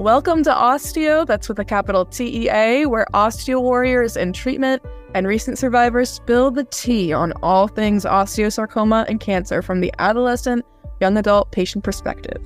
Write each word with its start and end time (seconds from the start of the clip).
Welcome 0.00 0.44
to 0.44 0.50
Osteo, 0.50 1.26
that's 1.26 1.46
with 1.46 1.58
a 1.58 1.64
capital 1.66 2.06
T 2.06 2.44
E 2.44 2.48
A, 2.48 2.86
where 2.86 3.04
osteo 3.12 3.60
warriors 3.60 4.16
in 4.16 4.32
treatment 4.32 4.82
and 5.14 5.26
recent 5.26 5.58
survivors 5.58 6.08
spill 6.08 6.50
the 6.50 6.64
tea 6.64 7.12
on 7.12 7.34
all 7.42 7.68
things 7.68 8.06
osteosarcoma 8.06 9.04
and 9.10 9.20
cancer 9.20 9.60
from 9.60 9.80
the 9.80 9.92
adolescent, 9.98 10.64
young 11.02 11.18
adult 11.18 11.52
patient 11.52 11.84
perspective. 11.84 12.42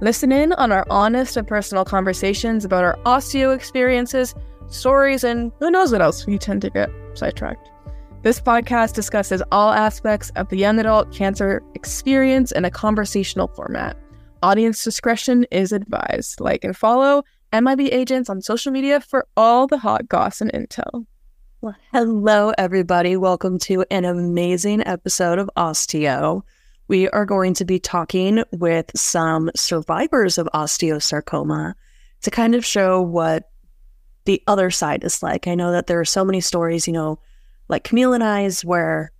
Listen 0.00 0.30
in 0.30 0.52
on 0.52 0.70
our 0.70 0.86
honest 0.90 1.36
and 1.36 1.48
personal 1.48 1.84
conversations 1.84 2.64
about 2.64 2.84
our 2.84 2.96
osteo 2.98 3.52
experiences, 3.52 4.36
stories, 4.68 5.24
and 5.24 5.50
who 5.58 5.72
knows 5.72 5.90
what 5.90 6.02
else 6.02 6.24
we 6.24 6.38
tend 6.38 6.62
to 6.62 6.70
get 6.70 6.88
sidetracked. 7.14 7.68
This 8.22 8.40
podcast 8.40 8.94
discusses 8.94 9.42
all 9.50 9.72
aspects 9.72 10.30
of 10.36 10.50
the 10.50 10.56
young 10.56 10.78
adult 10.78 11.12
cancer 11.12 11.64
experience 11.74 12.52
in 12.52 12.64
a 12.64 12.70
conversational 12.70 13.48
format. 13.48 13.96
Audience 14.42 14.82
discretion 14.82 15.46
is 15.52 15.70
advised. 15.70 16.40
Like 16.40 16.64
and 16.64 16.76
follow 16.76 17.22
MIB 17.52 17.92
agents 17.92 18.28
on 18.28 18.42
social 18.42 18.72
media 18.72 19.00
for 19.00 19.24
all 19.36 19.68
the 19.68 19.78
hot 19.78 20.08
goss 20.08 20.40
and 20.40 20.52
intel. 20.52 21.06
Well, 21.60 21.76
hello, 21.92 22.52
everybody. 22.58 23.16
Welcome 23.16 23.60
to 23.60 23.84
an 23.92 24.04
amazing 24.04 24.84
episode 24.84 25.38
of 25.38 25.48
Osteo. 25.56 26.42
We 26.88 27.08
are 27.10 27.24
going 27.24 27.54
to 27.54 27.64
be 27.64 27.78
talking 27.78 28.42
with 28.50 28.90
some 28.96 29.48
survivors 29.54 30.38
of 30.38 30.48
osteosarcoma 30.52 31.74
to 32.22 32.30
kind 32.32 32.56
of 32.56 32.66
show 32.66 33.00
what 33.00 33.48
the 34.24 34.42
other 34.48 34.72
side 34.72 35.04
is 35.04 35.22
like. 35.22 35.46
I 35.46 35.54
know 35.54 35.70
that 35.70 35.86
there 35.86 36.00
are 36.00 36.04
so 36.04 36.24
many 36.24 36.40
stories, 36.40 36.88
you 36.88 36.92
know, 36.92 37.20
like 37.68 37.84
Camille 37.84 38.12
and 38.12 38.24
I's, 38.24 38.64
where 38.64 39.12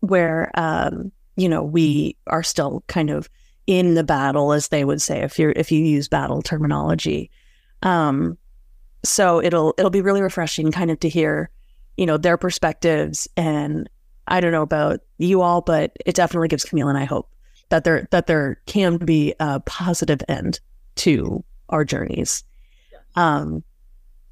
where 0.00 0.50
um, 0.54 1.12
you 1.36 1.50
know 1.50 1.62
we 1.62 2.16
are 2.28 2.42
still 2.42 2.82
kind 2.86 3.10
of 3.10 3.28
in 3.68 3.92
the 3.92 4.02
battle, 4.02 4.52
as 4.54 4.68
they 4.68 4.82
would 4.82 5.00
say, 5.00 5.20
if 5.20 5.38
you're 5.38 5.52
if 5.52 5.70
you 5.70 5.84
use 5.84 6.08
battle 6.08 6.40
terminology. 6.40 7.30
Um, 7.82 8.38
so 9.04 9.42
it'll 9.42 9.74
it'll 9.76 9.90
be 9.90 10.00
really 10.00 10.22
refreshing, 10.22 10.72
kind 10.72 10.90
of 10.90 10.98
to 11.00 11.08
hear, 11.08 11.50
you 11.98 12.06
know, 12.06 12.16
their 12.16 12.38
perspectives. 12.38 13.28
And 13.36 13.88
I 14.26 14.40
don't 14.40 14.52
know 14.52 14.62
about 14.62 15.00
you 15.18 15.42
all, 15.42 15.60
but 15.60 15.94
it 16.06 16.14
definitely 16.14 16.48
gives 16.48 16.64
Camille 16.64 16.88
and 16.88 16.96
I 16.96 17.04
hope 17.04 17.28
that 17.68 17.84
there 17.84 18.08
that 18.10 18.26
there 18.26 18.58
can 18.64 18.96
be 18.96 19.34
a 19.38 19.60
positive 19.60 20.22
end 20.28 20.60
to 20.96 21.44
our 21.68 21.84
journeys. 21.84 22.44
Um, 23.16 23.62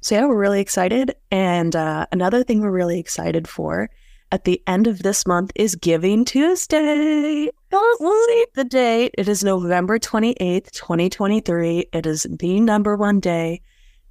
so 0.01 0.15
yeah, 0.15 0.25
we're 0.25 0.35
really 0.35 0.61
excited. 0.61 1.15
And 1.29 1.75
uh, 1.75 2.07
another 2.11 2.43
thing 2.43 2.61
we're 2.61 2.71
really 2.71 2.99
excited 2.99 3.47
for 3.47 3.91
at 4.31 4.43
the 4.43 4.61
end 4.67 4.87
of 4.87 5.03
this 5.03 5.25
month 5.25 5.51
is 5.55 5.75
Giving 5.75 6.25
Tuesday. 6.25 7.49
Don't 7.69 8.27
save 8.27 8.53
the 8.53 8.65
date. 8.65 9.15
It 9.17 9.27
is 9.27 9.43
November 9.43 9.99
28th, 9.99 10.71
2023. 10.71 11.89
It 11.93 12.05
is 12.05 12.27
the 12.29 12.59
number 12.59 12.95
one 12.95 13.19
day 13.19 13.61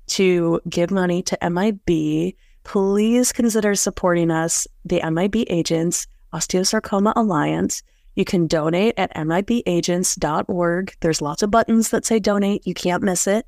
to 0.08 0.60
give 0.68 0.90
money 0.90 1.22
to 1.22 1.38
MIB. 1.50 2.34
Please 2.64 3.32
consider 3.32 3.74
supporting 3.74 4.30
us, 4.30 4.66
the 4.84 5.02
MIB 5.08 5.44
Agents, 5.48 6.06
Osteosarcoma 6.32 7.12
Alliance. 7.14 7.82
You 8.14 8.24
can 8.24 8.46
donate 8.46 8.94
at 8.96 9.14
mibagents.org. 9.14 10.96
There's 11.00 11.22
lots 11.22 11.42
of 11.42 11.50
buttons 11.50 11.90
that 11.90 12.06
say 12.06 12.18
donate. 12.18 12.66
You 12.66 12.74
can't 12.74 13.02
miss 13.02 13.26
it. 13.26 13.46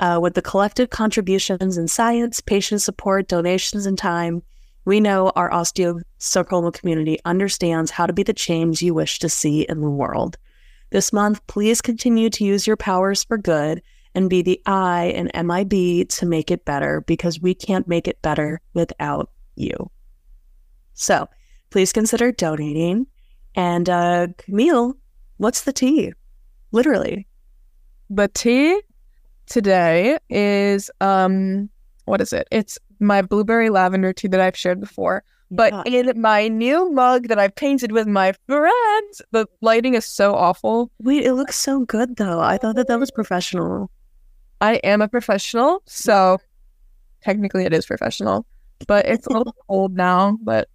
Uh, 0.00 0.18
with 0.20 0.32
the 0.32 0.40
collective 0.42 0.88
contributions 0.88 1.76
in 1.76 1.86
science, 1.86 2.40
patient 2.40 2.80
support, 2.80 3.28
donations, 3.28 3.84
and 3.84 3.98
time, 3.98 4.42
we 4.84 5.00
know 5.00 5.30
our 5.36 5.50
osteosarcoma 5.50 6.72
community 6.72 7.18
understands 7.24 7.90
how 7.90 8.06
to 8.06 8.12
be 8.12 8.22
the 8.22 8.32
change 8.32 8.82
you 8.82 8.94
wish 8.94 9.18
to 9.18 9.28
see 9.28 9.62
in 9.62 9.80
the 9.80 9.90
world. 9.90 10.36
This 10.90 11.12
month, 11.12 11.46
please 11.46 11.80
continue 11.80 12.30
to 12.30 12.44
use 12.44 12.66
your 12.66 12.76
powers 12.76 13.22
for 13.24 13.38
good 13.38 13.82
and 14.14 14.28
be 14.28 14.42
the 14.42 14.60
I 14.66 15.04
in 15.14 15.46
MIB 15.46 16.08
to 16.08 16.26
make 16.26 16.50
it 16.50 16.64
better 16.64 17.02
because 17.02 17.40
we 17.40 17.54
can't 17.54 17.86
make 17.86 18.08
it 18.08 18.20
better 18.22 18.60
without 18.74 19.30
you. 19.54 19.90
So 20.94 21.28
please 21.70 21.92
consider 21.92 22.32
donating. 22.32 23.06
And 23.54 23.88
uh, 23.88 24.28
Camille, 24.38 24.94
what's 25.36 25.62
the 25.62 25.72
tea? 25.72 26.12
Literally. 26.72 27.26
The 28.08 28.28
tea 28.28 28.80
today 29.46 30.18
is 30.28 30.90
um 31.00 31.70
what 32.04 32.20
is 32.20 32.32
it? 32.32 32.48
It's 32.50 32.78
my 33.00 33.22
blueberry 33.22 33.70
lavender 33.70 34.12
tea 34.12 34.28
that 34.28 34.40
I've 34.40 34.56
shared 34.56 34.80
before. 34.80 35.24
But 35.50 35.86
in 35.86 36.20
my 36.20 36.46
new 36.46 36.92
mug 36.92 37.26
that 37.28 37.38
I've 37.38 37.54
painted 37.56 37.90
with 37.90 38.06
my 38.06 38.32
friends, 38.46 39.22
the 39.32 39.46
lighting 39.60 39.94
is 39.94 40.04
so 40.04 40.34
awful. 40.34 40.92
Wait, 41.00 41.24
it 41.24 41.34
looks 41.34 41.56
so 41.56 41.80
good 41.80 42.16
though. 42.16 42.40
I 42.40 42.56
thought 42.56 42.76
that 42.76 42.86
that 42.86 43.00
was 43.00 43.10
professional. 43.10 43.90
I 44.60 44.74
am 44.76 45.02
a 45.02 45.08
professional, 45.08 45.82
so 45.86 46.38
technically 47.22 47.64
it 47.64 47.72
is 47.72 47.84
professional, 47.84 48.46
but 48.86 49.06
it's 49.06 49.26
a 49.26 49.32
little 49.32 49.54
cold 49.68 49.96
now. 49.96 50.38
But 50.42 50.68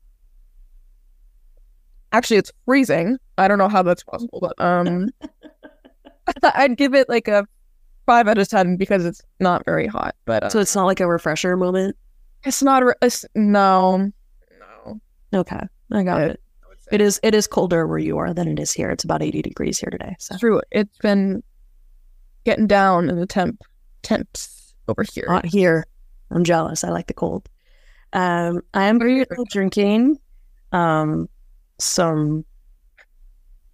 actually, 2.12 2.38
it's 2.38 2.52
freezing. 2.66 3.18
I 3.38 3.48
don't 3.48 3.58
know 3.58 3.70
how 3.70 3.82
that's 3.82 4.04
possible, 4.04 4.40
but 4.42 4.60
um, 4.60 5.10
I'd 6.44 6.76
give 6.76 6.94
it 6.94 7.08
like 7.08 7.30
a 7.30 7.48
five 8.06 8.28
out 8.28 8.38
of 8.38 8.50
ten 8.50 8.76
because 8.76 9.06
it's 9.06 9.22
not 9.40 9.64
very 9.64 9.88
hot. 9.88 10.16
But 10.26 10.44
uh, 10.44 10.50
so 10.50 10.60
it's 10.60 10.76
not 10.76 10.86
like 10.86 11.00
a 11.00 11.08
refresher 11.08 11.56
moment. 11.56 11.96
It's 12.46 12.62
not 12.62 12.84
a, 12.84 12.96
it's, 13.02 13.26
no, 13.36 14.12
no. 14.60 15.00
Okay, 15.34 15.60
I 15.92 16.04
got 16.04 16.22
it. 16.22 16.42
It 16.92 17.02
is 17.02 17.20
it 17.24 17.34
is 17.34 17.48
colder 17.48 17.88
where 17.88 17.98
you 17.98 18.20
are 18.20 18.34
than 18.34 18.48
it 18.48 18.60
is 18.60 18.72
here. 18.72 18.92
It's 18.92 19.04
about 19.04 19.24
eighty 19.24 19.42
degrees 19.42 19.80
here 19.80 19.90
today. 19.90 20.16
So 20.20 20.38
true. 20.38 20.62
It's 20.72 20.98
been 21.00 21.42
getting 22.44 22.68
down 22.68 23.10
in 23.10 23.20
the 23.20 23.26
temp 23.26 23.64
temps 24.04 24.76
over 24.88 25.04
here. 25.12 25.26
Not 25.28 25.46
here. 25.46 25.88
I'm 26.30 26.44
jealous. 26.44 26.84
I 26.84 26.90
like 26.90 27.08
the 27.08 27.14
cold. 27.16 27.50
Um, 28.14 28.62
I 28.76 28.84
am 28.84 29.00
drinking 29.50 30.20
um 30.72 31.28
some 31.80 32.46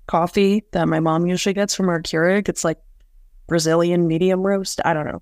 coffee 0.08 0.64
that 0.72 0.88
my 0.88 1.02
mom 1.02 1.28
usually 1.28 1.54
gets 1.54 1.76
from 1.76 1.90
our 1.90 2.02
Keurig. 2.02 2.48
It's 2.48 2.64
like 2.64 2.78
Brazilian 3.48 4.08
medium 4.08 4.42
roast. 4.42 4.80
I 4.86 4.94
don't 4.94 5.06
know. 5.06 5.22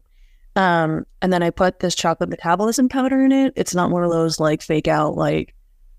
Um, 0.56 1.06
and 1.22 1.32
then 1.32 1.44
I 1.44 1.50
put 1.52 1.80
this 1.80 1.96
chocolate 1.96 2.30
metabolism 2.30 2.90
powder 2.90 3.24
in 3.24 3.32
it. 3.32 3.54
It's 3.56 3.76
not 3.76 3.92
one 3.92 4.04
of 4.04 4.12
those 4.12 4.40
like 4.40 4.62
fake 4.62 4.88
out 4.88 5.16
like 5.16 5.56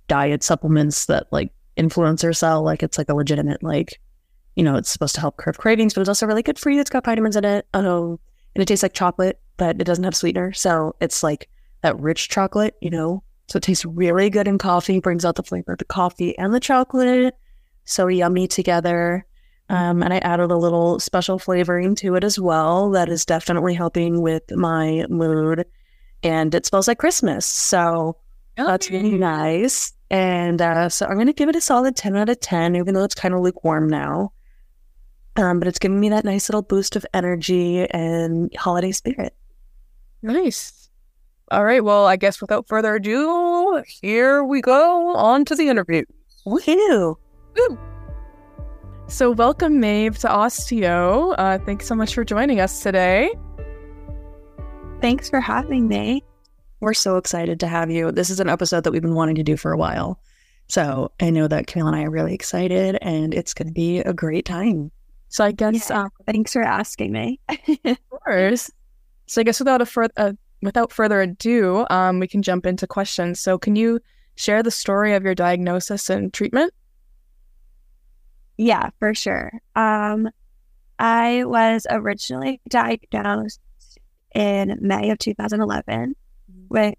diet 0.09 0.43
supplements 0.43 1.07
that 1.07 1.27
like 1.31 1.53
influencers 1.77 2.37
sell. 2.37 2.63
Like 2.63 2.83
it's 2.83 2.99
like 2.99 3.09
a 3.09 3.15
legitimate 3.15 3.63
like, 3.63 4.01
you 4.57 4.63
know, 4.63 4.77
it's 4.77 4.91
supposed 4.91 5.15
to 5.15 5.21
help 5.21 5.37
curb 5.37 5.57
cravings, 5.57 5.95
but 5.95 6.01
it's 6.01 6.09
also 6.09 6.27
really 6.27 6.43
good 6.43 6.59
for 6.59 6.71
you. 6.71 6.81
It's 6.81 6.91
got 6.91 7.05
vitamins 7.05 7.37
in 7.37 7.45
it. 7.45 7.67
Um, 7.73 8.19
and 8.55 8.63
it 8.63 8.67
tastes 8.67 8.83
like 8.83 8.93
chocolate, 8.93 9.41
but 9.57 9.81
it 9.81 9.85
doesn't 9.85 10.05
have 10.05 10.17
sweetener. 10.17 10.53
So 10.53 10.97
it's 11.01 11.23
like 11.23 11.49
that 11.83 11.99
rich 11.99 12.29
chocolate, 12.29 12.75
you 12.81 12.91
know. 12.91 13.23
So 13.49 13.57
it 13.57 13.63
tastes 13.63 13.85
really 13.85 14.31
good 14.31 14.47
in 14.47 14.59
coffee, 14.59 15.01
brings 15.01 15.25
out 15.25 15.37
the 15.37 15.43
flavor 15.43 15.73
of 15.73 15.79
the 15.79 15.85
coffee 15.85 16.37
and 16.39 16.53
the 16.53 16.61
chocolate. 16.61 17.35
So 17.85 18.09
yummy 18.09 18.47
together. 18.47 19.27
Um, 19.71 20.03
and 20.03 20.13
I 20.13 20.19
added 20.19 20.51
a 20.51 20.57
little 20.57 20.99
special 20.99 21.39
flavoring 21.39 21.95
to 21.97 22.17
it 22.17 22.25
as 22.25 22.41
well. 22.41 22.91
That 22.91 23.09
is 23.09 23.25
definitely 23.25 23.73
helping 23.73 24.21
with 24.21 24.43
my 24.51 25.07
mood. 25.09 25.65
And 26.25 26.53
it 26.53 26.67
smells 26.67 26.89
like 26.89 26.99
Christmas. 26.99 27.47
So 27.47 28.17
okay. 28.59 28.67
that's 28.67 28.91
really 28.91 29.17
nice. 29.17 29.93
And 30.11 30.61
uh, 30.61 30.89
so 30.89 31.07
I'm 31.07 31.15
going 31.15 31.29
to 31.29 31.33
give 31.33 31.49
it 31.49 31.55
a 31.55 31.61
solid 31.61 31.95
10 31.95 32.17
out 32.17 32.29
of 32.29 32.41
10, 32.41 32.75
even 32.75 32.95
though 32.95 33.05
it's 33.05 33.15
kind 33.15 33.33
of 33.33 33.43
lukewarm 33.43 33.89
now. 33.89 34.33
Um, 35.37 35.61
but 35.61 35.69
it's 35.69 35.79
giving 35.79 36.01
me 36.01 36.09
that 36.09 36.25
nice 36.25 36.49
little 36.49 36.63
boost 36.63 36.97
of 36.97 37.07
energy 37.15 37.89
and 37.91 38.53
holiday 38.57 38.91
spirit. 38.91 39.37
Nice. 40.21 40.91
All 41.53 41.65
right. 41.65 41.85
Well, 41.85 42.07
I 42.07 42.17
guess 42.17 42.41
without 42.41 42.67
further 42.67 42.97
ado, 42.97 43.85
here 43.87 44.43
we 44.43 44.61
go 44.61 45.15
on 45.15 45.45
to 45.45 45.55
the 45.55 45.69
interview. 45.69 46.05
Woohoo! 46.45 47.15
Woo. 47.57 47.79
So, 49.11 49.33
welcome, 49.33 49.81
Maeve, 49.81 50.19
to 50.19 50.29
Osteo. 50.29 51.35
Uh, 51.37 51.59
thanks 51.59 51.89
so 51.89 51.97
much 51.97 52.15
for 52.15 52.25
joining 52.25 52.61
us 52.61 52.81
today. 52.81 53.29
Thanks 55.01 55.29
for 55.29 55.41
having 55.41 55.89
me. 55.89 56.23
We're 56.79 56.95
so 56.95 57.17
excited 57.17 57.59
to 57.59 57.67
have 57.67 57.91
you. 57.91 58.13
This 58.13 58.31
is 58.31 58.39
an 58.39 58.49
episode 58.49 58.85
that 58.85 58.93
we've 58.93 59.03
been 59.03 59.17
wanting 59.17 59.35
to 59.35 59.43
do 59.43 59.57
for 59.57 59.73
a 59.73 59.77
while. 59.77 60.21
So, 60.69 61.11
I 61.21 61.31
know 61.31 61.49
that 61.49 61.67
Camille 61.67 61.89
and 61.89 61.97
I 61.97 62.05
are 62.05 62.11
really 62.11 62.35
excited, 62.35 62.99
and 63.03 63.35
it's 63.35 63.53
going 63.53 63.67
to 63.67 63.75
be 63.75 63.99
a 63.99 64.15
great 64.15 64.45
time. 64.45 64.93
So, 65.29 65.45
I 65.45 65.51
guess 65.51 65.91
yeah, 65.91 66.03
um, 66.03 66.11
thanks 66.27 66.53
for 66.53 66.63
asking 66.63 67.11
me. 67.11 67.41
of 67.85 67.99
course. 68.11 68.71
So, 69.27 69.41
I 69.41 69.45
guess 69.45 69.59
without 69.59 69.83
a 69.83 69.87
fur- 69.87 70.09
uh, 70.17 70.35
without 70.63 70.93
further 70.93 71.21
ado, 71.21 71.85
um, 71.91 72.21
we 72.21 72.29
can 72.29 72.43
jump 72.43 72.65
into 72.65 72.87
questions. 72.87 73.41
So, 73.41 73.59
can 73.59 73.75
you 73.75 73.99
share 74.37 74.63
the 74.63 74.71
story 74.71 75.15
of 75.15 75.25
your 75.25 75.35
diagnosis 75.35 76.11
and 76.11 76.33
treatment? 76.33 76.73
Yeah, 78.63 78.91
for 78.99 79.15
sure. 79.15 79.51
Um, 79.75 80.29
I 80.99 81.45
was 81.45 81.87
originally 81.89 82.61
diagnosed 82.69 83.59
in 84.35 84.77
May 84.83 85.09
of 85.09 85.19
2011, 85.19 86.15
mm-hmm. 86.15 86.61
which 86.69 86.99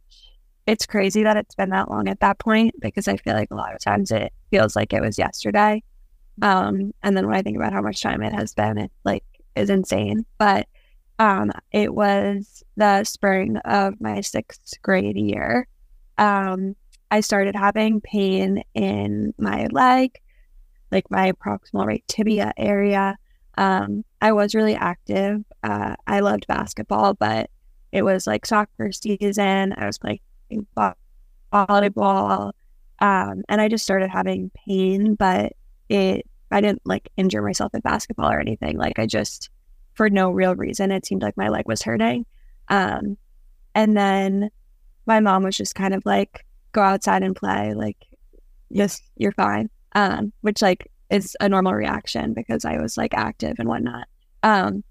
it's 0.66 0.88
crazy 0.88 1.22
that 1.22 1.38
it's 1.38 1.54
been 1.54 1.70
that 1.70 1.92
long 1.92 2.08
at 2.08 2.20
that 2.22 2.40
point 2.40 2.74
because 2.80 3.08
I 3.08 3.18
feel 3.18 3.36
like 3.36 3.52
a 3.52 3.56
lot 3.56 3.76
of 3.76 3.80
times 3.80 4.10
it 4.10 4.34
feels 4.50 4.76
like 4.76 4.92
it 4.92 5.02
was 5.02 5.20
yesterday. 5.20 5.84
Um, 6.42 6.94
and 7.04 7.16
then 7.16 7.28
when 7.28 7.36
I 7.36 7.44
think 7.44 7.58
about 7.58 7.74
how 7.74 7.82
much 7.82 8.02
time 8.02 8.24
it 8.24 8.34
has 8.34 8.56
been, 8.56 8.80
it 8.80 8.92
like 9.04 9.24
is 9.56 9.70
insane. 9.70 10.26
But 10.40 10.68
Um, 11.20 11.52
it 11.72 11.94
was 11.94 12.64
the 12.78 13.04
spring 13.04 13.58
of 13.58 14.02
my 14.02 14.22
sixth 14.22 14.82
grade 14.82 15.18
year. 15.18 15.68
Um, 16.18 16.76
I 17.12 17.20
started 17.22 17.56
having 17.56 18.02
pain 18.02 18.64
in 18.74 19.34
my 19.38 19.68
leg, 19.72 20.20
like 20.92 21.10
my 21.10 21.32
proximal 21.34 21.86
right 21.86 22.04
tibia 22.08 22.54
area. 22.58 23.18
Um, 23.58 24.04
I 24.22 24.32
was 24.32 24.56
really 24.56 24.76
active. 24.76 25.44
Uh, 25.64 25.96
I 26.08 26.20
loved 26.22 26.48
basketball, 26.48 27.14
but 27.14 27.50
it 27.92 28.04
was 28.04 28.28
like 28.28 28.46
soccer 28.46 28.92
season. 28.92 29.74
I 29.78 29.86
was 29.86 29.98
playing 29.98 30.20
volleyball, 31.54 32.54
um, 33.00 33.44
and 33.50 33.62
I 33.62 33.68
just 33.68 33.84
started 33.84 34.10
having 34.10 34.52
pain. 34.66 35.16
But 35.16 35.54
it, 35.90 36.26
I 36.52 36.62
didn't 36.62 36.82
like 36.86 37.10
injure 37.18 37.42
myself 37.42 37.74
in 37.74 37.82
basketball 37.82 38.32
or 38.32 38.40
anything. 38.40 38.78
Like 38.78 39.00
I 39.00 39.06
just, 39.06 39.50
for 39.94 40.10
no 40.10 40.32
real 40.32 40.56
reason, 40.56 40.92
it 40.92 41.06
seemed 41.06 41.22
like 41.22 41.38
my 41.38 41.50
leg 41.50 41.68
was 41.68 41.82
hurting. 41.82 42.26
Um, 42.70 43.18
and 43.76 43.96
then 43.96 44.50
my 45.06 45.20
mom 45.20 45.44
was 45.44 45.58
just 45.58 45.76
kind 45.76 45.94
of 45.94 46.06
like, 46.06 46.46
"Go 46.72 46.82
outside 46.82 47.24
and 47.24 47.36
play. 47.36 47.74
Like, 47.74 47.98
yes, 48.70 49.02
you're 49.18 49.34
fine." 49.34 49.70
Um, 49.94 50.32
which 50.42 50.62
like 50.62 50.90
is 51.10 51.36
a 51.42 51.50
normal 51.50 51.74
reaction 51.74 52.34
because 52.34 52.64
I 52.64 52.78
was 52.78 52.98
like 52.98 53.14
active 53.14 53.56
and 53.60 53.68
whatnot. 53.68 54.08
Um, 54.44 54.84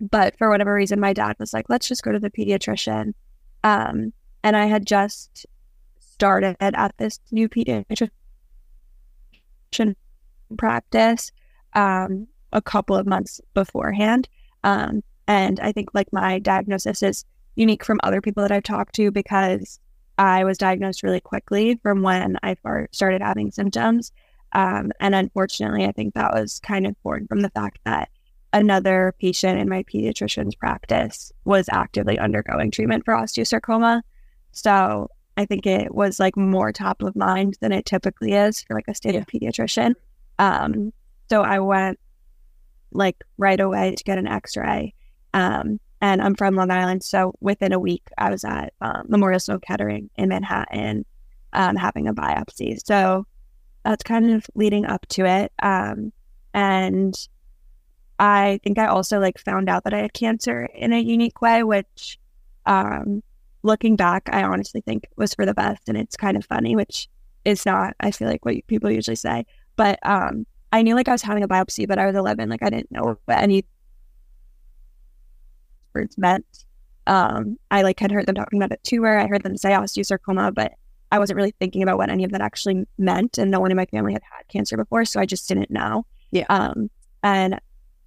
but 0.00 0.36
for 0.38 0.48
whatever 0.48 0.72
reason, 0.72 1.00
my 1.00 1.12
dad 1.12 1.36
was 1.38 1.52
like, 1.52 1.66
let's 1.68 1.88
just 1.88 2.02
go 2.02 2.12
to 2.12 2.18
the 2.18 2.30
pediatrician. 2.30 3.12
Um, 3.64 4.12
and 4.42 4.56
I 4.56 4.66
had 4.66 4.86
just 4.86 5.46
started 6.00 6.56
at 6.60 6.94
this 6.98 7.20
new 7.30 7.48
pediatrician 7.48 8.10
practice 10.56 11.30
um, 11.74 12.26
a 12.52 12.62
couple 12.62 12.96
of 12.96 13.06
months 13.06 13.40
beforehand. 13.54 14.28
Um, 14.64 15.02
and 15.26 15.60
I 15.60 15.72
think 15.72 15.90
like 15.92 16.12
my 16.12 16.38
diagnosis 16.38 17.02
is 17.02 17.24
unique 17.56 17.84
from 17.84 18.00
other 18.02 18.20
people 18.20 18.42
that 18.42 18.52
I've 18.52 18.62
talked 18.62 18.94
to 18.94 19.10
because 19.10 19.78
I 20.16 20.44
was 20.44 20.58
diagnosed 20.58 21.02
really 21.02 21.20
quickly 21.20 21.78
from 21.82 22.02
when 22.02 22.38
I 22.42 22.56
started 22.92 23.20
having 23.20 23.50
symptoms. 23.50 24.12
Um, 24.52 24.92
and 25.00 25.14
unfortunately, 25.14 25.84
I 25.84 25.92
think 25.92 26.14
that 26.14 26.32
was 26.32 26.60
kind 26.60 26.86
of 26.86 27.00
born 27.02 27.26
from 27.26 27.40
the 27.40 27.50
fact 27.50 27.78
that 27.84 28.08
another 28.52 29.14
patient 29.20 29.60
in 29.60 29.68
my 29.68 29.82
pediatrician's 29.82 30.54
practice 30.54 31.32
was 31.44 31.68
actively 31.70 32.18
undergoing 32.18 32.70
treatment 32.70 33.04
for 33.04 33.14
osteosarcoma. 33.14 34.02
So 34.52 35.10
I 35.36 35.44
think 35.44 35.66
it 35.66 35.94
was 35.94 36.18
like 36.18 36.36
more 36.36 36.72
top 36.72 37.02
of 37.02 37.14
mind 37.14 37.58
than 37.60 37.72
it 37.72 37.84
typically 37.84 38.32
is 38.32 38.62
for 38.62 38.74
like 38.74 38.88
a 38.88 38.94
state 38.94 39.14
yeah. 39.14 39.24
pediatrician. 39.24 39.94
Um, 40.38 40.92
so 41.28 41.42
I 41.42 41.60
went 41.60 41.98
like 42.90 43.22
right 43.36 43.60
away 43.60 43.94
to 43.94 44.04
get 44.04 44.18
an 44.18 44.26
X-ray. 44.26 44.94
Um, 45.34 45.78
and 46.00 46.22
I'm 46.22 46.34
from 46.34 46.54
Long 46.54 46.70
Island, 46.70 47.02
so 47.02 47.34
within 47.40 47.72
a 47.72 47.78
week 47.78 48.04
I 48.16 48.30
was 48.30 48.44
at 48.44 48.72
um, 48.80 49.06
Memorial 49.08 49.40
Sloan 49.40 49.60
Kettering 49.60 50.10
in 50.16 50.28
Manhattan 50.28 51.04
um, 51.52 51.76
having 51.76 52.08
a 52.08 52.14
biopsy. 52.14 52.78
So 52.84 53.26
that's 53.88 54.02
kind 54.02 54.30
of 54.30 54.44
leading 54.54 54.84
up 54.84 55.06
to 55.08 55.24
it. 55.24 55.50
Um, 55.62 56.12
and 56.52 57.14
I 58.18 58.60
think 58.62 58.78
I 58.78 58.86
also 58.86 59.18
like 59.18 59.38
found 59.38 59.70
out 59.70 59.84
that 59.84 59.94
I 59.94 59.98
had 59.98 60.12
cancer 60.12 60.68
in 60.74 60.92
a 60.92 61.00
unique 61.00 61.40
way, 61.40 61.62
which 61.62 62.18
um, 62.66 63.22
looking 63.62 63.96
back, 63.96 64.28
I 64.30 64.42
honestly 64.42 64.82
think 64.82 65.06
was 65.16 65.32
for 65.32 65.46
the 65.46 65.54
best. 65.54 65.88
And 65.88 65.96
it's 65.96 66.18
kind 66.18 66.36
of 66.36 66.44
funny, 66.44 66.76
which 66.76 67.08
is 67.46 67.64
not, 67.64 67.94
I 68.00 68.10
feel 68.10 68.28
like 68.28 68.44
what 68.44 68.56
people 68.66 68.90
usually 68.90 69.16
say. 69.16 69.46
But 69.76 69.98
um, 70.06 70.44
I 70.70 70.82
knew 70.82 70.94
like 70.94 71.08
I 71.08 71.12
was 71.12 71.22
having 71.22 71.42
a 71.42 71.48
biopsy, 71.48 71.88
but 71.88 71.98
I 71.98 72.04
was 72.04 72.14
11. 72.14 72.50
Like 72.50 72.62
I 72.62 72.68
didn't 72.68 72.92
know 72.92 73.16
what 73.24 73.38
any 73.38 73.64
words 75.94 76.18
meant. 76.18 76.44
Um, 77.06 77.56
I 77.70 77.80
like 77.80 77.98
had 78.00 78.12
heard 78.12 78.26
them 78.26 78.34
talking 78.34 78.62
about 78.62 78.78
a 78.78 78.82
tumor. 78.82 79.16
I 79.16 79.28
heard 79.28 79.44
them 79.44 79.56
say 79.56 79.70
osteosarcoma, 79.70 80.52
but 80.52 80.74
I 81.10 81.18
wasn't 81.18 81.36
really 81.36 81.54
thinking 81.58 81.82
about 81.82 81.98
what 81.98 82.10
any 82.10 82.24
of 82.24 82.32
that 82.32 82.40
actually 82.40 82.86
meant. 82.98 83.38
And 83.38 83.50
no 83.50 83.60
one 83.60 83.70
in 83.70 83.76
my 83.76 83.86
family 83.86 84.12
had 84.12 84.22
had 84.22 84.48
cancer 84.48 84.76
before. 84.76 85.04
So 85.04 85.20
I 85.20 85.26
just 85.26 85.48
didn't 85.48 85.70
know. 85.70 86.04
Yeah. 86.30 86.44
Um, 86.48 86.90
and 87.22 87.60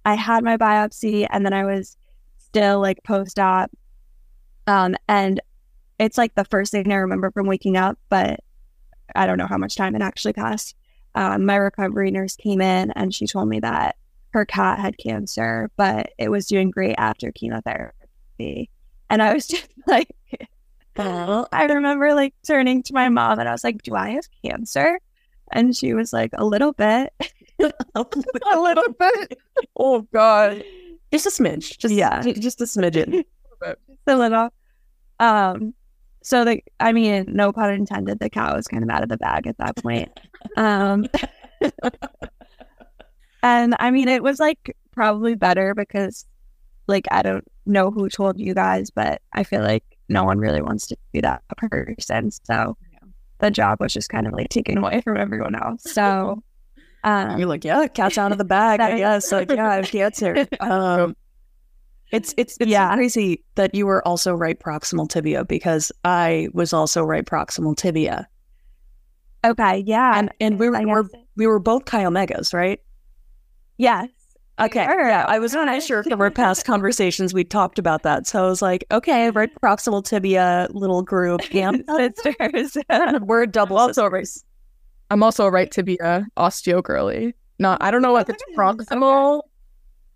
I 0.04 0.14
had 0.14 0.44
my 0.44 0.56
biopsy 0.56 1.26
and 1.30 1.44
then 1.44 1.52
I 1.52 1.64
was 1.64 1.96
still 2.38 2.80
like 2.80 3.02
post 3.04 3.38
op. 3.38 3.70
Um, 4.66 4.96
and 5.08 5.40
it's 5.98 6.18
like 6.18 6.34
the 6.34 6.44
first 6.44 6.72
thing 6.72 6.92
I 6.92 6.96
remember 6.96 7.30
from 7.30 7.46
waking 7.46 7.76
up, 7.76 7.98
but 8.08 8.40
I 9.14 9.26
don't 9.26 9.38
know 9.38 9.46
how 9.46 9.58
much 9.58 9.76
time 9.76 9.94
it 9.94 10.02
actually 10.02 10.32
passed. 10.32 10.76
Um, 11.14 11.44
my 11.44 11.56
recovery 11.56 12.10
nurse 12.10 12.36
came 12.36 12.60
in 12.60 12.90
and 12.92 13.14
she 13.14 13.26
told 13.26 13.48
me 13.48 13.60
that 13.60 13.96
her 14.30 14.46
cat 14.46 14.78
had 14.78 14.96
cancer, 14.98 15.70
but 15.76 16.12
it 16.18 16.30
was 16.30 16.46
doing 16.46 16.70
great 16.70 16.94
after 16.96 17.32
chemotherapy. 17.32 18.70
And 19.10 19.22
I 19.22 19.34
was 19.34 19.46
just 19.48 19.68
like, 19.86 20.08
I 20.96 21.66
remember 21.68 22.14
like 22.14 22.34
turning 22.46 22.82
to 22.84 22.92
my 22.92 23.08
mom 23.08 23.38
and 23.38 23.48
I 23.48 23.52
was 23.52 23.64
like, 23.64 23.82
Do 23.82 23.94
I 23.94 24.10
have 24.10 24.26
cancer? 24.44 24.98
And 25.52 25.76
she 25.76 25.94
was 25.94 26.12
like, 26.12 26.30
A 26.34 26.44
little 26.44 26.72
bit. 26.72 27.12
a 27.94 28.60
little 28.60 28.92
bit. 28.98 29.38
Oh 29.76 30.02
God. 30.12 30.64
Just 31.12 31.26
a 31.26 31.30
smidge. 31.30 31.78
Just 31.78 31.94
yeah. 31.94 32.22
Just 32.22 32.60
a 32.60 32.64
smidgen. 32.64 33.24
just 33.62 33.76
a 34.06 34.16
little. 34.16 34.50
Um 35.20 35.74
so 36.22 36.44
the 36.44 36.62
I 36.80 36.92
mean, 36.92 37.26
no 37.28 37.52
pun 37.52 37.72
intended, 37.72 38.18
the 38.18 38.30
cow 38.30 38.54
was 38.54 38.68
kind 38.68 38.82
of 38.82 38.90
out 38.90 39.02
of 39.02 39.08
the 39.08 39.16
bag 39.16 39.46
at 39.46 39.58
that 39.58 39.76
point. 39.76 40.10
um 40.56 41.06
and 43.42 43.74
I 43.78 43.90
mean 43.90 44.08
it 44.08 44.22
was 44.22 44.40
like 44.40 44.76
probably 44.92 45.34
better 45.34 45.74
because 45.74 46.26
like 46.86 47.06
I 47.10 47.22
don't 47.22 47.44
know 47.66 47.90
who 47.90 48.08
told 48.08 48.38
you 48.38 48.54
guys, 48.54 48.90
but 48.90 49.22
I 49.32 49.44
feel 49.44 49.62
like 49.62 49.84
no 50.12 50.24
one 50.24 50.38
really 50.38 50.62
wants 50.62 50.86
to 50.88 50.96
be 51.12 51.20
that 51.20 51.42
person. 51.56 52.30
So 52.30 52.76
yeah. 52.92 53.08
the 53.38 53.50
job 53.50 53.80
was 53.80 53.92
just 53.92 54.08
kind 54.08 54.26
of 54.26 54.32
like 54.32 54.48
taken 54.50 54.78
away 54.78 55.00
from 55.00 55.16
everyone 55.16 55.54
else. 55.54 55.82
So 55.84 56.42
um, 57.04 57.38
You're 57.38 57.48
like, 57.48 57.64
yeah, 57.64 57.86
cat's 57.88 58.18
out 58.18 58.32
of 58.32 58.38
the 58.38 58.44
bag. 58.44 58.80
I 58.80 58.96
guess. 58.98 59.32
Like, 59.32 59.50
yeah, 59.50 59.70
I 59.70 59.74
have 59.76 59.90
cancer. 59.90 60.46
Um, 60.60 61.16
it's 62.12 62.34
it's 62.36 62.58
it's 62.60 62.70
yeah. 62.70 62.94
crazy 62.94 63.42
that 63.54 63.74
you 63.74 63.86
were 63.86 64.06
also 64.06 64.34
right 64.34 64.60
proximal 64.60 65.08
tibia 65.08 65.44
because 65.46 65.90
I 66.04 66.48
was 66.52 66.74
also 66.74 67.02
right 67.02 67.24
proximal 67.24 67.74
tibia. 67.74 68.28
Okay, 69.44 69.78
yeah, 69.86 70.18
and 70.18 70.30
and 70.38 70.58
we 70.58 70.68
were, 70.68 70.86
were 70.86 71.10
we 71.36 71.46
were 71.46 71.58
both 71.58 71.86
chi 71.86 72.04
omegas, 72.04 72.52
right? 72.52 72.80
Yes. 73.78 74.10
Okay. 74.60 74.84
Yeah, 74.84 75.24
I 75.26 75.38
was 75.38 75.54
not 75.54 75.82
sure 75.82 76.02
from 76.02 76.20
our 76.20 76.30
past 76.30 76.66
conversations 76.66 77.32
we 77.32 77.42
talked 77.42 77.78
about 77.78 78.02
that. 78.02 78.26
So 78.26 78.44
I 78.44 78.48
was 78.48 78.60
like, 78.60 78.84
okay, 78.90 79.28
mm-hmm. 79.28 79.38
right 79.38 79.50
proximal 79.62 80.04
tibia 80.04 80.68
little 80.70 81.02
group, 81.02 81.40
yeah, 81.52 81.72
sisters. 81.96 82.76
we're 83.22 83.46
double 83.46 83.78
also 83.78 84.04
sisters. 84.04 84.44
I'm 85.10 85.22
also 85.22 85.46
a 85.46 85.50
right 85.50 85.70
tibia 85.70 86.26
osteo 86.36 86.82
girly. 86.82 87.34
Not 87.58 87.82
I 87.82 87.90
don't 87.90 88.02
know 88.02 88.12
what 88.12 88.28
it's 88.28 88.42
proximal, 88.56 89.38
okay. 89.38 89.48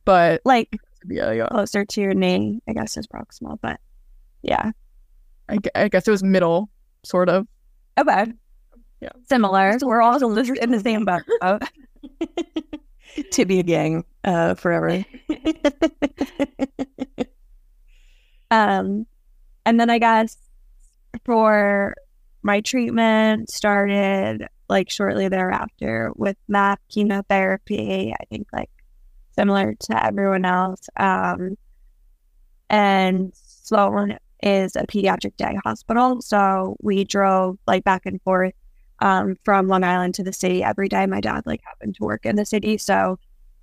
but 0.05 0.43
like 0.45 0.77
tibia, 1.01 1.35
yeah. 1.35 1.47
closer 1.47 1.85
to 1.85 2.01
your 2.01 2.15
knee, 2.15 2.61
I 2.69 2.75
guess 2.75 2.97
is 2.97 3.07
proximal. 3.07 3.59
But 3.61 3.81
yeah, 4.43 4.73
I, 5.49 5.59
I 5.75 5.89
guess 5.89 6.07
it 6.07 6.11
was 6.11 6.23
middle, 6.23 6.69
sort 7.05 7.29
of. 7.29 7.47
Okay. 7.99 8.27
Yeah. 9.01 9.11
Similar. 9.29 9.79
We're 9.83 10.03
all 10.03 10.17
in 10.39 10.71
the 10.71 10.81
same 10.81 11.05
boat. 11.05 11.23
tibia 13.31 13.63
gang 13.63 14.05
uh, 14.25 14.55
forever. 14.55 15.05
um, 18.51 19.07
and 19.65 19.81
then 19.81 19.91
I 19.91 19.99
guess 19.99 20.37
for 21.25 21.95
my 22.43 22.61
treatment 22.61 23.51
started 23.51 24.47
like 24.69 24.91
shortly 24.91 25.29
thereafter 25.29 26.13
with 26.17 26.37
MAP 26.49 26.81
chemotherapy. 26.89 28.15
I 28.19 28.25
think 28.27 28.49
like 28.53 28.71
similar 29.37 29.75
to 29.75 30.05
everyone 30.05 30.45
else. 30.45 30.89
Um, 30.97 31.57
and 32.69 33.33
Sloan 33.35 34.19
is 34.43 34.77
a 34.77 34.87
pediatric 34.87 35.37
day 35.37 35.57
hospital, 35.65 36.21
so 36.21 36.77
we 36.81 37.05
drove 37.05 37.59
like 37.67 37.85
back 37.85 38.07
and 38.07 38.21
forth 38.23 38.55
um, 39.01 39.37
from 39.45 39.69
Long 39.69 39.85
Island 39.85 40.15
to 40.15 40.23
the 40.23 40.33
city 40.33 40.63
every 40.63 40.89
day. 40.89 41.07
My 41.07 41.21
dad 41.21 41.43
like 41.47 41.61
happened 41.65 41.95
to 41.97 42.05
work 42.05 42.27
in 42.27 42.37
the 42.37 42.47
city, 42.47 42.79
so 42.79 43.19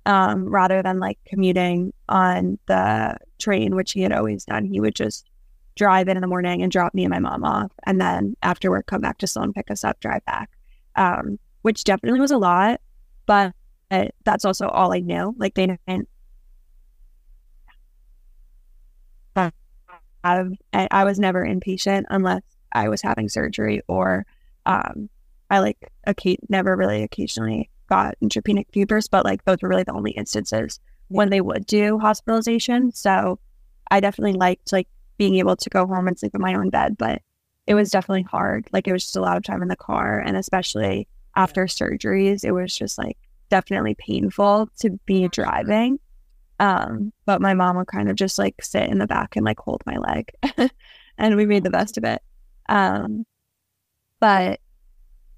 um, 0.06 0.48
rather 0.48 0.82
than 0.82 0.98
like 0.98 1.18
commuting 1.26 1.92
on 2.08 2.58
the 2.66 3.16
train, 3.38 3.74
which 3.74 3.92
he 3.92 4.02
had 4.02 4.12
always 4.12 4.44
done, 4.44 4.64
he 4.64 4.80
would 4.80 4.94
just 4.94 5.26
drive 5.76 6.08
in 6.08 6.16
in 6.16 6.20
the 6.20 6.26
morning 6.26 6.62
and 6.62 6.70
drop 6.70 6.94
me 6.94 7.04
and 7.04 7.10
my 7.10 7.18
mom 7.18 7.44
off, 7.44 7.72
and 7.84 8.00
then 8.00 8.36
after 8.42 8.70
work 8.70 8.86
come 8.86 9.00
back 9.00 9.18
to 9.18 9.26
Sloan, 9.26 9.52
pick 9.52 9.70
us 9.70 9.84
up, 9.84 9.98
drive 10.00 10.24
back 10.24 10.50
um, 10.96 11.38
which 11.62 11.84
definitely 11.84 12.20
was 12.20 12.30
a 12.30 12.38
lot, 12.38 12.80
but 13.26 13.52
that's 14.24 14.44
also 14.44 14.68
all 14.68 14.92
I 14.92 15.00
knew. 15.00 15.34
Like 15.38 15.54
they 15.54 15.66
didn't. 15.66 16.08
I, 20.26 20.52
I 20.72 21.04
was 21.04 21.18
never 21.18 21.44
inpatient 21.44 22.04
unless 22.08 22.42
I 22.72 22.88
was 22.88 23.02
having 23.02 23.28
surgery 23.28 23.82
or 23.88 24.24
um, 24.64 25.10
I 25.50 25.60
like 25.60 25.90
okay, 26.06 26.36
never 26.48 26.76
really 26.76 27.02
occasionally 27.02 27.70
got 27.88 28.14
neutropenic 28.22 28.66
fevers, 28.72 29.08
but 29.08 29.24
like 29.24 29.44
those 29.44 29.58
were 29.62 29.68
really 29.68 29.82
the 29.82 29.92
only 29.92 30.12
instances 30.12 30.80
when 31.08 31.30
they 31.30 31.40
would 31.40 31.66
do 31.66 31.98
hospitalization. 31.98 32.92
So 32.92 33.38
I 33.90 34.00
definitely 34.00 34.38
liked 34.38 34.72
like 34.72 34.88
being 35.18 35.36
able 35.36 35.56
to 35.56 35.70
go 35.70 35.86
home 35.86 36.08
and 36.08 36.18
sleep 36.18 36.34
in 36.34 36.40
my 36.40 36.54
own 36.54 36.70
bed, 36.70 36.96
but 36.98 37.22
it 37.66 37.74
was 37.74 37.90
definitely 37.90 38.22
hard. 38.22 38.68
Like 38.72 38.88
it 38.88 38.92
was 38.92 39.04
just 39.04 39.16
a 39.16 39.20
lot 39.20 39.36
of 39.36 39.42
time 39.42 39.62
in 39.62 39.68
the 39.68 39.76
car, 39.76 40.20
and 40.20 40.36
especially 40.36 41.08
after 41.36 41.66
surgeries, 41.66 42.44
it 42.44 42.52
was 42.52 42.76
just 42.76 42.98
like 42.98 43.18
definitely 43.50 43.94
painful 43.94 44.68
to 44.80 44.90
be 45.06 45.28
driving. 45.28 45.98
Um, 46.60 47.12
but 47.26 47.40
my 47.40 47.54
mom 47.54 47.76
would 47.76 47.88
kind 47.88 48.08
of 48.08 48.16
just 48.16 48.38
like 48.38 48.62
sit 48.62 48.88
in 48.88 48.98
the 48.98 49.06
back 49.06 49.36
and 49.36 49.44
like 49.44 49.58
hold 49.58 49.82
my 49.86 49.96
leg, 49.96 50.30
and 51.18 51.36
we 51.36 51.46
made 51.46 51.64
the 51.64 51.70
best 51.70 51.98
of 51.98 52.04
it. 52.04 52.22
Um, 52.68 53.24
but 54.20 54.60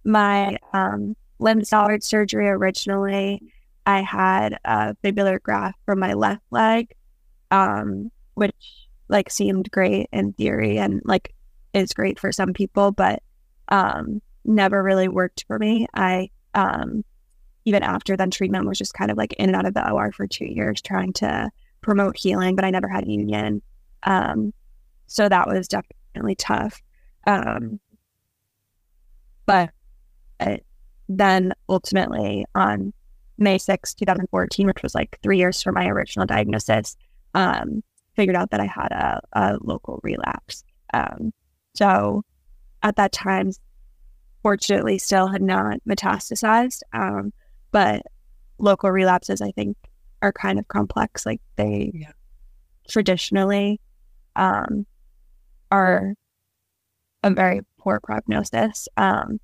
my 0.06 0.56
um, 0.72 1.16
limb 1.38 1.64
salvage 1.64 2.02
surgery 2.02 2.48
originally, 2.48 3.42
I 3.84 4.00
had 4.00 4.58
a 4.64 4.94
fibular 5.04 5.42
graft 5.42 5.78
from 5.84 5.98
my 5.98 6.14
left 6.14 6.42
leg, 6.50 6.94
um, 7.50 8.10
which 8.34 8.54
like 9.08 9.30
seemed 9.30 9.70
great 9.70 10.08
in 10.12 10.32
theory 10.32 10.78
and 10.78 11.02
like 11.04 11.34
is 11.74 11.92
great 11.92 12.18
for 12.18 12.32
some 12.32 12.52
people, 12.52 12.92
but 12.92 13.22
um, 13.68 14.22
never 14.44 14.82
really 14.82 15.08
worked 15.08 15.44
for 15.46 15.58
me. 15.58 15.86
I 15.94 16.30
um, 16.54 17.04
even 17.64 17.82
after 17.82 18.16
then 18.16 18.30
treatment 18.30 18.66
was 18.66 18.78
just 18.78 18.94
kind 18.94 19.10
of 19.10 19.16
like 19.16 19.32
in 19.34 19.50
and 19.50 19.56
out 19.56 19.66
of 19.66 19.74
the 19.74 19.90
OR 19.90 20.12
for 20.12 20.26
two 20.26 20.46
years 20.46 20.80
trying 20.80 21.12
to 21.14 21.50
promote 21.80 22.16
healing, 22.16 22.56
but 22.56 22.64
I 22.64 22.70
never 22.70 22.88
had 22.88 23.06
union. 23.06 23.60
Um, 24.04 24.54
so 25.08 25.28
that 25.28 25.48
was 25.48 25.68
definitely 25.68 26.36
tough. 26.36 26.80
Um, 27.26 27.80
but 29.46 29.70
then 31.08 31.52
ultimately 31.68 32.44
on 32.54 32.92
May 33.38 33.58
6, 33.58 33.94
2014, 33.94 34.66
which 34.66 34.82
was 34.82 34.94
like 34.94 35.18
three 35.22 35.38
years 35.38 35.62
from 35.62 35.74
my 35.74 35.86
original 35.86 36.26
diagnosis, 36.26 36.96
um, 37.34 37.82
figured 38.14 38.36
out 38.36 38.50
that 38.50 38.60
I 38.60 38.66
had 38.66 38.92
a, 38.92 39.20
a 39.32 39.58
local 39.60 40.00
relapse. 40.02 40.64
Um, 40.94 41.32
so 41.74 42.22
at 42.82 42.96
that 42.96 43.12
time, 43.12 43.50
fortunately, 44.42 44.98
still 44.98 45.26
had 45.26 45.42
not 45.42 45.78
metastasized. 45.88 46.80
Um, 46.92 47.32
but 47.72 48.02
local 48.58 48.90
relapses, 48.90 49.42
I 49.42 49.50
think, 49.50 49.76
are 50.22 50.32
kind 50.32 50.58
of 50.58 50.68
complex. 50.68 51.26
Like 51.26 51.40
they 51.56 51.90
yeah. 51.94 52.12
traditionally 52.88 53.80
um, 54.34 54.86
are 55.70 56.14
a 57.22 57.30
very 57.30 57.60
poor 57.78 58.00
prognosis. 58.00 58.88
Um, 58.96 59.38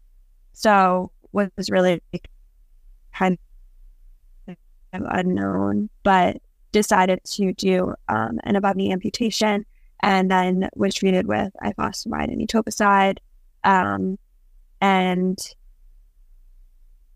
so 0.52 1.11
was 1.32 1.50
really 1.71 2.02
kind 3.14 3.38
of 4.49 4.56
unknown, 4.92 5.88
but 6.02 6.37
decided 6.73 7.21
to 7.25 7.52
do 7.54 7.94
um, 8.09 8.38
an 8.44 8.56
above 8.56 8.76
knee 8.76 8.92
amputation 8.92 9.64
and 10.02 10.30
then 10.30 10.68
was 10.75 10.94
treated 10.94 11.26
with 11.26 11.52
ifosfamide 11.62 12.32
and 12.32 12.47
etoposide. 12.47 13.18
Um, 13.64 14.18
and 14.80 15.38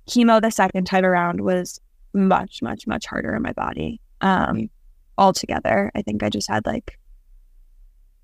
chemo 0.08 0.40
the 0.40 0.50
second 0.50 0.84
time 0.84 1.04
around 1.04 1.40
was 1.40 1.80
much, 2.14 2.62
much, 2.62 2.86
much 2.86 3.06
harder 3.06 3.34
in 3.34 3.42
my 3.42 3.52
body. 3.52 4.00
Um, 4.20 4.70
altogether, 5.18 5.90
I 5.94 6.02
think 6.02 6.22
I 6.22 6.30
just 6.30 6.48
had 6.48 6.64
like 6.64 6.98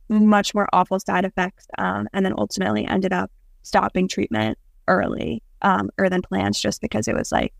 much 0.09 0.55
more 0.55 0.69
awful 0.73 1.01
side 1.01 1.25
effects, 1.25 1.67
um, 1.79 2.09
and 2.13 2.25
then 2.25 2.35
ultimately 2.37 2.87
ended 2.87 3.13
up 3.13 3.31
stopping 3.63 4.09
treatment 4.09 4.59
early, 5.01 5.43
um, 5.63 5.91
or 5.99 6.09
than 6.09 6.23
plans, 6.23 6.61
just 6.61 6.81
because 6.81 7.09
it 7.09 7.15
was 7.15 7.33
like 7.33 7.55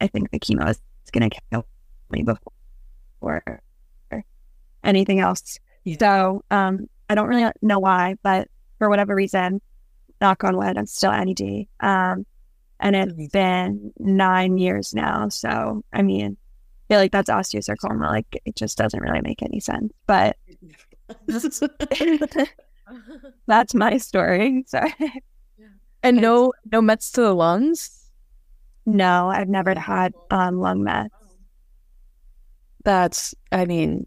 I 0.00 0.06
think 0.08 0.30
the 0.30 0.40
chemo 0.40 0.68
is 0.68 0.80
going 1.12 1.28
to 1.28 1.40
kill 1.50 1.66
me 2.10 2.22
before 2.22 2.52
or 3.20 3.62
anything 4.84 5.20
else. 5.20 5.58
Yeah. 5.84 5.96
So 5.98 6.44
um, 6.50 6.88
I 7.08 7.14
don't 7.14 7.28
really 7.28 7.50
know 7.62 7.78
why, 7.78 8.16
but 8.22 8.48
for 8.78 8.88
whatever 8.88 9.14
reason, 9.14 9.60
knock 10.20 10.44
on 10.44 10.56
wood, 10.56 10.76
I'm 10.76 10.86
still 10.86 11.12
NED. 11.12 11.66
Um, 11.80 12.26
and 12.80 12.96
it's 12.96 13.32
been 13.32 13.92
nine 13.98 14.58
years 14.58 14.92
now. 14.94 15.28
So, 15.28 15.84
I 15.92 16.02
mean, 16.02 16.36
I 16.36 16.94
feel 16.94 17.00
like 17.00 17.12
that's 17.12 17.30
osteosarcoma. 17.30 18.08
Like, 18.10 18.26
it 18.44 18.56
just 18.56 18.76
doesn't 18.76 19.00
really 19.00 19.20
make 19.20 19.42
any 19.42 19.60
sense. 19.60 19.92
But 20.06 20.36
that's 23.46 23.74
my 23.74 23.98
story. 23.98 24.64
Sorry. 24.66 24.94
And 26.02 26.20
no, 26.20 26.52
no 26.70 26.82
mets 26.82 27.12
to 27.12 27.20
the 27.20 27.34
lungs. 27.34 28.10
No, 28.86 29.28
I've 29.28 29.48
never 29.48 29.78
had 29.78 30.12
um, 30.30 30.58
lung 30.58 30.82
mets. 30.82 31.14
That's, 32.84 33.34
I 33.52 33.64
mean, 33.64 34.06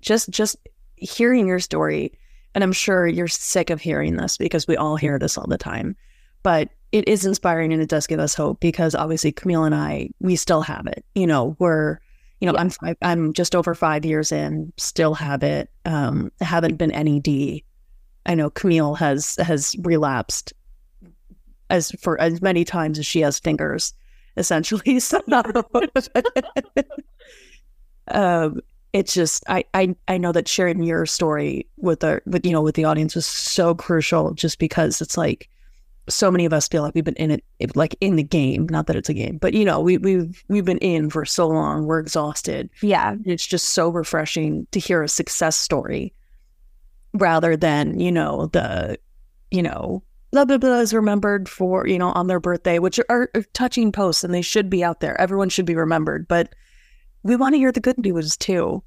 just 0.00 0.30
just 0.30 0.56
hearing 0.96 1.46
your 1.46 1.60
story, 1.60 2.12
and 2.54 2.64
I'm 2.64 2.72
sure 2.72 3.06
you're 3.06 3.28
sick 3.28 3.70
of 3.70 3.80
hearing 3.80 4.16
this 4.16 4.36
because 4.36 4.66
we 4.66 4.76
all 4.76 4.96
hear 4.96 5.18
this 5.18 5.38
all 5.38 5.46
the 5.46 5.58
time, 5.58 5.96
but 6.42 6.68
it 6.92 7.06
is 7.06 7.24
inspiring 7.24 7.72
and 7.72 7.80
it 7.80 7.88
does 7.88 8.06
give 8.06 8.18
us 8.18 8.34
hope 8.34 8.58
because 8.60 8.94
obviously 8.94 9.30
Camille 9.30 9.64
and 9.64 9.74
I, 9.74 10.10
we 10.18 10.34
still 10.34 10.62
have 10.62 10.86
it. 10.88 11.04
You 11.14 11.26
know, 11.26 11.56
we're, 11.60 11.98
you 12.40 12.46
know, 12.46 12.54
yeah. 12.54 12.60
I'm 12.60 12.70
five, 12.70 12.96
I'm 13.02 13.32
just 13.32 13.54
over 13.54 13.74
five 13.74 14.04
years 14.04 14.32
in, 14.32 14.72
still 14.76 15.14
have 15.14 15.44
it. 15.44 15.70
Um, 15.84 16.32
haven't 16.40 16.76
been 16.76 16.90
NED. 16.90 17.60
I 18.26 18.34
know 18.34 18.50
Camille 18.50 18.94
has 18.94 19.36
has 19.36 19.76
relapsed 19.82 20.52
as 21.70 21.92
for 21.92 22.20
as 22.20 22.42
many 22.42 22.64
times 22.64 22.98
as 22.98 23.06
she 23.06 23.20
has 23.20 23.38
fingers, 23.38 23.94
essentially. 24.36 25.00
So, 25.00 25.20
um, 28.08 28.60
it's 28.92 29.14
just 29.14 29.44
I, 29.48 29.64
I 29.72 29.94
I 30.08 30.18
know 30.18 30.32
that 30.32 30.48
sharing 30.48 30.82
your 30.82 31.06
story 31.06 31.66
with 31.76 32.00
the 32.00 32.20
with 32.26 32.44
you 32.44 32.52
know 32.52 32.62
with 32.62 32.74
the 32.74 32.84
audience 32.84 33.14
was 33.14 33.26
so 33.26 33.74
crucial 33.74 34.34
just 34.34 34.58
because 34.58 35.00
it's 35.00 35.16
like 35.16 35.48
so 36.08 36.30
many 36.30 36.44
of 36.44 36.52
us 36.52 36.66
feel 36.66 36.82
like 36.82 36.94
we've 36.94 37.04
been 37.04 37.14
in 37.14 37.30
it 37.30 37.76
like 37.76 37.94
in 38.00 38.16
the 38.16 38.22
game. 38.22 38.66
Not 38.68 38.88
that 38.88 38.96
it's 38.96 39.08
a 39.08 39.14
game 39.14 39.38
but 39.38 39.54
you 39.54 39.64
know 39.64 39.80
we 39.80 39.98
we've 39.98 40.42
we've 40.48 40.64
been 40.64 40.78
in 40.78 41.08
for 41.08 41.24
so 41.24 41.46
long. 41.46 41.86
We're 41.86 42.00
exhausted. 42.00 42.68
Yeah. 42.82 43.14
It's 43.24 43.46
just 43.46 43.70
so 43.70 43.90
refreshing 43.90 44.66
to 44.72 44.80
hear 44.80 45.02
a 45.02 45.08
success 45.08 45.56
story 45.56 46.12
rather 47.14 47.56
than 47.56 48.00
you 48.00 48.10
know 48.10 48.46
the 48.46 48.98
you 49.50 49.62
know 49.62 50.02
blah 50.32 50.44
blah 50.44 50.58
blah 50.58 50.78
is 50.78 50.94
remembered 50.94 51.48
for 51.48 51.86
you 51.86 51.98
know 51.98 52.12
on 52.12 52.26
their 52.26 52.40
birthday 52.40 52.78
which 52.78 53.00
are, 53.08 53.30
are 53.34 53.42
touching 53.52 53.90
posts 53.92 54.24
and 54.24 54.32
they 54.32 54.42
should 54.42 54.70
be 54.70 54.84
out 54.84 55.00
there 55.00 55.20
everyone 55.20 55.48
should 55.48 55.66
be 55.66 55.74
remembered 55.74 56.28
but 56.28 56.54
we 57.22 57.36
want 57.36 57.54
to 57.54 57.58
hear 57.58 57.72
the 57.72 57.80
good 57.80 57.98
news 57.98 58.36
too. 58.36 58.82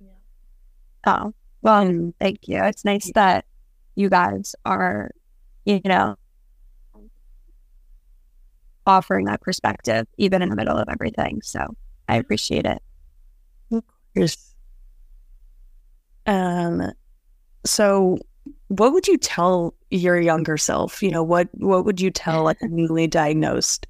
Yeah. 0.00 0.08
Oh, 1.06 1.34
well, 1.62 1.82
and, 1.82 2.14
thank 2.20 2.48
you. 2.48 2.62
It's 2.62 2.84
nice 2.84 3.10
that 3.14 3.44
you 3.94 4.08
guys 4.08 4.54
are, 4.64 5.10
you 5.64 5.80
know, 5.84 6.16
offering 8.86 9.26
that 9.26 9.40
perspective, 9.40 10.06
even 10.16 10.42
in 10.42 10.48
the 10.48 10.56
middle 10.56 10.76
of 10.76 10.88
everything. 10.88 11.40
So 11.42 11.76
I 12.08 12.16
appreciate 12.16 12.66
it. 12.66 12.82
Yes. 14.14 14.54
Um, 16.26 16.92
so 17.64 18.18
what 18.78 18.92
would 18.94 19.06
you 19.06 19.18
tell 19.18 19.74
your 19.90 20.18
younger 20.18 20.56
self? 20.56 21.02
You 21.02 21.10
know, 21.10 21.22
what 21.22 21.48
what 21.54 21.84
would 21.84 22.00
you 22.00 22.10
tell 22.10 22.42
like 22.42 22.60
a 22.62 22.68
newly 22.68 23.06
diagnosed 23.06 23.86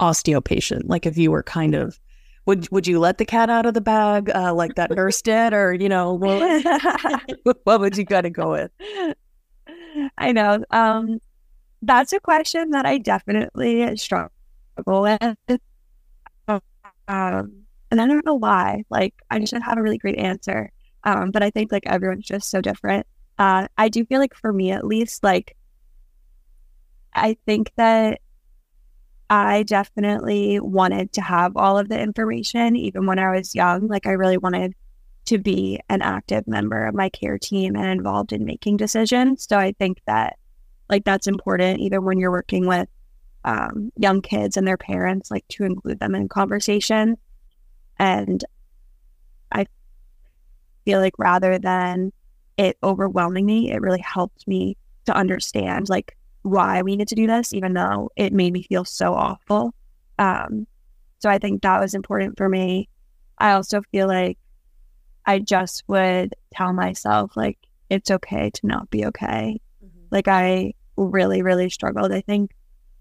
osteo 0.00 0.44
patient? 0.44 0.88
Like 0.88 1.06
if 1.06 1.16
you 1.16 1.30
were 1.30 1.44
kind 1.44 1.74
of 1.74 2.00
would 2.46 2.68
would 2.72 2.86
you 2.86 2.98
let 2.98 3.18
the 3.18 3.24
cat 3.24 3.50
out 3.50 3.66
of 3.66 3.74
the 3.74 3.80
bag 3.80 4.30
uh, 4.34 4.52
like 4.52 4.74
that 4.74 4.90
nurse 4.90 5.22
did, 5.30 5.52
or 5.52 5.72
you 5.74 5.88
know, 5.88 6.12
what, 6.12 6.64
what 7.64 7.80
would 7.80 7.96
you 7.96 8.04
got 8.04 8.22
to 8.22 8.30
go 8.30 8.50
with? 8.50 8.70
I 10.18 10.32
know. 10.32 10.64
Um, 10.70 11.20
that's 11.82 12.12
a 12.12 12.20
question 12.20 12.70
that 12.70 12.86
I 12.86 12.98
definitely 12.98 13.96
struggle 13.96 14.32
with. 14.86 15.60
Um, 16.48 17.64
and 17.90 18.00
I 18.00 18.06
don't 18.06 18.24
know 18.24 18.34
why. 18.34 18.84
Like, 18.88 19.14
I 19.30 19.38
just 19.40 19.52
have 19.52 19.78
a 19.78 19.82
really 19.82 19.98
great 19.98 20.18
answer. 20.18 20.70
Um, 21.02 21.30
but 21.32 21.42
I 21.42 21.50
think 21.50 21.72
like 21.72 21.86
everyone's 21.86 22.26
just 22.26 22.50
so 22.50 22.60
different. 22.60 23.06
Uh, 23.40 23.66
I 23.78 23.88
do 23.88 24.04
feel 24.04 24.20
like 24.20 24.34
for 24.34 24.52
me 24.52 24.70
at 24.70 24.86
least, 24.86 25.24
like, 25.24 25.56
I 27.14 27.38
think 27.46 27.72
that 27.76 28.20
I 29.30 29.62
definitely 29.62 30.60
wanted 30.60 31.14
to 31.14 31.22
have 31.22 31.56
all 31.56 31.78
of 31.78 31.88
the 31.88 31.98
information, 31.98 32.76
even 32.76 33.06
when 33.06 33.18
I 33.18 33.34
was 33.34 33.54
young. 33.54 33.86
Like, 33.86 34.06
I 34.06 34.10
really 34.10 34.36
wanted 34.36 34.74
to 35.24 35.38
be 35.38 35.80
an 35.88 36.02
active 36.02 36.46
member 36.46 36.84
of 36.84 36.94
my 36.94 37.08
care 37.08 37.38
team 37.38 37.76
and 37.76 37.86
involved 37.86 38.34
in 38.34 38.44
making 38.44 38.76
decisions. 38.76 39.46
So 39.48 39.56
I 39.56 39.72
think 39.72 40.02
that, 40.06 40.36
like, 40.90 41.04
that's 41.04 41.26
important, 41.26 41.80
even 41.80 42.04
when 42.04 42.18
you're 42.18 42.30
working 42.30 42.66
with 42.66 42.90
um, 43.46 43.90
young 43.96 44.20
kids 44.20 44.58
and 44.58 44.68
their 44.68 44.76
parents, 44.76 45.30
like, 45.30 45.48
to 45.48 45.64
include 45.64 45.98
them 45.98 46.14
in 46.14 46.28
conversation. 46.28 47.16
And 47.98 48.44
I 49.50 49.64
feel 50.84 51.00
like 51.00 51.18
rather 51.18 51.58
than 51.58 52.12
it 52.60 52.76
overwhelming 52.82 53.46
me, 53.46 53.72
it 53.72 53.80
really 53.80 54.00
helped 54.00 54.46
me 54.46 54.76
to 55.06 55.16
understand, 55.16 55.88
like, 55.88 56.16
why 56.42 56.82
we 56.82 56.92
needed 56.92 57.08
to 57.08 57.14
do 57.14 57.26
this, 57.26 57.52
even 57.52 57.74
though 57.74 58.10
it 58.16 58.32
made 58.32 58.52
me 58.52 58.62
feel 58.62 58.84
so 58.84 59.14
awful. 59.14 59.74
Um, 60.18 60.66
so 61.18 61.28
I 61.28 61.38
think 61.38 61.62
that 61.62 61.80
was 61.80 61.94
important 61.94 62.36
for 62.36 62.48
me. 62.48 62.88
I 63.38 63.52
also 63.52 63.82
feel 63.92 64.06
like 64.06 64.38
I 65.26 65.38
just 65.38 65.84
would 65.86 66.34
tell 66.52 66.72
myself 66.72 67.36
like 67.36 67.58
it's 67.90 68.10
okay 68.10 68.50
to 68.50 68.66
not 68.66 68.90
be 68.90 69.04
okay. 69.06 69.60
Mm-hmm. 69.84 70.06
Like 70.10 70.28
I 70.28 70.72
really, 70.96 71.42
really 71.42 71.68
struggled. 71.68 72.12
I 72.12 72.22
think 72.22 72.52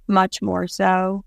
much 0.07 0.41
more 0.41 0.67
so, 0.67 1.23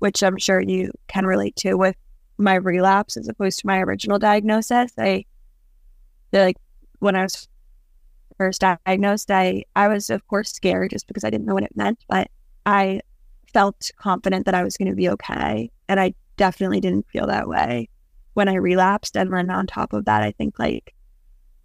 which 0.00 0.22
I'm 0.22 0.38
sure 0.38 0.60
you 0.60 0.90
can 1.06 1.26
relate 1.26 1.54
to 1.56 1.74
with 1.74 1.96
my 2.38 2.54
relapse 2.54 3.16
as 3.16 3.28
opposed 3.28 3.60
to 3.60 3.66
my 3.66 3.78
original 3.78 4.18
diagnosis. 4.18 4.92
I 4.98 5.24
like 6.32 6.56
when 6.98 7.14
I 7.14 7.22
was 7.22 7.48
first 8.42 8.60
diagnosed, 8.86 9.30
I 9.30 9.64
I 9.76 9.86
was 9.86 10.10
of 10.10 10.26
course 10.26 10.50
scared 10.52 10.90
just 10.90 11.06
because 11.06 11.22
I 11.22 11.30
didn't 11.30 11.46
know 11.46 11.54
what 11.54 11.62
it 11.62 11.76
meant, 11.76 12.04
but 12.08 12.28
I 12.66 13.02
felt 13.52 13.90
confident 13.96 14.46
that 14.46 14.54
I 14.54 14.64
was 14.64 14.76
going 14.76 14.90
to 14.90 14.96
be 14.96 15.08
okay, 15.10 15.70
and 15.88 16.00
I 16.00 16.14
definitely 16.36 16.80
didn't 16.80 17.08
feel 17.08 17.28
that 17.28 17.46
way 17.46 17.88
when 18.34 18.48
I 18.48 18.54
relapsed. 18.54 19.16
And 19.16 19.32
then 19.32 19.48
on 19.48 19.68
top 19.68 19.92
of 19.92 20.06
that, 20.06 20.22
I 20.22 20.32
think 20.32 20.58
like 20.58 20.92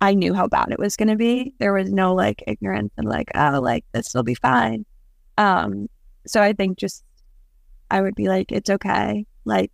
I 0.01 0.13
knew 0.13 0.35
how 0.35 0.47
bad 0.47 0.71
it 0.71 0.77
was 0.77 0.95
going 0.95 1.07
to 1.07 1.15
be. 1.15 1.55
There 1.57 1.73
was 1.73 1.91
no 1.91 2.13
like 2.13 2.43
ignorance 2.45 2.93
and 2.95 3.09
like, 3.09 3.31
oh, 3.33 3.59
like 3.59 3.85
this 3.91 4.13
will 4.13 4.23
be 4.23 4.35
fine. 4.35 4.85
Um, 5.39 5.87
so 6.27 6.43
I 6.43 6.53
think 6.53 6.77
just 6.77 7.03
I 7.89 8.01
would 8.01 8.13
be 8.13 8.27
like, 8.27 8.51
it's 8.51 8.69
okay. 8.69 9.25
Like 9.45 9.71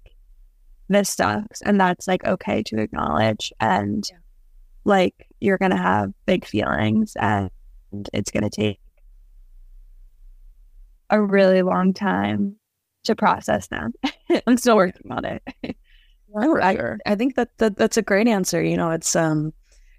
this 0.88 1.10
sucks. 1.10 1.62
And 1.64 1.82
that's 1.82 2.08
like 2.08 2.26
okay 2.26 2.64
to 2.64 2.80
acknowledge. 2.80 3.52
And 3.60 4.08
yeah. 4.10 4.18
like 4.86 5.28
you're 5.44 5.58
going 5.58 5.72
to 5.72 5.78
have 5.78 6.14
big 6.26 6.46
feelings 6.46 7.18
and 7.18 7.52
it's 8.14 8.32
going 8.32 8.44
to 8.44 8.50
take 8.50 8.80
a 11.10 11.22
really 11.22 11.62
long 11.62 11.94
time 11.94 12.56
to 13.04 13.16
process 13.16 13.68
them. 13.68 13.94
I'm 14.48 14.58
still 14.58 14.78
working 14.78 15.12
on 15.12 15.26
it. 15.26 15.44
I, 16.36 16.76
sure. 16.76 16.98
I, 17.06 17.16
think 17.16 17.36
that, 17.36 17.50
that 17.58 17.78
that's 17.78 17.98
a 17.98 18.02
great 18.02 18.28
answer. 18.28 18.64
You 18.64 18.78
know, 18.78 18.90
it's 18.92 19.16
um, 19.18 19.54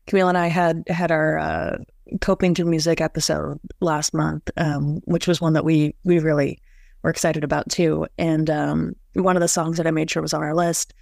Camille 0.06 0.28
and 0.28 0.38
I 0.38 0.46
had 0.46 0.82
had 0.88 1.12
our 1.12 1.38
uh, 1.38 1.76
coping 2.22 2.54
to 2.54 2.64
music 2.64 3.02
episode 3.02 3.60
last 3.80 4.14
month, 4.14 4.50
um, 4.56 5.02
which 5.04 5.28
was 5.28 5.40
one 5.40 5.52
that 5.52 5.64
we 5.64 5.94
we 6.04 6.18
really 6.18 6.58
were 7.02 7.10
excited 7.10 7.44
about 7.44 7.68
too. 7.68 8.06
And 8.18 8.48
um, 8.48 8.96
one 9.12 9.36
of 9.36 9.42
the 9.42 9.48
songs 9.48 9.76
that 9.76 9.86
I 9.86 9.90
made 9.90 10.10
sure 10.10 10.22
was 10.22 10.34
on 10.34 10.42
our 10.42 10.54
list 10.54 10.94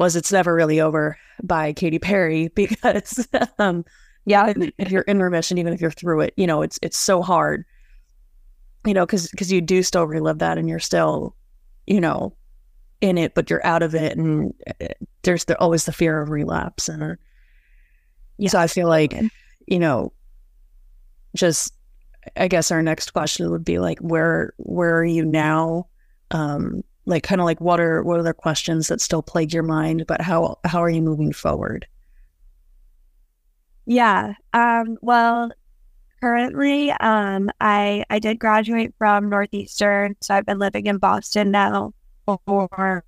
was 0.00 0.16
"It's 0.16 0.32
Never 0.32 0.54
Really 0.54 0.80
Over" 0.80 1.18
by 1.42 1.72
Katy 1.72 1.98
Perry 1.98 2.48
because, 2.54 3.28
um, 3.58 3.84
yeah, 4.24 4.52
if 4.78 4.90
you're 4.90 5.02
in 5.02 5.22
remission, 5.22 5.58
even 5.58 5.72
if 5.72 5.80
you're 5.80 5.90
through 5.90 6.20
it, 6.22 6.34
you 6.36 6.46
know, 6.46 6.62
it's 6.62 6.78
it's 6.82 6.98
so 6.98 7.22
hard, 7.22 7.64
you 8.86 8.94
know, 8.94 9.06
because 9.06 9.30
because 9.30 9.52
you 9.52 9.60
do 9.60 9.82
still 9.82 10.06
relive 10.06 10.38
that, 10.38 10.58
and 10.58 10.68
you're 10.68 10.78
still, 10.78 11.36
you 11.86 12.00
know, 12.00 12.34
in 13.00 13.18
it, 13.18 13.34
but 13.34 13.50
you're 13.50 13.64
out 13.64 13.82
of 13.82 13.94
it, 13.94 14.16
and 14.16 14.54
uh, 14.80 14.86
there's 15.22 15.44
the, 15.44 15.58
always 15.60 15.84
the 15.84 15.92
fear 15.92 16.20
of 16.20 16.30
relapse, 16.30 16.88
and 16.88 17.16
yeah. 18.38 18.50
so 18.50 18.58
I 18.58 18.66
feel 18.66 18.88
like, 18.88 19.14
you 19.66 19.78
know, 19.78 20.12
just 21.36 21.74
I 22.36 22.48
guess 22.48 22.70
our 22.70 22.82
next 22.82 23.12
question 23.12 23.50
would 23.50 23.64
be 23.64 23.78
like, 23.78 23.98
where 23.98 24.54
where 24.56 24.96
are 24.96 25.04
you 25.04 25.24
now? 25.24 25.88
Um, 26.30 26.82
like 27.10 27.22
kind 27.22 27.40
of 27.40 27.44
like 27.44 27.60
what 27.60 27.80
are 27.80 28.02
what 28.02 28.18
are 28.18 28.22
the 28.22 28.32
questions 28.32 28.88
that 28.88 29.00
still 29.00 29.22
plague 29.22 29.52
your 29.52 29.62
mind, 29.62 30.06
but 30.06 30.20
how 30.20 30.58
how 30.64 30.82
are 30.82 30.88
you 30.88 31.02
moving 31.02 31.32
forward? 31.32 31.86
Yeah. 33.86 34.34
Um, 34.52 34.96
well, 35.02 35.50
currently, 36.20 36.92
um, 36.92 37.50
I 37.60 38.04
I 38.08 38.18
did 38.18 38.38
graduate 38.38 38.94
from 38.98 39.28
Northeastern, 39.28 40.16
so 40.20 40.34
I've 40.34 40.46
been 40.46 40.58
living 40.58 40.86
in 40.86 40.98
Boston 40.98 41.50
now 41.50 41.92
for 42.46 43.02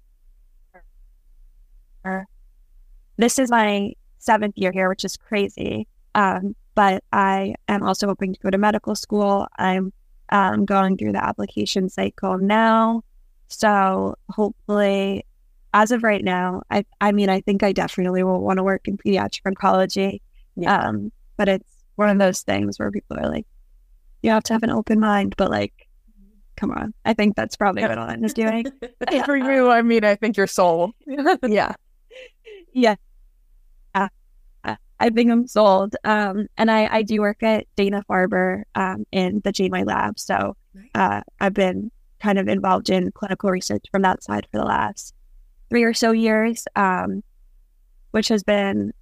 this 3.16 3.38
is 3.38 3.50
my 3.50 3.92
seventh 4.18 4.54
year 4.56 4.72
here, 4.72 4.88
which 4.88 5.04
is 5.04 5.16
crazy. 5.16 5.86
Um, 6.14 6.56
but 6.74 7.04
I 7.12 7.54
am 7.68 7.82
also 7.82 8.06
hoping 8.06 8.34
to 8.34 8.40
go 8.40 8.50
to 8.50 8.58
medical 8.58 8.94
school. 8.94 9.46
I'm 9.58 9.92
um, 10.30 10.64
going 10.64 10.96
through 10.96 11.12
the 11.12 11.24
application 11.24 11.88
cycle 11.88 12.38
now. 12.38 13.02
So 13.52 14.16
hopefully, 14.30 15.24
as 15.74 15.90
of 15.90 16.02
right 16.02 16.24
now, 16.24 16.62
I, 16.70 16.84
I 17.00 17.12
mean, 17.12 17.28
I 17.28 17.40
think 17.40 17.62
I 17.62 17.72
definitely 17.72 18.22
will 18.22 18.40
want 18.40 18.58
to 18.58 18.62
work 18.62 18.88
in 18.88 18.98
pediatric 18.98 19.42
oncology. 19.46 20.20
Yeah. 20.56 20.76
Um, 20.76 21.12
but 21.36 21.48
it's 21.48 21.76
one 21.96 22.08
of 22.08 22.18
those 22.18 22.40
things 22.42 22.78
where 22.78 22.90
people 22.90 23.18
are 23.18 23.28
like, 23.28 23.46
you 24.22 24.30
have 24.30 24.44
to 24.44 24.52
have 24.52 24.62
an 24.62 24.70
open 24.70 25.00
mind, 25.00 25.34
but 25.36 25.50
like, 25.50 25.72
come 26.56 26.70
on. 26.70 26.94
I 27.04 27.14
think 27.14 27.36
that's 27.36 27.56
probably 27.56 27.82
what 27.82 28.24
is 28.24 28.34
doing. 28.34 28.66
For 29.24 29.36
you, 29.36 29.70
I 29.70 29.82
mean, 29.82 30.04
I 30.04 30.14
think 30.14 30.36
you're 30.36 30.46
sold. 30.46 30.92
yeah. 31.46 31.74
Yeah. 32.72 32.96
I 35.02 35.10
think 35.10 35.32
I'm 35.32 35.48
sold. 35.48 35.96
Um, 36.04 36.46
and 36.56 36.70
I, 36.70 36.86
I 36.86 37.02
do 37.02 37.20
work 37.20 37.42
at 37.42 37.66
Dana 37.74 38.04
Farber 38.08 38.62
um, 38.76 39.04
in 39.10 39.40
the 39.42 39.50
Janeway 39.50 39.82
lab. 39.82 40.16
So 40.16 40.56
uh, 40.94 41.22
I've 41.40 41.54
been 41.54 41.90
kind 42.22 42.38
of 42.38 42.48
involved 42.48 42.88
in 42.88 43.10
clinical 43.12 43.50
research 43.50 43.84
from 43.90 44.02
that 44.02 44.22
side 44.22 44.46
for 44.50 44.58
the 44.58 44.64
last 44.64 45.14
three 45.68 45.82
or 45.82 45.94
so 45.94 46.12
years, 46.12 46.66
um, 46.76 47.22
which 48.12 48.28
has 48.28 48.42
been 48.42 48.92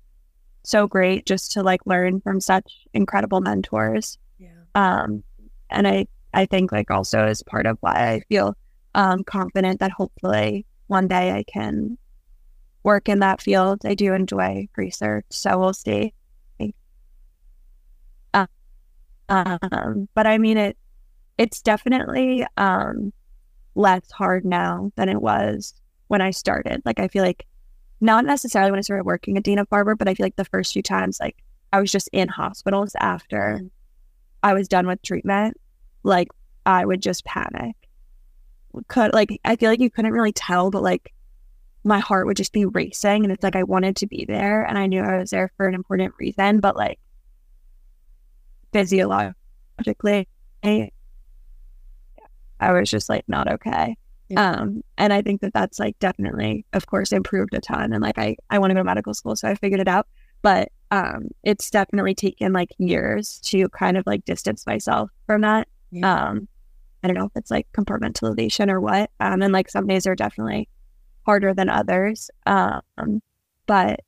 so 0.63 0.87
great 0.87 1.27
just 1.27 1.53
to 1.53 1.63
like 1.63 1.81
learn 1.87 2.21
from 2.21 2.41
such 2.41 2.87
incredible 2.95 3.41
mentors. 3.41 4.19
Yeah. 4.39 4.49
Um, 4.75 5.23
and 5.71 5.87
I 5.87 6.07
I 6.33 6.47
think 6.47 6.73
like 6.73 6.91
also 6.91 7.27
is 7.27 7.43
part 7.43 7.67
of 7.67 7.77
why 7.81 7.93
I 7.93 8.21
feel 8.29 8.57
um, 8.95 9.25
confident 9.25 9.81
that 9.81 9.91
hopefully 9.91 10.65
one 10.87 11.09
day 11.09 11.33
I 11.33 11.43
can 11.45 11.99
work 12.83 13.09
in 13.09 13.19
that 13.19 13.43
field. 13.43 13.85
I 13.85 13.95
do 13.95 14.15
enjoy 14.15 14.69
research, 14.77 15.27
so 15.31 15.59
we'll 15.59 15.75
see. 15.75 16.15
Um, 19.31 20.09
but 20.15 20.27
I 20.27 20.39
mean 20.39 20.59
it. 20.59 20.77
It's 21.41 21.63
definitely 21.63 22.47
um, 22.59 23.15
less 23.75 24.11
hard 24.11 24.45
now 24.45 24.93
than 24.97 25.09
it 25.09 25.23
was 25.23 25.73
when 26.09 26.21
I 26.21 26.33
started. 26.33 26.83
Like 26.85 27.01
I 27.01 27.09
feel 27.09 27.25
like 27.25 27.47
not 28.03 28.27
necessarily 28.27 28.71
when 28.71 28.77
I 28.77 28.83
started 28.83 29.05
working 29.05 29.39
at 29.39 29.43
Dana 29.43 29.65
Farber, 29.65 29.97
but 29.97 30.07
I 30.07 30.13
feel 30.13 30.27
like 30.27 30.37
the 30.37 30.45
first 30.45 30.75
few 30.75 30.83
times, 30.83 31.19
like 31.19 31.39
I 31.73 31.81
was 31.81 31.91
just 31.91 32.11
in 32.13 32.29
hospitals 32.29 32.95
after 33.01 33.61
mm. 33.63 33.71
I 34.43 34.53
was 34.53 34.69
done 34.69 34.87
with 34.87 35.01
treatment 35.01 35.59
like 36.03 36.29
I 36.67 36.85
would 36.85 37.01
just 37.01 37.25
panic. 37.25 37.75
Could 38.89 39.15
like 39.15 39.41
I 39.43 39.57
feel 39.57 39.71
like 39.71 39.81
you 39.81 39.89
couldn't 39.89 40.13
really 40.13 40.33
tell, 40.33 40.71
but 40.71 40.83
like 40.83 41.15
my 41.85 42.01
heart 42.01 42.27
would 42.27 42.37
just 42.37 42.53
be 42.53 42.67
racing 42.67 43.25
and 43.25 43.33
it's 43.33 43.43
like 43.43 43.57
I 43.57 43.63
wanted 43.63 43.97
to 43.97 44.07
be 44.07 44.27
there 44.27 44.63
and 44.63 44.77
I 44.77 44.89
knew 44.89 45.01
I 45.01 45.17
was 45.17 45.31
there 45.31 45.53
for 45.57 45.67
an 45.67 45.75
important 45.75 46.13
reason, 46.19 46.61
but 46.61 46.77
like 46.77 46.99
physiologically 48.75 50.29
I 50.63 50.91
was 52.73 52.91
just 52.91 53.09
like 53.09 53.25
not 53.29 53.51
okay. 53.51 53.97
Yeah. 54.29 54.53
Um, 54.53 54.83
and 54.97 55.13
I 55.13 55.23
think 55.23 55.41
that 55.41 55.53
that's 55.53 55.79
like 55.79 55.99
definitely, 55.99 56.65
of 56.73 56.87
course, 56.87 57.11
improved 57.11 57.55
a 57.55 57.61
ton. 57.61 57.93
And 57.93 58.03
like 58.03 58.19
I, 58.19 58.37
I 58.49 58.59
want 58.59 58.71
to 58.71 58.75
go 58.75 58.81
to 58.81 58.85
medical 58.85 59.15
school, 59.15 59.35
so 59.35 59.49
I 59.49 59.55
figured 59.55 59.81
it 59.81 59.89
out. 59.89 60.07
But 60.43 60.71
um, 60.91 61.29
it's 61.43 61.71
definitely 61.71 62.15
taken 62.15 62.53
like 62.53 62.71
years 62.79 63.41
to 63.47 63.69
kind 63.71 63.97
of 63.97 64.07
like 64.07 64.25
distance 64.25 64.67
myself 64.67 65.11
from 65.27 65.41
that. 65.43 65.69
Yeah. 65.91 66.29
Um, 66.29 66.49
I 67.03 67.09
don't 67.09 67.17
know 67.17 67.27
if 67.27 67.33
it's 67.37 67.51
like 67.51 67.67
compartmentalization 67.73 68.71
or 68.71 68.81
what. 68.81 69.11
Um, 69.21 69.43
and 69.43 69.53
like 69.53 69.71
some 69.71 69.87
days 69.87 70.07
are 70.07 70.15
definitely 70.15 70.69
harder 71.25 71.55
than 71.55 71.69
others. 71.69 72.31
Um, 72.47 73.23
but 73.67 74.01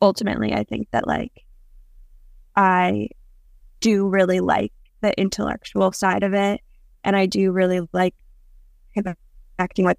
ultimately, 0.00 0.52
I 0.52 0.64
think 0.64 0.88
that 0.92 1.06
like 1.06 1.44
I 2.56 3.08
do 3.80 4.08
really 4.08 4.40
like 4.40 4.72
the 5.00 5.18
intellectual 5.18 5.92
side 5.92 6.22
of 6.22 6.34
it, 6.34 6.60
and 7.04 7.16
I 7.16 7.26
do 7.26 7.52
really 7.52 7.80
like 7.92 8.14
connecting 8.94 9.84
with 9.84 9.98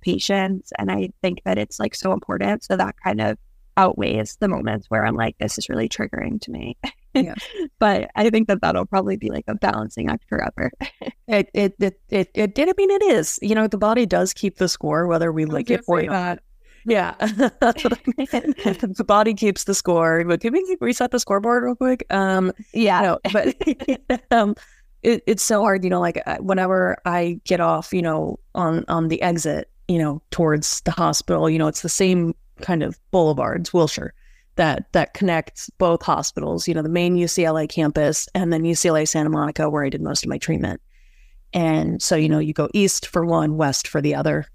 patients, 0.00 0.72
and 0.78 0.90
I 0.90 1.10
think 1.22 1.42
that 1.44 1.58
it's 1.58 1.78
like 1.78 1.94
so 1.94 2.12
important. 2.12 2.64
So 2.64 2.76
that 2.76 2.94
kind 3.02 3.20
of 3.20 3.38
outweighs 3.76 4.36
the 4.40 4.48
moments 4.48 4.86
where 4.88 5.04
I'm 5.06 5.14
like, 5.14 5.36
this 5.38 5.58
is 5.58 5.68
really 5.68 5.88
triggering 5.88 6.40
to 6.42 6.50
me. 6.50 6.76
Yeah. 7.14 7.34
but 7.78 8.10
I 8.14 8.30
think 8.30 8.48
that 8.48 8.60
that'll 8.60 8.86
probably 8.86 9.16
be 9.16 9.30
like 9.30 9.44
a 9.48 9.54
balancing 9.54 10.10
act 10.10 10.24
forever. 10.28 10.70
it, 11.26 11.50
it, 11.54 11.74
it, 11.80 12.00
it, 12.08 12.30
it 12.34 12.54
did. 12.54 12.68
I 12.68 12.72
mean, 12.76 12.90
it 12.90 13.02
is, 13.02 13.38
you 13.42 13.54
know, 13.54 13.66
the 13.66 13.78
body 13.78 14.06
does 14.06 14.32
keep 14.32 14.58
the 14.58 14.68
score, 14.68 15.06
whether 15.06 15.32
we 15.32 15.44
like 15.44 15.70
it 15.70 15.82
or 15.86 16.02
not. 16.02 16.40
Yeah. 16.84 17.14
the 17.20 19.04
body 19.06 19.34
keeps 19.34 19.64
the 19.64 19.74
score. 19.74 20.24
But 20.24 20.40
can 20.40 20.52
we 20.52 20.76
reset 20.80 21.10
the 21.10 21.20
scoreboard 21.20 21.64
real 21.64 21.74
quick? 21.74 22.04
Um, 22.10 22.52
yeah. 22.72 23.00
No, 23.00 23.18
but 23.32 23.56
um, 24.30 24.54
it, 25.02 25.22
it's 25.26 25.42
so 25.42 25.60
hard, 25.60 25.84
you 25.84 25.90
know, 25.90 26.00
like 26.00 26.22
whenever 26.40 26.96
I 27.04 27.40
get 27.44 27.60
off, 27.60 27.92
you 27.92 28.02
know, 28.02 28.38
on, 28.54 28.84
on 28.88 29.08
the 29.08 29.20
exit, 29.22 29.70
you 29.88 29.98
know, 29.98 30.22
towards 30.30 30.80
the 30.82 30.90
hospital, 30.90 31.48
you 31.48 31.58
know, 31.58 31.68
it's 31.68 31.82
the 31.82 31.88
same 31.88 32.34
kind 32.60 32.82
of 32.82 32.98
boulevards, 33.10 33.72
Wilshire, 33.72 34.14
that 34.56 34.92
that 34.92 35.14
connects 35.14 35.70
both 35.78 36.02
hospitals, 36.02 36.68
you 36.68 36.74
know, 36.74 36.82
the 36.82 36.88
main 36.88 37.16
UCLA 37.16 37.68
campus 37.68 38.28
and 38.34 38.52
then 38.52 38.62
UCLA 38.62 39.08
Santa 39.08 39.30
Monica, 39.30 39.70
where 39.70 39.84
I 39.84 39.88
did 39.88 40.02
most 40.02 40.22
of 40.22 40.28
my 40.28 40.38
treatment. 40.38 40.80
And 41.52 42.00
so, 42.00 42.14
you 42.14 42.28
know, 42.28 42.38
you 42.38 42.52
go 42.52 42.68
east 42.74 43.06
for 43.06 43.24
one, 43.24 43.56
west 43.56 43.88
for 43.88 44.00
the 44.00 44.14
other. 44.14 44.46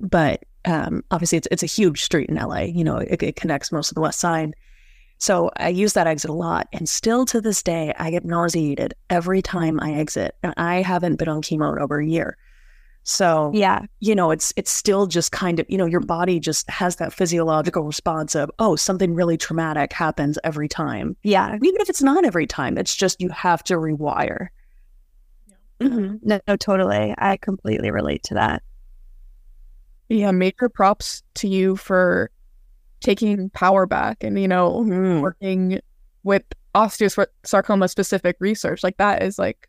But 0.00 0.44
um, 0.64 1.04
obviously 1.10 1.38
it's 1.38 1.48
it's 1.50 1.62
a 1.62 1.66
huge 1.66 2.02
street 2.02 2.28
in 2.28 2.36
LA. 2.36 2.62
You 2.62 2.84
know, 2.84 2.96
it, 2.96 3.22
it 3.22 3.36
connects 3.36 3.70
most 3.70 3.90
of 3.90 3.94
the 3.94 4.00
West 4.00 4.20
Side. 4.20 4.54
So 5.18 5.50
I 5.56 5.68
use 5.70 5.94
that 5.94 6.06
exit 6.06 6.30
a 6.30 6.34
lot, 6.34 6.68
and 6.72 6.88
still 6.88 7.24
to 7.26 7.40
this 7.40 7.62
day, 7.62 7.94
I 7.98 8.10
get 8.10 8.24
nauseated 8.24 8.94
every 9.08 9.40
time 9.40 9.80
I 9.80 9.92
exit, 9.94 10.34
and 10.42 10.52
I 10.56 10.82
haven't 10.82 11.16
been 11.16 11.28
on 11.28 11.40
chemo 11.42 11.72
in 11.74 11.82
over 11.82 11.98
a 11.98 12.06
year. 12.06 12.36
So 13.08 13.50
Yeah. 13.54 13.82
you 14.00 14.14
know, 14.14 14.30
it's 14.30 14.52
it's 14.56 14.72
still 14.72 15.06
just 15.06 15.30
kind 15.32 15.58
of 15.60 15.66
you 15.70 15.78
know 15.78 15.86
your 15.86 16.00
body 16.00 16.38
just 16.40 16.68
has 16.68 16.96
that 16.96 17.12
physiological 17.12 17.84
response 17.84 18.34
of 18.34 18.50
oh 18.58 18.74
something 18.76 19.14
really 19.14 19.36
traumatic 19.36 19.92
happens 19.92 20.38
every 20.44 20.68
time, 20.68 21.16
Yeah. 21.22 21.54
even 21.54 21.80
if 21.80 21.88
it's 21.88 22.02
not 22.02 22.24
every 22.24 22.46
time. 22.46 22.76
It's 22.76 22.94
just 22.96 23.20
you 23.20 23.28
have 23.30 23.62
to 23.64 23.74
rewire. 23.74 24.48
Mhm. 25.80 26.18
No, 26.22 26.40
no, 26.48 26.56
totally. 26.56 27.14
I 27.16 27.36
completely 27.36 27.90
relate 27.90 28.22
to 28.24 28.34
that. 28.34 28.62
Yeah, 30.08 30.30
major 30.30 30.68
props 30.68 31.22
to 31.36 31.48
you 31.48 31.76
for 31.76 32.30
taking 33.06 33.48
power 33.50 33.86
back 33.86 34.24
and, 34.24 34.38
you 34.38 34.48
know, 34.48 34.82
Mm. 34.84 35.20
working 35.22 35.80
with 36.24 36.42
osteosarcoma 36.74 37.88
specific 37.88 38.36
research. 38.40 38.82
Like 38.82 38.96
that 38.98 39.22
is 39.22 39.38
like 39.38 39.68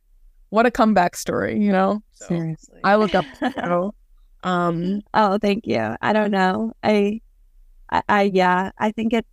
what 0.49 0.65
a 0.65 0.71
comeback 0.71 1.15
story, 1.15 1.59
you 1.61 1.71
know? 1.71 2.01
So 2.13 2.25
Seriously, 2.27 2.79
I 2.83 2.95
look 2.95 3.13
up 3.13 3.25
to 3.39 3.53
you. 4.43 4.49
Um 4.49 5.01
Oh, 5.13 5.37
thank 5.37 5.67
you. 5.67 5.95
I 6.01 6.13
don't 6.13 6.31
know. 6.31 6.73
I, 6.83 7.21
I, 7.91 8.01
I 8.09 8.21
yeah, 8.33 8.71
I 8.79 8.91
think 8.91 9.13
it's, 9.13 9.27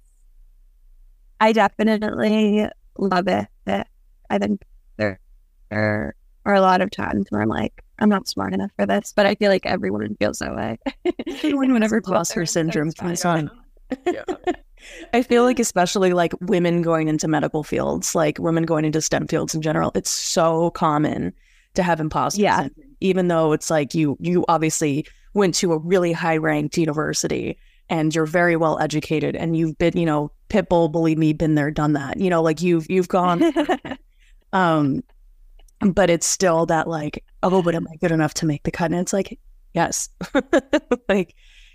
I 1.40 1.52
definitely 1.52 2.66
love 2.98 3.26
it. 3.28 3.46
I 4.30 4.38
think 4.38 4.62
there, 4.96 5.18
there 5.70 6.14
are 6.44 6.54
a 6.54 6.60
lot 6.60 6.80
of 6.82 6.90
times 6.90 7.26
where 7.30 7.42
I'm 7.42 7.48
like, 7.48 7.82
I'm 7.98 8.08
not 8.08 8.28
smart 8.28 8.52
enough 8.54 8.70
for 8.76 8.86
this, 8.86 9.12
but 9.14 9.24
I 9.26 9.34
feel 9.34 9.50
like 9.50 9.66
everyone 9.66 10.14
feels 10.18 10.38
that 10.40 10.54
way. 10.54 10.78
Everyone 11.26 11.72
whenever 11.76 11.98
It's 11.98 12.08
imposter 12.08 12.40
fine. 12.40 12.46
syndrome 12.46 12.88
It's 12.88 13.00
comes 13.00 13.22
fine. 13.22 13.48
on. 13.48 13.63
Yeah. 14.06 14.24
I 15.14 15.22
feel 15.22 15.44
like 15.44 15.58
especially 15.58 16.12
like 16.12 16.34
women 16.40 16.82
going 16.82 17.08
into 17.08 17.26
medical 17.26 17.62
fields, 17.64 18.14
like 18.14 18.38
women 18.38 18.64
going 18.64 18.84
into 18.84 19.00
STEM 19.00 19.28
fields 19.28 19.54
in 19.54 19.62
general, 19.62 19.90
it's 19.94 20.10
so 20.10 20.70
common 20.70 21.32
to 21.74 21.82
have 21.82 22.00
imposter 22.00 22.42
Yeah. 22.42 22.62
syndrome, 22.64 22.96
even 23.00 23.28
though 23.28 23.52
it's 23.52 23.70
like 23.70 23.94
you 23.94 24.16
you 24.20 24.44
obviously 24.48 25.06
went 25.32 25.54
to 25.56 25.72
a 25.72 25.78
really 25.78 26.12
high 26.12 26.36
ranked 26.36 26.76
university 26.76 27.58
and 27.90 28.14
you're 28.14 28.26
very 28.26 28.56
well 28.56 28.78
educated 28.78 29.36
and 29.36 29.56
you've 29.56 29.76
been, 29.78 29.96
you 29.96 30.06
know, 30.06 30.30
Pitbull, 30.48 30.90
believe 30.92 31.18
me, 31.18 31.32
been 31.32 31.54
there, 31.54 31.70
done 31.70 31.94
that. 31.94 32.18
You 32.18 32.30
know, 32.30 32.42
like 32.42 32.60
you've 32.62 32.88
you've 32.90 33.08
gone 33.08 33.42
um 34.52 35.02
but 35.80 36.08
it's 36.10 36.26
still 36.26 36.66
that 36.66 36.88
like, 36.88 37.24
oh, 37.42 37.62
but 37.62 37.74
am 37.74 37.86
I 37.90 37.96
good 37.96 38.12
enough 38.12 38.34
to 38.34 38.46
make 38.46 38.62
the 38.62 38.70
cut? 38.70 38.90
And 38.90 39.00
it's 39.00 39.12
like, 39.12 39.38
yes. 39.74 40.08
like 41.08 41.34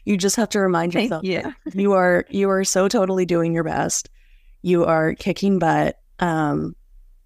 you 0.09 0.17
just 0.17 0.35
have 0.37 0.49
to 0.49 0.59
remind 0.59 0.95
yourself 0.95 1.23
you. 1.43 1.53
you 1.73 1.93
are 1.93 2.25
you 2.29 2.49
are 2.49 2.63
so 2.63 2.87
totally 2.87 3.25
doing 3.27 3.53
your 3.53 3.63
best. 3.63 4.09
You 4.63 4.83
are 4.85 5.13
kicking 5.13 5.59
butt. 5.59 5.99
Um, 6.17 6.75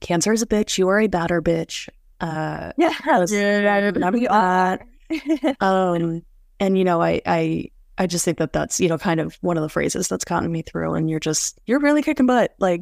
cancer 0.02 0.34
is 0.34 0.42
a 0.42 0.46
bitch. 0.46 0.78
You 0.78 0.90
are 0.90 1.00
a 1.00 1.08
batter 1.08 1.42
bitch. 1.42 1.88
Uh, 2.20 2.74
Yeah. 2.78 2.94
Yeah. 3.32 4.78
Um, 5.62 6.24
and 6.60 6.78
you 6.78 6.84
know, 6.84 7.02
I 7.02 7.22
I 7.26 7.72
I 7.98 8.06
just 8.06 8.26
think 8.26 8.38
that 8.40 8.52
that's 8.52 8.82
you 8.82 8.90
know 8.90 8.98
kind 8.98 9.22
of 9.22 9.36
one 9.42 9.56
of 9.56 9.64
the 9.64 9.70
phrases 9.70 10.10
that's 10.10 10.26
gotten 10.26 10.52
me 10.52 10.62
through. 10.62 10.94
And 10.96 11.10
you're 11.10 11.22
just 11.22 11.60
you're 11.66 11.80
really 11.80 12.04
kicking 12.04 12.26
butt. 12.26 12.54
Like 12.60 12.82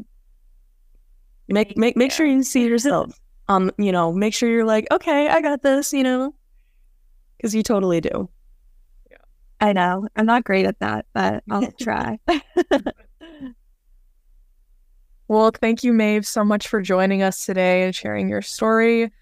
make 1.47 1.77
make 1.77 1.95
make 1.95 2.11
sure 2.11 2.25
you 2.25 2.41
see 2.41 2.65
yourself. 2.65 3.19
Um, 3.49 3.71
you 3.77 3.91
know, 3.91 4.11
make 4.11 4.33
sure 4.33 4.49
you're 4.49 4.65
like, 4.65 4.87
okay, 4.91 5.27
I 5.27 5.41
got 5.41 5.61
this. 5.61 5.93
You 5.93 6.03
know, 6.03 6.33
because 7.37 7.53
you 7.53 7.61
totally 7.61 8.01
do. 8.01 8.29
I 9.61 9.73
know. 9.73 10.07
I'm 10.15 10.25
not 10.25 10.43
great 10.43 10.65
at 10.65 10.79
that, 10.79 11.05
but 11.13 11.43
I'll 11.49 11.71
try. 11.73 12.19
Well, 15.27 15.51
thank 15.51 15.81
you, 15.81 15.93
Maeve, 15.93 16.25
so 16.27 16.43
much 16.43 16.67
for 16.67 16.81
joining 16.81 17.23
us 17.23 17.45
today 17.45 17.83
and 17.83 17.95
sharing 17.95 18.27
your 18.27 18.41
story. 18.41 19.13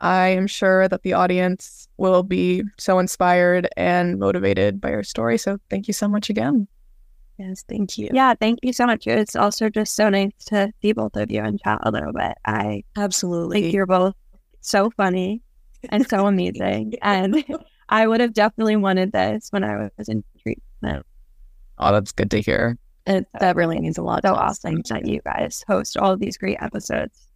I 0.00 0.28
am 0.28 0.46
sure 0.46 0.88
that 0.88 1.02
the 1.02 1.12
audience 1.12 1.88
will 1.98 2.22
be 2.22 2.62
so 2.78 2.98
inspired 2.98 3.68
and 3.76 4.18
motivated 4.18 4.80
by 4.80 4.88
your 4.92 5.02
story. 5.02 5.36
So 5.36 5.58
thank 5.68 5.86
you 5.86 5.92
so 5.92 6.08
much 6.08 6.30
again. 6.30 6.68
Yes, 7.36 7.66
thank 7.68 7.98
you. 7.98 8.08
yeah, 8.14 8.32
thank 8.32 8.60
you 8.62 8.72
so 8.72 8.86
much. 8.86 9.06
It's 9.06 9.36
also 9.36 9.68
just 9.68 9.94
so 9.94 10.08
nice 10.08 10.32
to 10.46 10.72
see 10.80 10.92
both 10.92 11.14
of 11.16 11.30
you 11.30 11.42
and 11.42 11.60
chat 11.60 11.80
a 11.82 11.90
little 11.90 12.14
bit. 12.14 12.32
I 12.46 12.82
Absolutely. 12.96 13.60
think 13.60 13.74
you're 13.74 13.84
both 13.84 14.14
so 14.62 14.88
funny 14.96 15.42
and 15.90 16.08
so 16.08 16.26
amazing. 16.26 16.94
and 17.02 17.44
I 17.88 18.06
would 18.06 18.20
have 18.20 18.32
definitely 18.34 18.76
wanted 18.76 19.12
this 19.12 19.48
when 19.50 19.64
I 19.64 19.88
was 19.96 20.08
in 20.08 20.22
treatment. 20.42 21.04
Oh, 21.78 21.92
that's 21.92 22.12
good 22.12 22.30
to 22.32 22.40
hear. 22.40 22.76
And 23.06 23.24
that 23.40 23.56
really 23.56 23.80
means 23.80 23.96
a 23.96 24.02
lot. 24.02 24.22
So 24.22 24.34
awesome 24.34 24.82
that 24.90 25.06
you. 25.06 25.14
you 25.14 25.20
guys 25.24 25.64
host 25.66 25.96
all 25.96 26.12
of 26.12 26.20
these 26.20 26.36
great 26.36 26.58
episodes. 26.60 27.26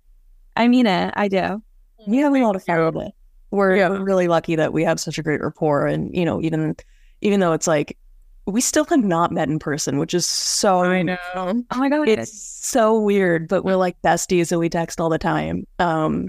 I 0.57 0.69
mean 0.69 0.87
it. 0.87 1.15
I 1.17 1.29
do. 1.29 1.63
We 2.07 2.19
have 2.19 2.35
a 2.35 2.39
lot 2.45 2.57
of 2.57 2.65
fun. 2.65 3.13
We're, 3.51 3.77
Yeah. 3.77 3.89
really 3.89 4.29
lucky 4.29 4.57
that 4.57 4.73
we 4.73 4.83
have 4.85 4.99
such 5.01 5.19
a 5.19 5.23
great 5.23 5.41
rapport, 5.43 5.87
and 5.87 6.15
you 6.15 6.25
know, 6.25 6.41
even 6.43 6.75
even 7.21 7.41
though 7.41 7.53
it's 7.53 7.67
like 7.67 7.97
we 8.47 8.61
still 8.61 8.85
have 8.87 9.05
not 9.05 9.31
met 9.31 9.49
in 9.49 9.59
person, 9.59 9.99
which 9.99 10.13
is 10.15 10.27
so 10.27 10.81
I 10.81 11.03
know. 11.03 11.17
Oh 11.35 11.63
my 11.77 11.89
god. 11.89 12.09
it's 12.09 12.33
so 12.33 12.99
weird, 13.01 13.47
but 13.49 13.65
we're 13.65 13.77
like 13.77 14.01
besties 14.03 14.51
and 14.51 14.59
we 14.59 14.69
text 14.69 15.01
all 15.01 15.09
the 15.09 15.19
time. 15.19 15.67
Um, 15.79 16.29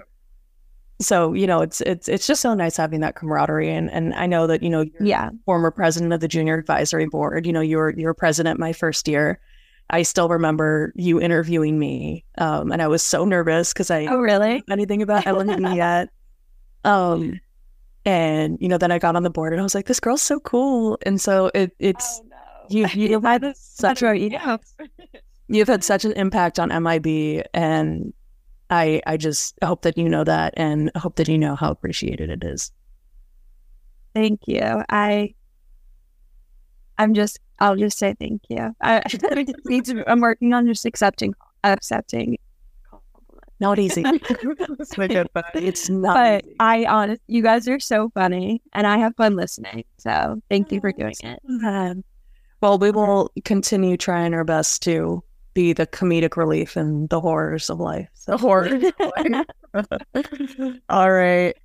so 0.99 1.34
you 1.34 1.47
know, 1.47 1.62
it's 1.62 1.82
it's 1.82 2.08
it's 2.08 2.27
just 2.27 2.41
so 2.41 2.53
nice 2.53 2.77
having 2.77 3.01
that 3.01 3.15
camaraderie, 3.15 3.69
and 3.69 3.89
and 3.91 4.13
I 4.13 4.25
know 4.25 4.47
that 4.47 4.63
you 4.63 4.69
know 4.69 4.82
you're 4.82 5.06
yeah. 5.06 5.29
former 5.45 5.71
president 5.71 6.13
of 6.13 6.19
the 6.19 6.27
junior 6.27 6.58
advisory 6.58 7.08
board. 7.08 7.45
You 7.45 7.53
know, 7.53 7.62
you 7.62 7.77
were 7.77 7.89
you 7.91 8.06
were 8.06 8.13
president 8.13 8.60
my 8.60 8.73
first 8.73 9.08
year. 9.08 9.39
I 9.89 10.03
still 10.03 10.29
remember 10.29 10.93
you 10.95 11.19
interviewing 11.19 11.77
me, 11.77 12.23
um, 12.38 12.71
and 12.71 12.82
I 12.82 12.88
was 12.88 13.01
so 13.01 13.25
nervous 13.25 13.73
because 13.73 13.91
I 13.91 14.06
Oh 14.06 14.19
really? 14.19 14.63
anything 14.69 15.01
about 15.01 15.27
Ellen 15.27 15.62
yet. 15.75 16.10
Um, 16.86 17.39
and 18.06 18.58
you 18.60 18.67
know, 18.67 18.77
then 18.77 18.91
I 18.91 18.99
got 18.99 19.15
on 19.15 19.23
the 19.23 19.29
board 19.29 19.53
and 19.53 19.60
I 19.60 19.63
was 19.63 19.75
like, 19.75 19.86
this 19.86 19.99
girl's 19.99 20.21
so 20.21 20.39
cool. 20.39 20.97
And 21.06 21.19
so 21.19 21.51
it 21.53 21.71
it's 21.79 22.21
no. 22.21 22.36
you 22.69 22.88
you've 22.93 23.23
had 23.23 23.56
such 23.58 24.03
a 24.03 24.17
yeah. 24.17 24.58
you've 25.47 25.67
had 25.67 25.84
such 25.84 26.06
an 26.06 26.13
impact 26.13 26.60
on 26.60 26.69
MIB, 26.69 27.43
and 27.53 28.13
I 28.73 29.01
I 29.05 29.17
just 29.17 29.55
hope 29.63 29.83
that 29.83 29.97
you 29.97 30.09
know 30.09 30.23
that, 30.23 30.53
and 30.57 30.91
hope 30.95 31.15
that 31.17 31.27
you 31.27 31.38
know 31.38 31.55
how 31.55 31.69
appreciated 31.69 32.29
it 32.29 32.43
is. 32.43 32.71
Thank 34.15 34.41
you. 34.47 34.83
I 34.89 35.36
I'm 36.97 37.13
just 37.13 37.39
I'll 37.59 37.75
just 37.75 37.97
say 37.97 38.15
thank 38.19 38.41
you. 38.49 38.75
I 38.81 39.01
need 39.65 39.86
to, 39.86 40.09
I'm 40.09 40.21
working 40.21 40.53
on 40.53 40.65
just 40.67 40.86
accepting 40.86 41.33
accepting. 41.63 42.38
Not 43.59 43.79
easy. 43.79 44.03
It's 44.79 44.97
a 44.97 45.07
good 45.07 45.29
one. 45.33 45.45
it's 45.53 45.89
not. 45.89 46.15
But 46.15 46.45
easy. 46.45 46.55
I 46.59 46.86
honest 46.86 47.21
you 47.27 47.43
guys 47.43 47.67
are 47.67 47.79
so 47.79 48.09
funny 48.09 48.62
and 48.73 48.88
I 48.88 48.97
have 48.97 49.15
fun 49.15 49.36
listening. 49.36 49.86
So 49.97 50.41
thank 50.49 50.71
you 50.71 50.81
for 50.81 50.89
oh, 50.89 50.97
doing 50.97 51.15
it. 51.23 52.03
Well, 52.62 52.79
we 52.79 52.91
will 52.91 53.31
continue 53.45 53.97
trying 53.97 54.33
our 54.33 54.43
best 54.43 54.81
to 54.83 55.23
be 55.53 55.73
the 55.73 55.87
comedic 55.87 56.37
relief 56.37 56.77
in 56.77 57.07
the 57.07 57.19
horrors 57.19 57.69
of 57.69 57.79
life. 57.79 58.09
The 58.25 58.37
horror. 58.37 58.79
All 60.89 61.11
right. 61.11 61.55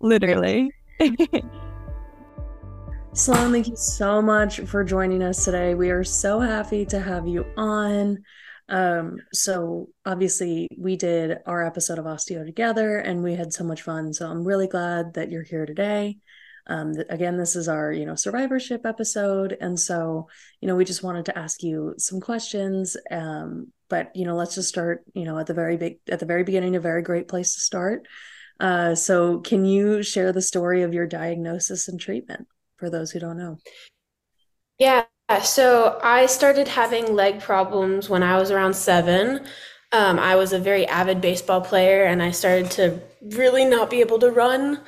Literally. 0.00 0.72
Sloane, 3.14 3.52
thank 3.52 3.68
you 3.68 3.76
so 3.76 4.22
much 4.22 4.60
for 4.60 4.84
joining 4.84 5.22
us 5.22 5.44
today. 5.44 5.74
We 5.74 5.90
are 5.90 6.04
so 6.04 6.40
happy 6.40 6.86
to 6.86 7.00
have 7.00 7.26
you 7.26 7.44
on. 7.56 8.18
Um, 8.68 9.16
so 9.32 9.88
obviously 10.04 10.68
we 10.78 10.96
did 10.96 11.38
our 11.46 11.64
episode 11.64 11.98
of 11.98 12.04
Osteo 12.04 12.44
together 12.44 12.98
and 12.98 13.22
we 13.22 13.34
had 13.34 13.52
so 13.52 13.64
much 13.64 13.82
fun. 13.82 14.12
So 14.12 14.28
I'm 14.28 14.44
really 14.44 14.68
glad 14.68 15.14
that 15.14 15.30
you're 15.30 15.42
here 15.42 15.66
today. 15.66 16.18
Um, 16.68 16.94
again, 17.08 17.36
this 17.36 17.56
is 17.56 17.68
our, 17.68 17.92
you 17.92 18.04
know, 18.04 18.14
survivorship 18.14 18.84
episode. 18.84 19.56
And 19.60 19.78
so, 19.78 20.28
you 20.60 20.68
know, 20.68 20.76
we 20.76 20.84
just 20.84 21.02
wanted 21.02 21.24
to 21.26 21.38
ask 21.38 21.62
you 21.62 21.94
some 21.98 22.20
questions. 22.20 22.96
Um, 23.10 23.72
but 23.88 24.14
you 24.14 24.26
know, 24.26 24.36
let's 24.36 24.54
just 24.54 24.68
start, 24.68 25.04
you 25.14 25.24
know, 25.24 25.38
at 25.38 25.46
the 25.46 25.54
very 25.54 25.76
big 25.76 25.98
at 26.10 26.20
the 26.20 26.26
very 26.26 26.44
beginning, 26.44 26.76
a 26.76 26.80
very 26.80 27.02
great 27.02 27.26
place 27.26 27.54
to 27.54 27.60
start. 27.60 28.06
Uh, 28.60 28.94
so 28.94 29.38
can 29.38 29.64
you 29.64 30.02
share 30.02 30.32
the 30.32 30.42
story 30.42 30.82
of 30.82 30.92
your 30.92 31.06
diagnosis 31.06 31.88
and 31.88 31.98
treatment? 31.98 32.46
for 32.78 32.88
those 32.88 33.10
who 33.10 33.20
don't 33.20 33.36
know? 33.36 33.58
Yeah, 34.78 35.04
so 35.42 35.98
I 36.02 36.26
started 36.26 36.68
having 36.68 37.14
leg 37.14 37.40
problems 37.40 38.08
when 38.08 38.22
I 38.22 38.38
was 38.38 38.50
around 38.50 38.74
seven. 38.74 39.44
Um, 39.90 40.18
I 40.18 40.36
was 40.36 40.52
a 40.52 40.58
very 40.58 40.86
avid 40.86 41.20
baseball 41.20 41.60
player 41.60 42.04
and 42.04 42.22
I 42.22 42.30
started 42.30 42.70
to 42.72 43.00
really 43.36 43.64
not 43.64 43.90
be 43.90 44.00
able 44.00 44.18
to 44.20 44.30
run. 44.30 44.80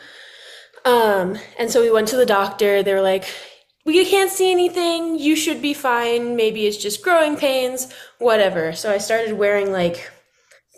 Um, 0.84 1.38
and 1.58 1.70
so 1.70 1.80
we 1.80 1.90
went 1.90 2.08
to 2.08 2.16
the 2.16 2.26
doctor. 2.26 2.82
They 2.82 2.94
were 2.94 3.00
like, 3.02 3.24
We 3.84 4.04
can't 4.04 4.30
see 4.30 4.50
anything. 4.50 5.18
You 5.18 5.36
should 5.36 5.60
be 5.62 5.74
fine. 5.74 6.36
Maybe 6.36 6.66
it's 6.66 6.76
just 6.76 7.02
growing 7.02 7.36
pains, 7.36 7.92
whatever. 8.18 8.72
So 8.72 8.90
I 8.92 8.98
started 8.98 9.34
wearing 9.34 9.72
like 9.72 10.10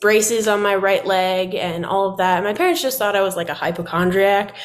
braces 0.01 0.49
on 0.49 0.61
my 0.63 0.75
right 0.75 1.07
leg 1.07 1.55
and 1.55 1.87
all 1.87 2.11
of 2.11 2.19
that. 2.19 2.43
My 2.43 2.53
parents 2.53 2.83
just 2.83 2.99
thought 2.99 3.17
I 3.17 3.23
was 3.23 3.37
like 3.37 3.49
a 3.49 3.55
hypochondriac. 3.55 4.55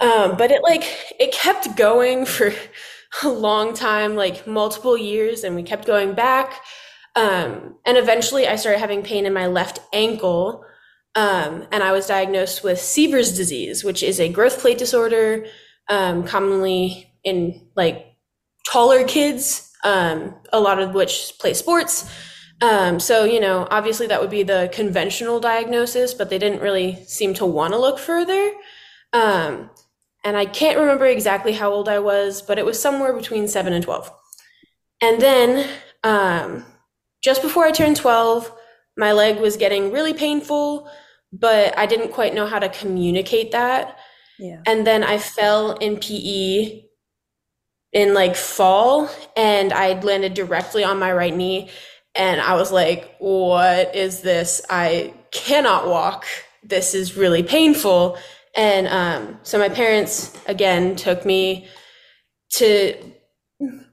Um, 0.00 0.38
but 0.38 0.50
it 0.50 0.62
like 0.62 0.84
it 1.20 1.32
kept 1.32 1.76
going 1.76 2.24
for 2.34 2.50
a 3.22 3.28
long 3.28 3.74
time, 3.74 4.16
like 4.16 4.46
multiple 4.46 4.96
years, 4.96 5.44
and 5.44 5.54
we 5.54 5.62
kept 5.62 5.86
going 5.86 6.14
back. 6.14 6.62
Um, 7.14 7.74
and 7.84 7.98
eventually 7.98 8.46
I 8.46 8.56
started 8.56 8.78
having 8.78 9.02
pain 9.02 9.26
in 9.26 9.34
my 9.34 9.46
left 9.46 9.80
ankle. 9.92 10.64
Um, 11.16 11.66
and 11.72 11.82
I 11.82 11.92
was 11.92 12.06
diagnosed 12.06 12.62
with 12.62 12.78
Sever's 12.78 13.34
disease, 13.34 13.82
which 13.82 14.02
is 14.02 14.20
a 14.20 14.28
growth 14.28 14.60
plate 14.60 14.78
disorder, 14.78 15.46
um, 15.88 16.24
commonly 16.24 17.10
in 17.24 17.68
like 17.74 18.14
taller 18.70 19.02
kids, 19.04 19.72
um, 19.82 20.34
a 20.52 20.60
lot 20.60 20.78
of 20.78 20.94
which 20.94 21.32
play 21.40 21.54
sports. 21.54 22.08
Um, 22.60 23.00
so, 23.00 23.24
you 23.24 23.40
know, 23.40 23.66
obviously 23.70 24.06
that 24.08 24.20
would 24.20 24.30
be 24.30 24.42
the 24.42 24.70
conventional 24.72 25.40
diagnosis, 25.40 26.12
but 26.12 26.30
they 26.30 26.38
didn't 26.38 26.60
really 26.60 27.02
seem 27.06 27.32
to 27.34 27.46
want 27.46 27.72
to 27.72 27.78
look 27.78 27.98
further. 27.98 28.52
Um, 29.12 29.70
and 30.22 30.36
I 30.36 30.44
can't 30.44 30.78
remember 30.78 31.06
exactly 31.06 31.52
how 31.52 31.70
old 31.72 31.88
I 31.88 31.98
was, 31.98 32.42
but 32.42 32.58
it 32.58 32.64
was 32.66 32.80
somewhere 32.80 33.14
between 33.14 33.48
seven 33.48 33.72
and 33.72 33.84
12. 33.84 34.10
And 35.00 35.20
then, 35.20 35.68
um, 36.02 36.64
just 37.22 37.42
before 37.42 37.64
I 37.64 37.70
turned 37.70 37.96
12, 37.96 38.52
my 38.96 39.12
leg 39.12 39.38
was 39.38 39.56
getting 39.56 39.92
really 39.92 40.14
painful, 40.14 40.90
but 41.40 41.76
I 41.78 41.86
didn't 41.86 42.12
quite 42.12 42.34
know 42.34 42.46
how 42.46 42.58
to 42.58 42.68
communicate 42.68 43.52
that. 43.52 43.98
Yeah. 44.38 44.60
And 44.66 44.86
then 44.86 45.02
I 45.02 45.18
fell 45.18 45.72
in 45.72 45.96
PE 45.96 46.82
in 47.92 48.14
like 48.14 48.36
fall 48.36 49.08
and 49.36 49.72
I 49.72 49.98
landed 50.00 50.34
directly 50.34 50.84
on 50.84 50.98
my 50.98 51.12
right 51.12 51.34
knee 51.34 51.70
and 52.14 52.40
I 52.40 52.54
was 52.54 52.72
like, 52.72 53.16
what 53.18 53.94
is 53.94 54.22
this? 54.22 54.62
I 54.70 55.14
cannot 55.30 55.86
walk. 55.86 56.26
This 56.62 56.94
is 56.94 57.16
really 57.16 57.42
painful. 57.42 58.18
And 58.56 58.88
um, 58.88 59.38
so 59.42 59.58
my 59.58 59.68
parents 59.68 60.36
again 60.46 60.96
took 60.96 61.24
me 61.24 61.68
to 62.54 62.94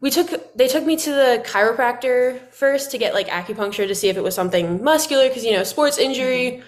we 0.01 0.09
took 0.09 0.55
they 0.55 0.67
took 0.67 0.85
me 0.85 0.95
to 0.97 1.09
the 1.09 1.43
chiropractor 1.45 2.51
first 2.51 2.91
to 2.91 2.97
get 2.97 3.13
like 3.13 3.27
acupuncture 3.27 3.87
to 3.87 3.95
see 3.95 4.09
if 4.09 4.17
it 4.17 4.23
was 4.23 4.35
something 4.35 4.83
muscular 4.83 5.27
because 5.27 5.45
you 5.45 5.51
know 5.51 5.63
sports 5.63 5.97
injury 5.97 6.51
mm-hmm. 6.51 6.67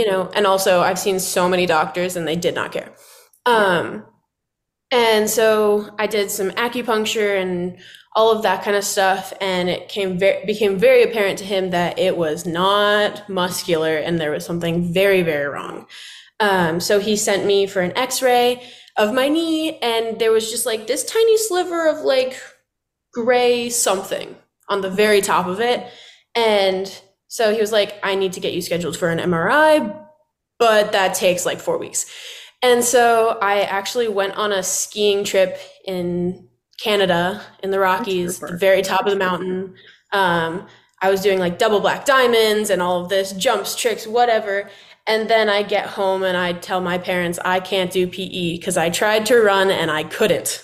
You 0.00 0.10
know 0.10 0.30
and 0.34 0.46
also 0.46 0.80
i've 0.80 0.98
seen 0.98 1.20
so 1.20 1.46
many 1.46 1.66
doctors 1.66 2.16
and 2.16 2.26
they 2.26 2.36
did 2.36 2.54
not 2.54 2.72
care. 2.72 2.90
Um 3.44 4.06
and 4.90 5.28
so 5.28 5.94
i 5.98 6.06
did 6.06 6.30
some 6.30 6.50
acupuncture 6.52 7.40
and 7.40 7.78
all 8.16 8.32
of 8.32 8.42
that 8.42 8.64
kind 8.64 8.76
of 8.76 8.84
stuff 8.84 9.32
and 9.40 9.68
it 9.68 9.88
came 9.88 10.18
very, 10.18 10.44
became 10.44 10.78
very 10.78 11.02
apparent 11.02 11.38
to 11.38 11.44
him 11.44 11.70
that 11.70 11.98
it 11.98 12.16
was 12.16 12.44
not 12.46 13.28
muscular 13.28 13.96
and 13.96 14.18
there 14.18 14.32
was 14.32 14.44
something 14.44 14.92
very 14.92 15.22
very 15.22 15.46
wrong. 15.46 15.86
Um, 16.40 16.80
so 16.80 16.98
he 16.98 17.16
sent 17.16 17.44
me 17.44 17.66
for 17.66 17.82
an 17.82 17.96
x-ray 17.96 18.66
of 18.96 19.12
my 19.14 19.28
knee 19.28 19.78
and 19.78 20.18
there 20.18 20.32
was 20.32 20.50
just 20.50 20.66
like 20.66 20.86
this 20.86 21.04
tiny 21.04 21.36
sliver 21.36 21.86
of 21.86 21.98
like 21.98 22.40
gray 23.12 23.68
something 23.68 24.34
on 24.68 24.80
the 24.80 24.90
very 24.90 25.20
top 25.20 25.46
of 25.46 25.60
it. 25.60 25.86
And 26.34 26.86
so 27.30 27.54
he 27.54 27.60
was 27.60 27.72
like 27.72 27.98
i 28.02 28.14
need 28.14 28.34
to 28.34 28.40
get 28.40 28.52
you 28.52 28.60
scheduled 28.60 28.96
for 28.96 29.08
an 29.08 29.18
mri 29.18 29.96
but 30.58 30.92
that 30.92 31.14
takes 31.14 31.46
like 31.46 31.58
four 31.58 31.78
weeks. 31.78 32.04
And 32.62 32.84
so 32.84 33.38
i 33.40 33.62
actually 33.62 34.08
went 34.08 34.34
on 34.34 34.52
a 34.52 34.62
skiing 34.62 35.24
trip 35.24 35.58
in 35.86 36.48
canada 36.78 37.42
in 37.62 37.70
the 37.70 37.78
rockies 37.78 38.38
the 38.38 38.56
very 38.56 38.82
top 38.82 39.06
of 39.06 39.12
the 39.12 39.18
mountain. 39.18 39.74
Um, 40.12 40.66
i 41.00 41.10
was 41.10 41.22
doing 41.22 41.38
like 41.38 41.58
double 41.58 41.80
black 41.80 42.04
diamonds 42.04 42.68
and 42.68 42.82
all 42.82 43.02
of 43.02 43.08
this 43.08 43.32
jumps 43.32 43.74
tricks 43.74 44.06
whatever. 44.06 44.68
And 45.06 45.28
then 45.28 45.48
I 45.48 45.62
get 45.62 45.86
home 45.86 46.22
and 46.22 46.36
I 46.36 46.52
tell 46.52 46.80
my 46.80 46.98
parents 46.98 47.38
I 47.44 47.58
can't 47.58 47.90
do 47.90 48.06
PE 48.06 48.58
because 48.58 48.76
I 48.76 48.90
tried 48.90 49.24
to 49.26 49.40
run 49.40 49.70
and 49.70 49.90
I 49.90 50.04
couldn't. 50.04 50.62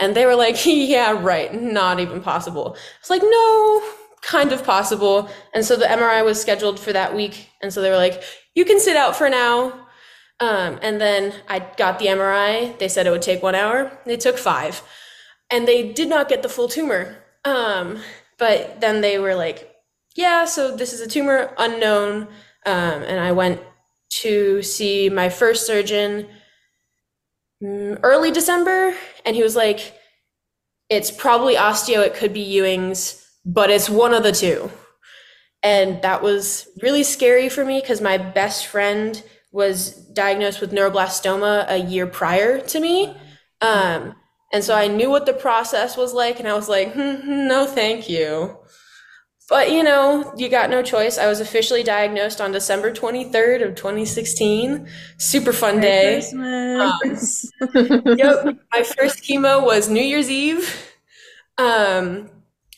And 0.00 0.16
they 0.16 0.26
were 0.26 0.34
like, 0.34 0.56
yeah, 0.66 1.12
right, 1.20 1.54
not 1.54 2.00
even 2.00 2.20
possible. 2.22 2.76
It's 3.00 3.10
like, 3.10 3.22
no, 3.22 3.92
kind 4.24 4.52
of 4.52 4.64
possible. 4.64 5.28
And 5.52 5.64
so 5.64 5.76
the 5.76 5.84
MRI 5.84 6.24
was 6.24 6.40
scheduled 6.40 6.80
for 6.80 6.92
that 6.92 7.14
week. 7.14 7.50
And 7.62 7.72
so 7.72 7.82
they 7.82 7.90
were 7.90 7.96
like, 7.96 8.22
you 8.54 8.64
can 8.64 8.80
sit 8.80 8.96
out 8.96 9.16
for 9.16 9.28
now. 9.28 9.86
Um, 10.40 10.78
and 10.82 11.00
then 11.00 11.34
I 11.48 11.60
got 11.76 11.98
the 11.98 12.06
MRI. 12.06 12.78
They 12.78 12.88
said 12.88 13.06
it 13.06 13.10
would 13.10 13.22
take 13.22 13.42
one 13.42 13.54
hour. 13.54 13.96
It 14.06 14.20
took 14.20 14.38
five. 14.38 14.82
And 15.50 15.68
they 15.68 15.92
did 15.92 16.08
not 16.08 16.28
get 16.28 16.42
the 16.42 16.48
full 16.48 16.68
tumor. 16.68 17.16
Um, 17.44 18.00
but 18.38 18.80
then 18.80 19.02
they 19.02 19.18
were 19.18 19.34
like, 19.34 19.70
yeah, 20.16 20.44
so 20.44 20.74
this 20.74 20.92
is 20.92 21.00
a 21.00 21.08
tumor 21.08 21.52
unknown. 21.58 22.28
Um, 22.66 23.02
and 23.02 23.20
I 23.20 23.32
went 23.32 23.60
to 24.22 24.62
see 24.62 25.10
my 25.10 25.28
first 25.28 25.66
surgeon 25.66 26.28
mm, 27.62 27.98
early 28.02 28.30
December, 28.30 28.94
and 29.24 29.36
he 29.36 29.42
was 29.42 29.56
like, 29.56 29.94
It's 30.88 31.10
probably 31.10 31.56
osteo, 31.56 32.04
it 32.04 32.14
could 32.14 32.32
be 32.32 32.40
Ewing's, 32.40 33.23
but 33.44 33.70
it's 33.70 33.90
one 33.90 34.14
of 34.14 34.22
the 34.22 34.32
two. 34.32 34.70
And 35.62 36.02
that 36.02 36.22
was 36.22 36.68
really 36.82 37.04
scary 37.04 37.48
for 37.48 37.64
me 37.64 37.80
because 37.80 38.00
my 38.00 38.18
best 38.18 38.66
friend 38.66 39.22
was 39.50 39.92
diagnosed 40.12 40.60
with 40.60 40.72
neuroblastoma 40.72 41.66
a 41.68 41.78
year 41.78 42.06
prior 42.06 42.60
to 42.60 42.80
me. 42.80 43.16
Um, 43.60 44.14
and 44.52 44.62
so 44.62 44.74
I 44.74 44.88
knew 44.88 45.10
what 45.10 45.26
the 45.26 45.32
process 45.32 45.96
was 45.96 46.12
like, 46.12 46.38
and 46.38 46.48
I 46.48 46.54
was 46.54 46.68
like, 46.68 46.92
hmm, 46.92 47.48
no, 47.48 47.66
thank 47.66 48.08
you. 48.08 48.56
But 49.48 49.72
you 49.72 49.82
know, 49.82 50.32
you 50.36 50.48
got 50.48 50.70
no 50.70 50.82
choice. 50.82 51.18
I 51.18 51.26
was 51.26 51.40
officially 51.40 51.82
diagnosed 51.82 52.40
on 52.40 52.52
December 52.52 52.92
23rd 52.92 53.68
of 53.68 53.74
2016. 53.74 54.88
Super 55.18 55.52
fun 55.52 55.80
Merry 55.80 56.20
day. 56.20 56.30
Um, 56.32 58.16
yep. 58.16 58.58
My 58.72 58.82
first 58.82 59.22
chemo 59.22 59.62
was 59.62 59.88
New 59.88 60.02
Year's 60.02 60.30
Eve. 60.30 60.94
Um, 61.58 62.30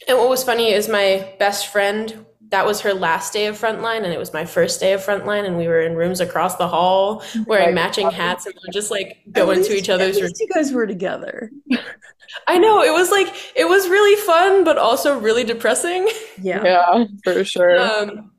and 0.09 0.19
what 0.19 0.29
was 0.29 0.45
funny 0.45 0.73
is 0.73 0.89
my 0.89 1.33
best 1.39 1.69
friend, 1.69 2.27
that 2.51 2.65
was 2.65 2.81
her 2.83 2.95
last 2.95 3.33
day 3.33 3.47
of 3.47 3.59
frontline 3.59 4.05
and 4.05 4.13
it 4.13 4.19
was 4.19 4.33
my 4.33 4.45
first 4.45 4.79
day 4.79 4.93
of 4.93 5.05
frontline 5.05 5.45
and 5.45 5.57
we 5.57 5.67
were 5.67 5.81
in 5.81 5.97
rooms 5.97 6.21
across 6.21 6.57
the 6.57 6.69
hall 6.69 7.25
wearing 7.47 7.75
matching 7.75 8.11
hats 8.11 8.47
and 8.47 8.55
we 8.63 8.73
just 8.73 8.91
like 8.91 9.19
go 9.33 9.51
into 9.51 9.77
each 9.77 9.89
other's 9.89 10.21
rooms. 10.21 10.39
You 10.39 10.49
guys 10.55 10.73
were 10.73 10.87
together. 10.87 11.51
I 12.47 12.59
know 12.59 12.83
it 12.83 12.93
was 12.93 13.11
like 13.11 13.35
it 13.55 13.69
was 13.69 13.89
really 13.89 14.21
fun, 14.23 14.65
but 14.65 14.79
also 14.79 15.19
really 15.19 15.45
depressing. 15.45 16.09
Yeah, 16.39 16.63
yeah, 16.65 17.05
for 17.25 17.45
sure. 17.45 17.81
Um, 17.81 18.31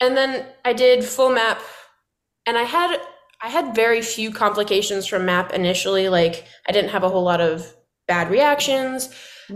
and 0.00 0.14
then 0.14 0.44
I 0.66 0.74
did 0.74 1.02
full 1.02 1.30
map, 1.30 1.62
and 2.44 2.58
I 2.58 2.64
had 2.64 3.00
I 3.40 3.48
had 3.48 3.74
very 3.74 4.02
few 4.02 4.30
complications 4.30 5.06
from 5.06 5.24
map 5.24 5.54
initially. 5.54 6.10
Like 6.10 6.44
I 6.68 6.72
didn't 6.72 6.90
have 6.90 7.04
a 7.04 7.08
whole 7.08 7.22
lot 7.22 7.40
of 7.40 7.74
bad 8.06 8.30
reactions. 8.30 9.08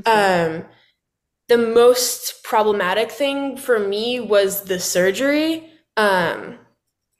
Um, 0.07 0.65
the 1.53 1.59
most 1.59 2.43
problematic 2.45 3.11
thing 3.11 3.59
for 3.59 3.79
me 3.79 4.19
was 4.19 4.65
the 4.65 4.81
surgery. 4.81 5.69
Um, 5.99 6.59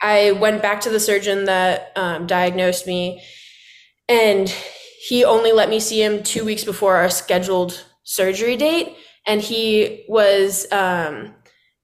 I 0.01 0.33
went 0.33 0.63
back 0.63 0.81
to 0.83 0.91
the 0.91 0.99
surgeon 0.99 1.45
that 1.45 1.93
um, 1.97 2.27
diagnosed 2.27 2.87
me, 2.87 3.23
and 4.09 4.49
he 5.07 5.23
only 5.23 5.53
let 5.53 5.69
me 5.69 5.79
see 5.79 6.03
him 6.03 6.23
two 6.23 6.47
weeks 6.47 6.65
before 6.65 6.97
our 6.97 7.11
scheduled 7.11 7.85
surgery 8.05 8.57
date. 8.57 8.97
And 9.27 9.43
he 9.43 10.07
was, 10.09 10.67
um, 10.73 11.35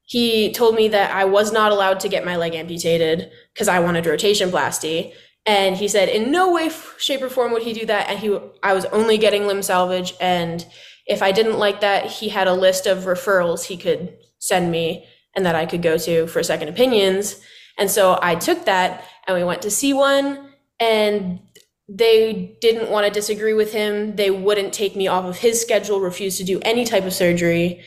he 0.04 0.50
told 0.54 0.74
me 0.74 0.88
that 0.88 1.10
I 1.14 1.26
was 1.26 1.52
not 1.52 1.70
allowed 1.70 2.00
to 2.00 2.08
get 2.08 2.24
my 2.24 2.36
leg 2.36 2.54
amputated 2.54 3.30
because 3.52 3.68
I 3.68 3.80
wanted 3.80 4.06
rotationplasty. 4.06 5.12
And 5.44 5.76
he 5.76 5.86
said, 5.86 6.08
in 6.08 6.32
no 6.32 6.50
way, 6.50 6.70
shape, 6.96 7.20
or 7.20 7.28
form 7.28 7.52
would 7.52 7.62
he 7.62 7.74
do 7.74 7.84
that. 7.84 8.08
And 8.08 8.18
he, 8.18 8.38
I 8.62 8.72
was 8.72 8.86
only 8.86 9.18
getting 9.18 9.46
limb 9.46 9.62
salvage. 9.62 10.14
And 10.18 10.64
if 11.08 11.22
I 11.22 11.32
didn't 11.32 11.58
like 11.58 11.80
that, 11.80 12.06
he 12.06 12.28
had 12.28 12.46
a 12.46 12.52
list 12.52 12.86
of 12.86 13.04
referrals 13.04 13.64
he 13.64 13.76
could 13.76 14.16
send 14.38 14.70
me 14.70 15.06
and 15.34 15.44
that 15.46 15.54
I 15.54 15.66
could 15.66 15.82
go 15.82 15.96
to 15.98 16.26
for 16.26 16.42
second 16.42 16.68
opinions. 16.68 17.40
And 17.78 17.90
so 17.90 18.18
I 18.22 18.34
took 18.34 18.66
that 18.66 19.04
and 19.26 19.36
we 19.36 19.44
went 19.44 19.62
to 19.62 19.70
see 19.70 19.92
one. 19.92 20.52
And 20.78 21.40
they 21.88 22.56
didn't 22.60 22.90
want 22.90 23.06
to 23.06 23.12
disagree 23.12 23.54
with 23.54 23.72
him. 23.72 24.16
They 24.16 24.30
wouldn't 24.30 24.74
take 24.74 24.94
me 24.94 25.08
off 25.08 25.24
of 25.24 25.38
his 25.38 25.60
schedule, 25.60 26.00
refused 26.00 26.38
to 26.38 26.44
do 26.44 26.60
any 26.62 26.84
type 26.84 27.04
of 27.04 27.14
surgery, 27.14 27.82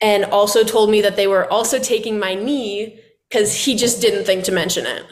and 0.00 0.24
also 0.24 0.64
told 0.64 0.90
me 0.90 1.00
that 1.02 1.16
they 1.16 1.28
were 1.28 1.50
also 1.50 1.78
taking 1.78 2.18
my 2.18 2.34
knee 2.34 2.98
because 3.28 3.64
he 3.64 3.76
just 3.76 4.02
didn't 4.02 4.24
think 4.24 4.44
to 4.44 4.52
mention 4.52 4.84
it. 4.84 5.04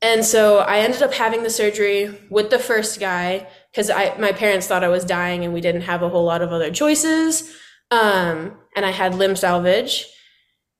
And 0.00 0.24
so 0.24 0.58
I 0.58 0.78
ended 0.78 1.02
up 1.02 1.12
having 1.12 1.42
the 1.42 1.50
surgery 1.50 2.18
with 2.30 2.50
the 2.50 2.58
first 2.58 2.98
guy 3.00 3.46
because 3.76 3.90
I 3.90 4.16
my 4.18 4.32
parents 4.32 4.66
thought 4.66 4.82
I 4.82 4.88
was 4.88 5.04
dying 5.04 5.44
and 5.44 5.52
we 5.52 5.60
didn't 5.60 5.82
have 5.82 6.02
a 6.02 6.08
whole 6.08 6.24
lot 6.24 6.40
of 6.40 6.50
other 6.50 6.70
choices. 6.70 7.54
Um, 7.90 8.56
and 8.74 8.86
I 8.86 8.90
had 8.90 9.14
limb 9.14 9.36
salvage. 9.36 10.06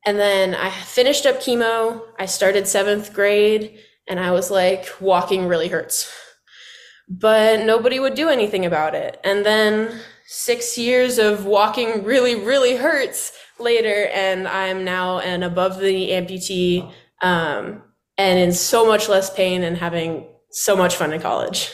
And 0.06 0.18
then 0.18 0.54
I 0.54 0.70
finished 0.70 1.26
up 1.26 1.36
chemo. 1.36 2.00
I 2.18 2.26
started 2.26 2.66
seventh 2.66 3.12
grade 3.12 3.78
and 4.08 4.18
I 4.18 4.30
was 4.30 4.50
like, 4.50 4.88
walking 5.00 5.46
really 5.46 5.68
hurts 5.68 6.10
but 7.08 7.64
nobody 7.64 8.00
would 8.00 8.14
do 8.14 8.28
anything 8.28 8.66
about 8.66 8.94
it. 8.94 9.20
And 9.22 9.44
then 9.44 10.00
six 10.26 10.76
years 10.76 11.18
of 11.18 11.46
walking 11.46 12.04
really, 12.04 12.34
really 12.34 12.76
hurts 12.76 13.32
later, 13.58 14.08
and 14.12 14.48
I'm 14.48 14.84
now 14.84 15.20
an 15.20 15.42
above 15.42 15.78
the 15.78 16.10
amputee 16.10 16.92
um, 17.22 17.82
and 18.18 18.38
in 18.38 18.52
so 18.52 18.86
much 18.86 19.08
less 19.08 19.32
pain 19.32 19.62
and 19.62 19.76
having 19.76 20.26
so 20.50 20.76
much 20.76 20.96
fun 20.96 21.12
in 21.12 21.20
college. 21.20 21.70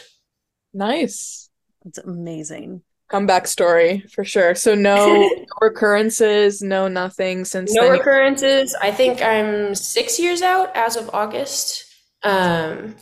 Nice. 0.74 1.50
It's 1.84 1.98
amazing. 1.98 2.82
comeback 3.10 3.46
story 3.46 4.04
for 4.14 4.24
sure. 4.24 4.54
So 4.54 4.74
no 4.90 5.28
recurrences, 5.60 6.62
no 6.62 6.88
nothing 6.88 7.44
since 7.44 7.74
no 7.74 7.82
then. 7.82 7.92
recurrences. 7.92 8.74
I 8.80 8.90
think 8.90 9.20
I'm 9.22 9.74
six 9.74 10.18
years 10.18 10.42
out 10.42 10.74
as 10.74 10.96
of 10.96 11.10
August. 11.12 11.84
Um, 12.22 12.96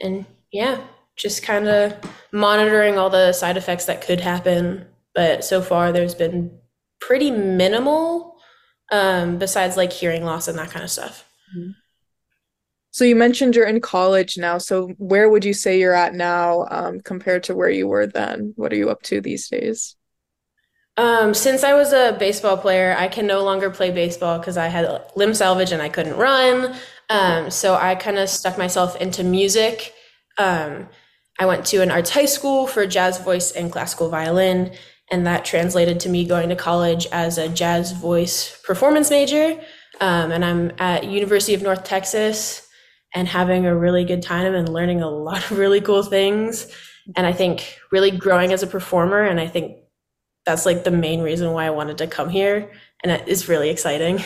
and 0.00 0.26
yeah, 0.52 0.80
just 1.16 1.42
kind 1.42 1.68
of 1.68 1.94
monitoring 2.32 2.98
all 2.98 3.10
the 3.10 3.32
side 3.32 3.56
effects 3.56 3.84
that 3.84 4.00
could 4.00 4.20
happen. 4.20 4.86
But 5.14 5.44
so 5.44 5.60
far, 5.62 5.92
there's 5.92 6.14
been 6.14 6.58
pretty 7.00 7.30
minimal, 7.30 8.36
um, 8.90 9.38
besides 9.38 9.76
like 9.76 9.92
hearing 9.92 10.24
loss 10.24 10.48
and 10.48 10.58
that 10.58 10.70
kind 10.70 10.82
of 10.82 10.90
stuff. 10.90 11.24
So 12.92 13.04
you 13.04 13.16
mentioned 13.16 13.56
you're 13.56 13.66
in 13.66 13.80
college 13.80 14.36
now. 14.36 14.58
So 14.58 14.88
where 14.98 15.28
would 15.28 15.46
you 15.46 15.54
say 15.54 15.80
you're 15.80 15.94
at 15.94 16.14
now, 16.14 16.66
um, 16.70 17.00
compared 17.00 17.42
to 17.44 17.54
where 17.54 17.70
you 17.70 17.88
were 17.88 18.06
then? 18.06 18.52
What 18.56 18.70
are 18.70 18.76
you 18.76 18.90
up 18.90 19.02
to 19.04 19.20
these 19.22 19.48
days? 19.48 19.96
Um, 20.98 21.32
since 21.32 21.64
I 21.64 21.72
was 21.72 21.94
a 21.94 22.14
baseball 22.18 22.58
player, 22.58 22.94
I 22.98 23.08
can 23.08 23.26
no 23.26 23.42
longer 23.44 23.70
play 23.70 23.90
baseball 23.90 24.38
because 24.38 24.58
I 24.58 24.66
had 24.66 25.02
limb 25.16 25.32
salvage 25.32 25.72
and 25.72 25.80
I 25.80 25.88
couldn't 25.88 26.18
run. 26.18 26.74
Um, 27.08 27.50
so 27.50 27.74
I 27.74 27.94
kind 27.94 28.18
of 28.18 28.28
stuck 28.28 28.58
myself 28.58 28.94
into 28.96 29.24
music. 29.24 29.94
Um, 30.36 30.86
I 31.38 31.46
went 31.46 31.64
to 31.66 31.80
an 31.80 31.90
arts 31.90 32.10
high 32.10 32.26
school 32.26 32.66
for 32.66 32.86
jazz 32.86 33.18
voice 33.18 33.52
and 33.52 33.72
classical 33.72 34.10
violin, 34.10 34.72
and 35.10 35.26
that 35.26 35.46
translated 35.46 35.98
to 36.00 36.10
me 36.10 36.26
going 36.26 36.50
to 36.50 36.56
college 36.56 37.06
as 37.10 37.38
a 37.38 37.48
jazz 37.48 37.92
voice 37.92 38.60
performance 38.64 39.08
major. 39.08 39.58
Um, 40.02 40.30
and 40.30 40.44
I'm 40.44 40.72
at 40.78 41.04
University 41.04 41.54
of 41.54 41.62
North 41.62 41.84
Texas 41.84 42.68
and 43.14 43.28
having 43.28 43.66
a 43.66 43.76
really 43.76 44.04
good 44.04 44.22
time 44.22 44.54
and 44.54 44.68
learning 44.68 45.02
a 45.02 45.10
lot 45.10 45.50
of 45.50 45.58
really 45.58 45.80
cool 45.80 46.02
things. 46.02 46.66
And 47.16 47.26
I 47.26 47.32
think 47.32 47.78
really 47.90 48.10
growing 48.10 48.52
as 48.52 48.62
a 48.62 48.66
performer. 48.66 49.22
And 49.22 49.40
I 49.40 49.46
think 49.46 49.78
that's 50.46 50.66
like 50.66 50.84
the 50.84 50.90
main 50.90 51.20
reason 51.20 51.52
why 51.52 51.66
I 51.66 51.70
wanted 51.70 51.98
to 51.98 52.06
come 52.06 52.28
here. 52.28 52.70
And 53.02 53.12
it 53.12 53.28
is 53.28 53.48
really 53.48 53.70
exciting. 53.70 54.22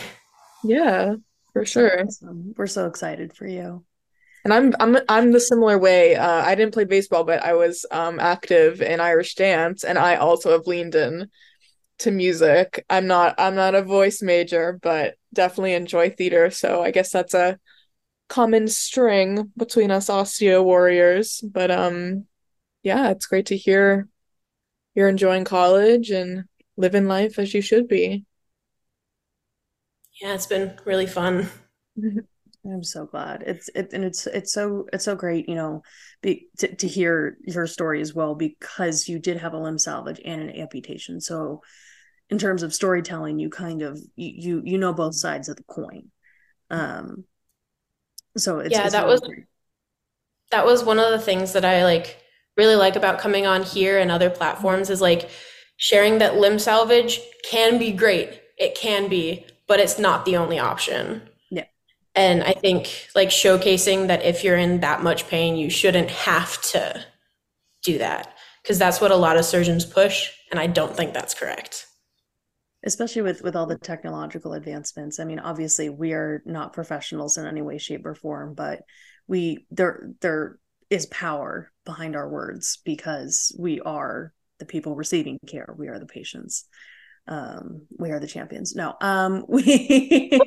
Yeah, 0.63 1.15
for 1.53 1.65
sure. 1.65 2.03
Awesome. 2.05 2.55
We're 2.57 2.67
so 2.67 2.87
excited 2.87 3.35
for 3.35 3.47
you. 3.47 3.85
And 4.45 4.55
I'm 4.55 4.75
I'm 4.79 4.97
I'm 5.09 5.33
the 5.33 5.41
similar 5.41 5.77
way. 5.77 6.15
Uh, 6.15 6.43
I 6.45 6.55
didn't 6.55 6.73
play 6.73 6.85
baseball, 6.85 7.25
but 7.25 7.43
I 7.43 7.55
was 7.55 7.85
um, 7.91 8.21
active 8.21 8.81
in 8.81 9.01
Irish 9.01 9.35
dance, 9.35 9.83
and 9.83 9.99
I 9.99 10.17
also 10.17 10.53
have 10.53 10.69
leaned 10.69 10.95
in 10.95 11.29
to 11.99 12.13
music. 12.13 12.85
I'm 12.89 13.09
not 13.09 13.35
I'm 13.39 13.57
not 13.57 13.75
a 13.75 13.83
voice 13.83 14.23
major, 14.23 14.79
but 14.81 15.17
definitely 15.35 15.75
enjoy 15.75 16.11
theater. 16.11 16.51
So 16.51 16.81
I 16.83 16.93
guess 16.93 17.11
that's 17.11 17.35
a 17.35 17.59
common 18.29 18.69
string 18.69 19.53
between 19.57 19.91
us 19.91 20.09
osteo 20.09 20.65
warriors. 20.65 21.41
But 21.43 21.71
um, 21.71 22.27
yeah, 22.83 23.11
it's 23.11 23.27
great 23.27 23.47
to 23.47 23.57
hear 23.57 24.09
you're 24.95 25.09
enjoying 25.09 25.45
college 25.45 26.11
and 26.11 26.45
living 26.77 27.07
life 27.07 27.39
as 27.39 27.55
you 27.55 27.61
should 27.61 27.89
be. 27.89 28.25
Yeah, 30.21 30.35
it's 30.35 30.47
been 30.47 30.79
really 30.85 31.07
fun. 31.07 31.49
I'm 32.73 32.83
so 32.83 33.07
glad. 33.07 33.45
It's 33.47 33.69
it 33.75 33.93
and 33.93 34.05
it's 34.05 34.27
it's 34.27 34.53
so 34.53 34.87
it's 34.93 35.05
so 35.05 35.15
great, 35.15 35.49
you 35.49 35.55
know, 35.55 35.83
be, 36.23 36.49
to 36.59 36.75
to 36.75 36.89
hear 36.89 37.37
your 37.47 37.67
story 37.67 38.01
as 38.01 38.15
well 38.15 38.35
because 38.35 39.09
you 39.09 39.19
did 39.19 39.37
have 39.37 39.53
a 39.53 39.59
limb 39.59 39.79
salvage 39.79 40.21
and 40.25 40.41
an 40.41 40.51
amputation. 40.57 41.21
So, 41.21 41.63
in 42.29 42.39
terms 42.39 42.63
of 42.63 42.75
storytelling, 42.75 43.39
you 43.39 43.51
kind 43.51 43.83
of 43.83 44.01
you 44.17 44.63
you 44.65 44.79
know 44.79 44.93
both 44.93 45.15
sides 45.15 45.49
of 45.49 45.57
the 45.57 45.65
coin. 45.65 46.11
Um, 46.71 47.25
so 48.37 48.61
it's 48.61 48.73
Yeah, 48.73 48.85
it's 48.85 48.93
that 48.93 49.03
really 49.03 49.13
was 49.13 49.21
great. 49.21 49.45
that 50.51 50.67
was 50.67 50.85
one 50.85 50.99
of 50.99 51.11
the 51.11 51.19
things 51.19 51.53
that 51.53 51.65
I 51.65 51.85
like 51.85 52.23
really 52.57 52.77
like 52.77 52.97
about 52.97 53.19
coming 53.19 53.47
on 53.47 53.63
here 53.63 53.99
and 53.99 54.11
other 54.11 54.31
platforms 54.31 54.91
is 54.91 55.01
like 55.01 55.29
sharing 55.77 56.19
that 56.19 56.37
limb 56.37 56.59
salvage 56.59 57.21
can 57.51 57.79
be 57.79 57.93
great. 57.93 58.41
It 58.59 58.75
can 58.75 59.09
be, 59.09 59.45
but 59.69 59.81
it's 59.81 59.99
not 59.99 60.25
the 60.25 60.37
only 60.39 60.59
option. 60.59 61.23
Yeah. 61.51 61.65
And 62.15 62.43
I 62.43 62.53
think 62.53 63.09
like 63.15 63.29
showcasing 63.29 64.07
that 64.09 64.23
if 64.25 64.43
you're 64.43 64.57
in 64.57 64.81
that 64.81 65.03
much 65.03 65.29
pain, 65.29 65.57
you 65.57 65.69
shouldn't 65.69 66.11
have 66.11 66.61
to 66.73 67.05
do 67.85 67.99
that 67.99 68.33
because 68.63 68.79
that's 68.79 69.01
what 69.01 69.11
a 69.11 69.17
lot 69.17 69.37
of 69.37 69.45
surgeons 69.45 69.85
push. 69.85 70.31
And 70.51 70.59
I 70.59 70.67
don't 70.67 70.97
think 70.97 71.13
that's 71.13 71.35
correct. 71.35 71.86
Especially 72.87 73.23
with 73.23 73.43
with 73.43 73.57
all 73.57 73.67
the 73.67 73.77
technological 73.77 74.55
advancements. 74.55 75.19
I 75.19 75.25
mean 75.25 75.41
obviously 75.41 75.91
we 75.91 76.13
are 76.13 76.43
not 76.47 76.73
professionals 76.73 77.37
in 77.37 77.45
any 77.45 77.61
way 77.61 77.79
shape 77.79 78.07
or 78.07 78.15
form 78.15 78.55
but 78.55 78.83
we 79.27 79.67
there 79.71 80.09
there 80.21 80.59
is 80.89 81.07
power 81.07 81.71
behind 81.85 82.15
our 82.15 82.29
words 82.29 82.79
because 82.85 83.55
we 83.59 83.81
are 83.81 84.33
the 84.61 84.65
people 84.65 84.95
receiving 84.95 85.39
care. 85.47 85.75
We 85.77 85.89
are 85.89 85.99
the 85.99 86.07
patients. 86.07 86.65
Um 87.27 87.83
we 87.99 88.13
are 88.13 88.21
the 88.21 88.29
champions. 88.29 88.77
No 88.77 88.95
um 89.01 89.45
we 89.49 89.65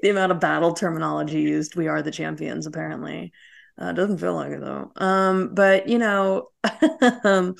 the 0.00 0.10
amount 0.10 0.30
of 0.30 0.40
battle 0.40 0.74
terminology 0.74 1.40
used 1.40 1.74
we 1.74 1.88
are 1.88 2.02
the 2.02 2.12
champions 2.12 2.66
apparently. 2.66 3.32
Uh, 3.76 3.90
doesn't 3.90 4.18
feel 4.18 4.36
like 4.36 4.52
it 4.52 4.60
though. 4.60 4.92
Um 4.94 5.54
but 5.54 5.88
you 5.88 5.98
know 5.98 6.50
um 7.24 7.56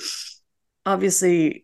obviously 0.86 1.63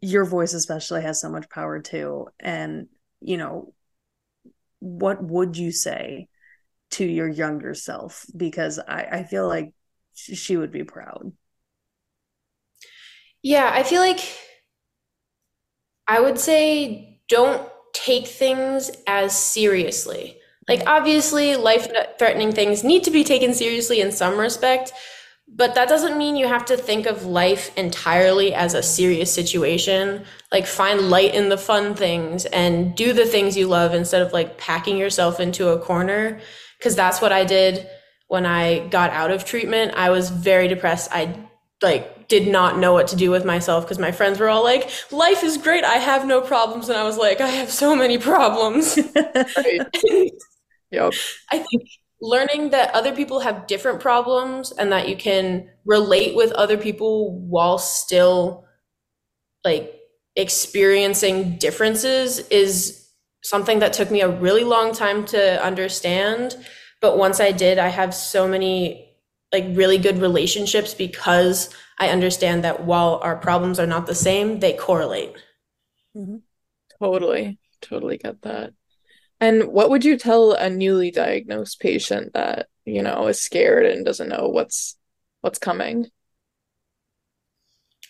your 0.00 0.24
voice 0.24 0.54
especially 0.54 1.02
has 1.02 1.20
so 1.20 1.30
much 1.30 1.48
power 1.48 1.80
too. 1.80 2.28
And 2.38 2.88
you 3.20 3.36
know 3.36 3.72
what 4.78 5.22
would 5.22 5.56
you 5.56 5.72
say 5.72 6.28
to 6.92 7.04
your 7.04 7.28
younger 7.28 7.74
self? 7.74 8.26
Because 8.36 8.78
i 8.78 9.02
i 9.10 9.24
feel 9.24 9.48
like 9.48 9.72
she 10.14 10.56
would 10.56 10.72
be 10.72 10.84
proud. 10.84 11.32
Yeah, 13.42 13.70
I 13.72 13.82
feel 13.82 14.00
like 14.00 14.20
I 16.06 16.20
would 16.20 16.38
say 16.38 17.20
don't 17.28 17.68
take 17.92 18.26
things 18.26 18.90
as 19.06 19.36
seriously. 19.38 20.38
Like, 20.68 20.80
mm-hmm. 20.80 20.88
obviously, 20.88 21.56
life 21.56 21.88
threatening 22.18 22.52
things 22.52 22.84
need 22.84 23.04
to 23.04 23.10
be 23.10 23.24
taken 23.24 23.54
seriously 23.54 24.00
in 24.00 24.12
some 24.12 24.38
respect, 24.38 24.92
but 25.48 25.74
that 25.74 25.88
doesn't 25.88 26.18
mean 26.18 26.36
you 26.36 26.48
have 26.48 26.64
to 26.66 26.76
think 26.76 27.06
of 27.06 27.24
life 27.24 27.76
entirely 27.76 28.52
as 28.52 28.74
a 28.74 28.82
serious 28.82 29.32
situation. 29.32 30.24
Like, 30.50 30.66
find 30.66 31.08
light 31.08 31.34
in 31.34 31.48
the 31.48 31.58
fun 31.58 31.94
things 31.94 32.44
and 32.46 32.94
do 32.96 33.12
the 33.12 33.24
things 33.26 33.56
you 33.56 33.68
love 33.68 33.94
instead 33.94 34.22
of 34.22 34.32
like 34.32 34.58
packing 34.58 34.96
yourself 34.96 35.38
into 35.40 35.68
a 35.68 35.78
corner. 35.78 36.40
Because 36.78 36.96
that's 36.96 37.20
what 37.20 37.32
I 37.32 37.44
did 37.44 37.88
when 38.28 38.44
I 38.44 38.88
got 38.88 39.10
out 39.10 39.30
of 39.30 39.44
treatment. 39.44 39.94
I 39.96 40.10
was 40.10 40.30
very 40.30 40.68
depressed. 40.68 41.10
I 41.12 41.34
like 41.82 42.28
did 42.28 42.48
not 42.48 42.78
know 42.78 42.92
what 42.92 43.08
to 43.08 43.16
do 43.16 43.30
with 43.30 43.44
myself 43.44 43.84
because 43.84 43.98
my 44.00 44.10
friends 44.10 44.40
were 44.40 44.48
all 44.48 44.64
like, 44.64 44.90
life 45.12 45.44
is 45.44 45.58
great. 45.58 45.84
I 45.84 45.94
have 45.94 46.26
no 46.26 46.40
problems. 46.40 46.88
And 46.88 46.98
I 46.98 47.04
was 47.04 47.16
like, 47.16 47.40
I 47.40 47.48
have 47.48 47.70
so 47.70 47.94
many 47.94 48.18
problems. 48.18 48.98
Yep. 50.90 51.14
I 51.50 51.58
think 51.58 51.82
learning 52.20 52.70
that 52.70 52.94
other 52.94 53.12
people 53.14 53.40
have 53.40 53.66
different 53.66 54.00
problems 54.00 54.72
and 54.72 54.90
that 54.92 55.08
you 55.08 55.16
can 55.16 55.68
relate 55.84 56.34
with 56.34 56.52
other 56.52 56.78
people 56.78 57.38
while 57.40 57.78
still 57.78 58.64
like 59.64 59.92
experiencing 60.34 61.56
differences 61.58 62.38
is 62.48 63.08
something 63.42 63.78
that 63.80 63.92
took 63.92 64.10
me 64.10 64.20
a 64.20 64.28
really 64.28 64.64
long 64.64 64.92
time 64.92 65.24
to 65.26 65.62
understand. 65.62 66.56
But 67.00 67.18
once 67.18 67.40
I 67.40 67.52
did, 67.52 67.78
I 67.78 67.88
have 67.88 68.14
so 68.14 68.48
many 68.48 69.14
like 69.52 69.64
really 69.70 69.98
good 69.98 70.18
relationships 70.18 70.94
because 70.94 71.70
I 71.98 72.08
understand 72.08 72.64
that 72.64 72.84
while 72.84 73.20
our 73.22 73.36
problems 73.36 73.78
are 73.78 73.86
not 73.86 74.06
the 74.06 74.14
same, 74.14 74.60
they 74.60 74.72
correlate. 74.72 75.34
Mm-hmm. 76.16 76.36
Totally. 77.02 77.58
Totally 77.80 78.18
get 78.18 78.42
that. 78.42 78.72
And 79.40 79.64
what 79.68 79.90
would 79.90 80.04
you 80.04 80.16
tell 80.16 80.52
a 80.52 80.70
newly 80.70 81.10
diagnosed 81.10 81.80
patient 81.80 82.32
that, 82.34 82.68
you 82.84 83.02
know, 83.02 83.26
is 83.26 83.40
scared 83.42 83.86
and 83.86 84.04
doesn't 84.04 84.28
know 84.28 84.48
what's 84.48 84.96
what's 85.42 85.58
coming? 85.58 86.06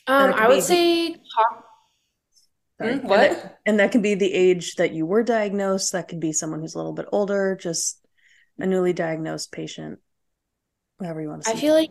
Um, 0.07 0.33
I 0.35 0.49
would 0.49 0.59
the- 0.59 0.63
say 0.63 1.09
talk. 1.15 1.65
Sorry. 2.79 2.93
Hmm, 2.93 2.99
And 3.01 3.09
what? 3.09 3.17
that, 3.31 3.59
and 3.67 3.81
that 3.81 3.93
can 3.93 4.03
be 4.03 4.15
the 4.15 4.33
age 4.33 4.77
that 4.77 4.93
you 4.93 5.07
were 5.07 5.23
diagnosed 5.23 5.93
that 5.93 6.09
could 6.09 6.21
be 6.21 6.33
someone 6.33 6.61
who's 6.61 6.75
a 6.75 6.79
little 6.79 6.93
bit 6.93 7.07
older 7.11 7.57
just 7.61 7.99
a 8.59 8.67
newly 8.67 8.93
diagnosed 8.93 9.51
patient 9.51 9.99
whatever 10.99 11.21
you 11.21 11.29
want 11.29 11.43
to 11.45 11.51
I 11.51 11.55
say 11.55 11.61
feel 11.61 11.75
like 11.75 11.91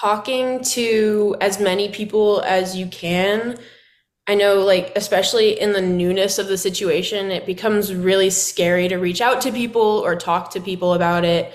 talking 0.00 0.60
to 0.62 1.36
as 1.40 1.60
many 1.60 1.88
people 1.90 2.40
as 2.42 2.76
you 2.76 2.86
can. 2.88 3.58
I 4.28 4.34
know, 4.34 4.60
like, 4.60 4.92
especially 4.94 5.58
in 5.58 5.72
the 5.72 5.80
newness 5.80 6.38
of 6.38 6.48
the 6.48 6.58
situation, 6.58 7.30
it 7.30 7.46
becomes 7.46 7.94
really 7.94 8.28
scary 8.28 8.86
to 8.88 8.96
reach 8.98 9.22
out 9.22 9.40
to 9.40 9.50
people 9.50 9.80
or 9.80 10.16
talk 10.16 10.50
to 10.50 10.60
people 10.60 10.92
about 10.92 11.24
it. 11.24 11.50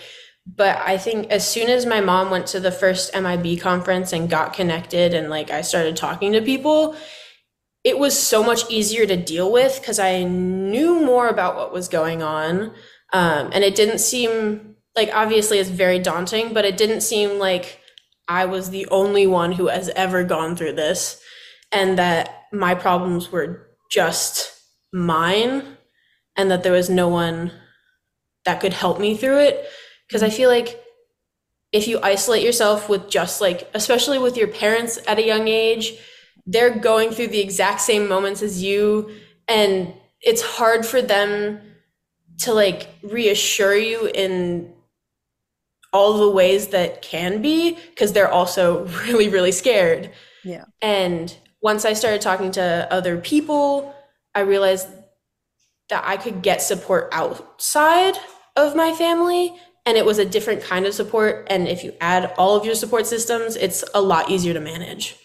But 0.47 0.77
I 0.77 0.97
think 0.97 1.29
as 1.29 1.47
soon 1.47 1.69
as 1.69 1.85
my 1.85 2.01
mom 2.01 2.31
went 2.31 2.47
to 2.47 2.59
the 2.59 2.71
first 2.71 3.13
MIB 3.13 3.61
conference 3.61 4.11
and 4.11 4.27
got 4.27 4.53
connected 4.53 5.13
and 5.13 5.29
like 5.29 5.51
I 5.51 5.61
started 5.61 5.95
talking 5.95 6.33
to 6.33 6.41
people, 6.41 6.95
it 7.83 7.99
was 7.99 8.17
so 8.17 8.43
much 8.43 8.69
easier 8.71 9.05
to 9.05 9.15
deal 9.15 9.51
with 9.51 9.79
because 9.79 9.99
I 9.99 10.23
knew 10.23 10.99
more 10.99 11.27
about 11.27 11.55
what 11.55 11.71
was 11.71 11.87
going 11.87 12.23
on. 12.23 12.73
Um, 13.13 13.51
and 13.53 13.63
it 13.63 13.75
didn't 13.75 13.99
seem 13.99 14.77
like 14.95 15.11
obviously 15.13 15.59
it's 15.59 15.69
very 15.69 15.99
daunting, 15.99 16.53
but 16.53 16.65
it 16.65 16.77
didn't 16.77 17.01
seem 17.01 17.37
like 17.37 17.79
I 18.27 18.45
was 18.45 18.71
the 18.71 18.87
only 18.87 19.27
one 19.27 19.51
who 19.51 19.67
has 19.67 19.89
ever 19.89 20.23
gone 20.23 20.55
through 20.55 20.73
this 20.73 21.21
and 21.71 21.97
that 21.99 22.42
my 22.53 22.75
problems 22.75 23.31
were 23.31 23.67
just 23.91 24.51
mine 24.93 25.77
and 26.37 26.51
that 26.51 26.63
there 26.63 26.71
was 26.71 26.89
no 26.89 27.09
one 27.09 27.51
that 28.45 28.61
could 28.61 28.73
help 28.73 28.99
me 28.99 29.17
through 29.17 29.39
it 29.39 29.65
because 30.07 30.21
I 30.23 30.29
feel 30.29 30.49
like 30.49 30.79
if 31.71 31.87
you 31.87 31.99
isolate 32.03 32.43
yourself 32.43 32.87
with 32.87 33.09
just 33.09 33.41
like 33.41 33.69
especially 33.73 34.19
with 34.19 34.37
your 34.37 34.47
parents 34.47 34.99
at 35.07 35.17
a 35.17 35.25
young 35.25 35.47
age 35.47 35.93
they're 36.45 36.77
going 36.77 37.09
through 37.09 37.27
the 37.27 37.39
exact 37.39 37.81
same 37.81 38.07
moments 38.07 38.41
as 38.41 38.61
you 38.61 39.09
and 39.47 39.91
it's 40.21 40.41
hard 40.41 40.85
for 40.85 41.01
them 41.01 41.59
to 42.39 42.53
like 42.53 42.89
reassure 43.01 43.75
you 43.75 44.09
in 44.13 44.71
all 45.91 46.17
the 46.17 46.29
ways 46.29 46.67
that 46.69 47.01
can 47.01 47.41
be 47.41 47.77
because 47.89 48.13
they're 48.13 48.31
also 48.31 48.85
really 49.05 49.29
really 49.29 49.51
scared 49.51 50.11
Yeah. 50.43 50.65
and 50.81 51.35
once 51.63 51.85
i 51.85 51.93
started 51.93 52.21
talking 52.21 52.51
to 52.51 52.87
other 52.91 53.17
people 53.17 53.95
i 54.35 54.41
realized 54.41 54.89
that 55.89 56.03
i 56.05 56.17
could 56.17 56.41
get 56.43 56.61
support 56.61 57.09
outside 57.13 58.15
of 58.55 58.75
my 58.75 58.93
family 58.93 59.53
and 59.85 59.97
it 59.97 60.05
was 60.05 60.19
a 60.19 60.25
different 60.25 60.63
kind 60.63 60.85
of 60.85 60.93
support 60.93 61.47
and 61.49 61.67
if 61.67 61.83
you 61.83 61.93
add 62.01 62.33
all 62.37 62.55
of 62.55 62.65
your 62.65 62.75
support 62.75 63.07
systems 63.07 63.55
it's 63.55 63.83
a 63.95 64.01
lot 64.01 64.29
easier 64.29 64.53
to 64.53 64.61
manage 64.61 65.17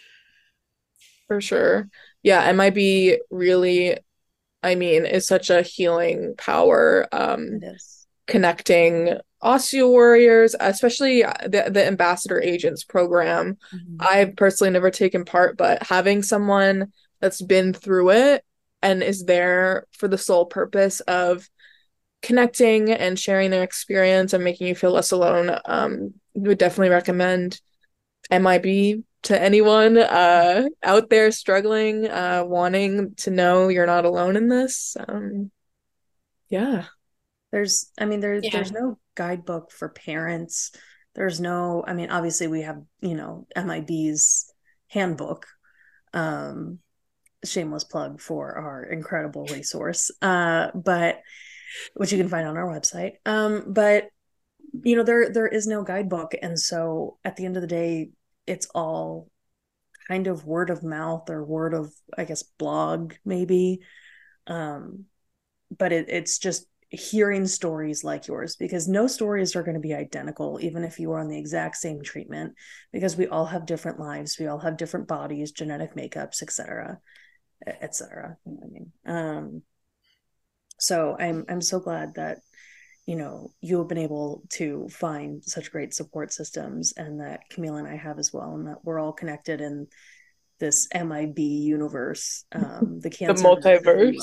For 1.26 1.40
sure. 1.40 1.88
Yeah, 2.22 2.50
MIB 2.52 3.18
really, 3.30 3.98
I 4.62 4.74
mean, 4.74 5.06
is 5.06 5.26
such 5.26 5.50
a 5.50 5.62
healing 5.62 6.34
power. 6.36 7.06
Um. 7.12 7.60
Connecting 8.28 9.18
osteo 9.42 9.88
warriors, 9.88 10.54
especially 10.60 11.22
the 11.22 11.70
the 11.70 11.86
ambassador 11.86 12.40
agents 12.40 12.84
program. 12.84 13.56
Mhm. 13.72 13.96
I've 14.00 14.36
personally 14.36 14.70
never 14.72 14.90
taken 14.90 15.24
part, 15.24 15.56
but 15.56 15.82
having 15.82 16.22
someone 16.22 16.92
that's 17.20 17.42
been 17.42 17.72
through 17.72 18.10
it 18.10 18.44
and 18.82 19.02
is 19.02 19.24
there 19.24 19.86
for 19.92 20.06
the 20.08 20.18
sole 20.18 20.46
purpose 20.46 21.00
of 21.00 21.48
connecting 22.22 22.90
and 22.90 23.18
sharing 23.18 23.50
their 23.50 23.62
experience 23.64 24.32
and 24.32 24.44
making 24.44 24.66
you 24.66 24.74
feel 24.74 24.92
less 24.92 25.12
alone, 25.12 25.56
um, 25.64 26.14
would 26.34 26.58
definitely 26.58 26.90
recommend 26.90 27.60
MIB 28.30 29.02
to 29.22 29.40
anyone 29.40 29.98
uh 29.98 30.68
out 30.82 31.10
there 31.10 31.30
struggling, 31.32 32.06
uh 32.08 32.44
wanting 32.46 33.14
to 33.16 33.30
know 33.30 33.68
you're 33.68 33.86
not 33.86 34.04
alone 34.04 34.36
in 34.36 34.48
this. 34.48 34.96
Um, 35.08 35.50
yeah. 36.48 36.84
There's, 37.50 37.90
I 37.98 38.04
mean, 38.04 38.20
there's 38.20 38.44
Yeah. 38.44 38.50
there's 38.52 38.72
no 38.72 38.98
guidebook 39.14 39.70
for 39.70 39.88
parents. 39.88 40.72
There's 41.14 41.40
no, 41.40 41.82
I 41.86 41.94
mean, 41.94 42.10
obviously 42.10 42.46
we 42.46 42.62
have, 42.62 42.82
you 43.00 43.14
know, 43.14 43.46
MIB's 43.56 44.52
handbook. 44.88 45.46
Um, 46.12 46.80
shameless 47.44 47.84
plug 47.84 48.20
for 48.20 48.52
our 48.56 48.84
incredible 48.84 49.46
resource. 49.46 50.10
Uh, 50.20 50.68
but 50.74 51.20
which 51.94 52.12
you 52.12 52.18
can 52.18 52.28
find 52.28 52.46
on 52.46 52.56
our 52.56 52.66
website. 52.66 53.12
Um, 53.26 53.72
but 53.72 54.08
you 54.82 54.96
know, 54.96 55.02
there 55.02 55.30
there 55.30 55.46
is 55.46 55.66
no 55.66 55.82
guidebook, 55.82 56.34
and 56.40 56.58
so 56.58 57.18
at 57.24 57.36
the 57.36 57.44
end 57.46 57.56
of 57.56 57.62
the 57.62 57.68
day, 57.68 58.10
it's 58.46 58.66
all 58.74 59.30
kind 60.08 60.26
of 60.26 60.44
word 60.44 60.70
of 60.70 60.82
mouth 60.82 61.28
or 61.30 61.44
word 61.44 61.74
of, 61.74 61.92
I 62.16 62.24
guess, 62.24 62.42
blog 62.42 63.14
maybe. 63.24 63.80
Um, 64.46 65.04
but 65.76 65.92
it, 65.92 66.06
it's 66.08 66.38
just 66.38 66.66
hearing 66.90 67.46
stories 67.46 68.02
like 68.02 68.26
yours 68.26 68.56
because 68.56 68.88
no 68.88 69.06
stories 69.06 69.54
are 69.54 69.62
going 69.62 69.74
to 69.74 69.80
be 69.80 69.92
identical 69.92 70.58
even 70.62 70.84
if 70.84 70.98
you 70.98 71.12
are 71.12 71.20
on 71.20 71.28
the 71.28 71.38
exact 71.38 71.76
same 71.76 72.02
treatment 72.02 72.54
because 72.92 73.14
we 73.14 73.26
all 73.26 73.44
have 73.44 73.66
different 73.66 74.00
lives 74.00 74.38
we 74.38 74.46
all 74.46 74.58
have 74.58 74.78
different 74.78 75.06
bodies 75.06 75.52
genetic 75.52 75.94
makeups 75.94 76.42
etc 76.42 76.98
etc 77.66 78.38
you 78.46 78.52
know 78.52 78.60
i 78.64 78.68
mean 78.68 78.92
um 79.04 79.62
so 80.78 81.14
i'm 81.20 81.44
i'm 81.50 81.60
so 81.60 81.78
glad 81.78 82.14
that 82.14 82.38
you 83.04 83.16
know 83.16 83.52
you 83.60 83.78
have 83.78 83.88
been 83.88 83.98
able 83.98 84.42
to 84.48 84.88
find 84.88 85.44
such 85.44 85.70
great 85.70 85.92
support 85.92 86.32
systems 86.32 86.94
and 86.96 87.20
that 87.20 87.40
camille 87.50 87.76
and 87.76 87.86
i 87.86 87.96
have 87.96 88.18
as 88.18 88.32
well 88.32 88.54
and 88.54 88.66
that 88.66 88.82
we're 88.82 88.98
all 88.98 89.12
connected 89.12 89.60
in 89.60 89.86
this 90.58 90.88
MIB 90.92 91.38
universe, 91.38 92.44
um, 92.52 92.98
the 93.02 93.10
cancer 93.10 93.42
the 93.42 93.48
multiverse. 93.48 94.16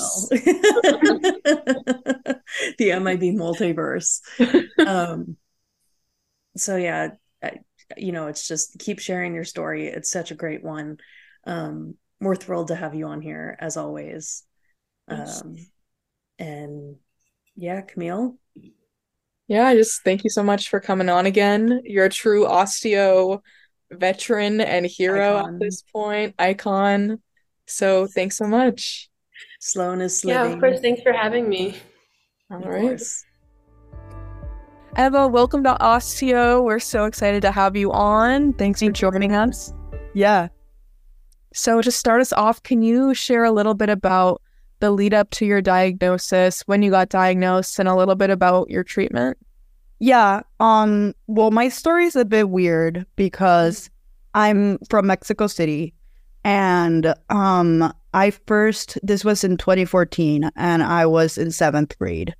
the 2.78 2.98
MIB 2.98 3.34
multiverse. 3.34 4.20
Um, 4.86 5.36
so 6.56 6.76
yeah, 6.76 7.10
I, 7.42 7.58
you 7.96 8.12
know, 8.12 8.26
it's 8.28 8.46
just 8.46 8.78
keep 8.78 8.98
sharing 8.98 9.34
your 9.34 9.44
story. 9.44 9.86
It's 9.88 10.10
such 10.10 10.30
a 10.30 10.34
great 10.34 10.62
one. 10.62 10.98
Um, 11.44 11.94
we're 12.20 12.36
thrilled 12.36 12.68
to 12.68 12.76
have 12.76 12.94
you 12.94 13.06
on 13.06 13.20
here 13.20 13.56
as 13.60 13.76
always. 13.76 14.44
Um, 15.08 15.56
and 16.38 16.96
yeah, 17.54 17.82
Camille, 17.82 18.36
Yeah, 19.46 19.66
I 19.66 19.74
just 19.74 20.02
thank 20.02 20.24
you 20.24 20.30
so 20.30 20.42
much 20.42 20.68
for 20.68 20.80
coming 20.80 21.08
on 21.08 21.26
again. 21.26 21.82
You're 21.84 22.06
a 22.06 22.10
true 22.10 22.44
osteo 22.44 23.40
veteran 23.90 24.60
and 24.60 24.84
hero 24.84 25.36
Icon. 25.36 25.54
at 25.54 25.60
this 25.60 25.82
point, 25.82 26.34
icon. 26.38 27.22
So 27.66 28.06
thanks 28.06 28.36
so 28.36 28.46
much. 28.46 29.10
Sloane 29.60 30.00
is 30.00 30.24
yeah 30.24 30.44
of 30.44 30.58
course 30.60 30.80
thanks 30.80 31.02
for 31.02 31.12
having 31.12 31.48
me 31.48 31.76
All 32.48 32.60
right. 32.60 33.00
Eva, 34.96 35.26
welcome 35.26 35.64
to 35.64 35.76
osTEAo. 35.80 36.62
We're 36.62 36.78
so 36.78 37.04
excited 37.04 37.42
to 37.42 37.50
have 37.50 37.74
you 37.74 37.90
on. 37.90 38.52
Thanks 38.52 38.80
for 38.80 38.90
joining 38.92 39.32
us. 39.32 39.74
Yeah. 40.14 40.48
So, 41.52 41.82
to 41.82 41.90
start 41.90 42.20
us 42.20 42.32
off, 42.32 42.62
can 42.62 42.82
you 42.82 43.14
share 43.14 43.42
a 43.42 43.50
little 43.50 43.74
bit 43.74 43.88
about 43.88 44.42
the 44.78 44.92
lead 44.92 45.12
up 45.12 45.30
to 45.30 45.46
your 45.46 45.60
diagnosis, 45.60 46.62
when 46.66 46.82
you 46.82 46.90
got 46.90 47.08
diagnosed, 47.08 47.80
and 47.80 47.88
a 47.88 47.96
little 47.96 48.14
bit 48.14 48.30
about 48.30 48.70
your 48.70 48.84
treatment? 48.84 49.38
Yeah. 49.98 50.42
Um 50.60 51.14
well 51.26 51.50
my 51.50 51.68
story 51.68 52.04
is 52.04 52.14
a 52.14 52.24
bit 52.24 52.50
weird 52.50 53.06
because 53.16 53.90
I'm 54.34 54.78
from 54.90 55.06
Mexico 55.08 55.46
City 55.46 55.94
and 56.44 57.12
um 57.30 57.92
I 58.16 58.30
first 58.30 58.98
this 59.02 59.26
was 59.26 59.44
in 59.44 59.58
2014 59.58 60.50
and 60.56 60.82
I 60.82 61.04
was 61.04 61.36
in 61.36 61.48
7th 61.48 61.98
grade 61.98 62.34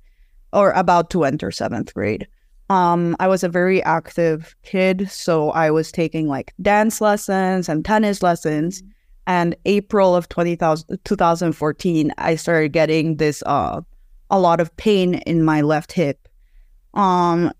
or 0.51 0.71
about 0.71 1.11
to 1.11 1.23
enter 1.23 1.51
7th 1.51 1.93
grade. 1.93 2.27
Um 2.71 3.15
I 3.19 3.27
was 3.27 3.43
a 3.43 3.49
very 3.49 3.83
active 3.83 4.55
kid 4.63 5.07
so 5.11 5.51
I 5.51 5.69
was 5.69 5.91
taking 5.91 6.27
like 6.27 6.51
dance 6.59 6.99
lessons 6.99 7.69
and 7.69 7.85
tennis 7.85 8.23
lessons. 8.23 8.81
And 9.27 9.55
April 9.65 10.15
of 10.15 10.29
20,000 10.29 10.99
2014 11.05 12.11
I 12.17 12.35
started 12.35 12.73
getting 12.73 13.17
this 13.17 13.43
uh 13.45 13.81
a 14.31 14.39
lot 14.39 14.59
of 14.59 14.75
pain 14.77 15.15
in 15.27 15.43
my 15.43 15.61
left 15.61 15.91
hip. 15.91 16.27
Um, 16.95 17.51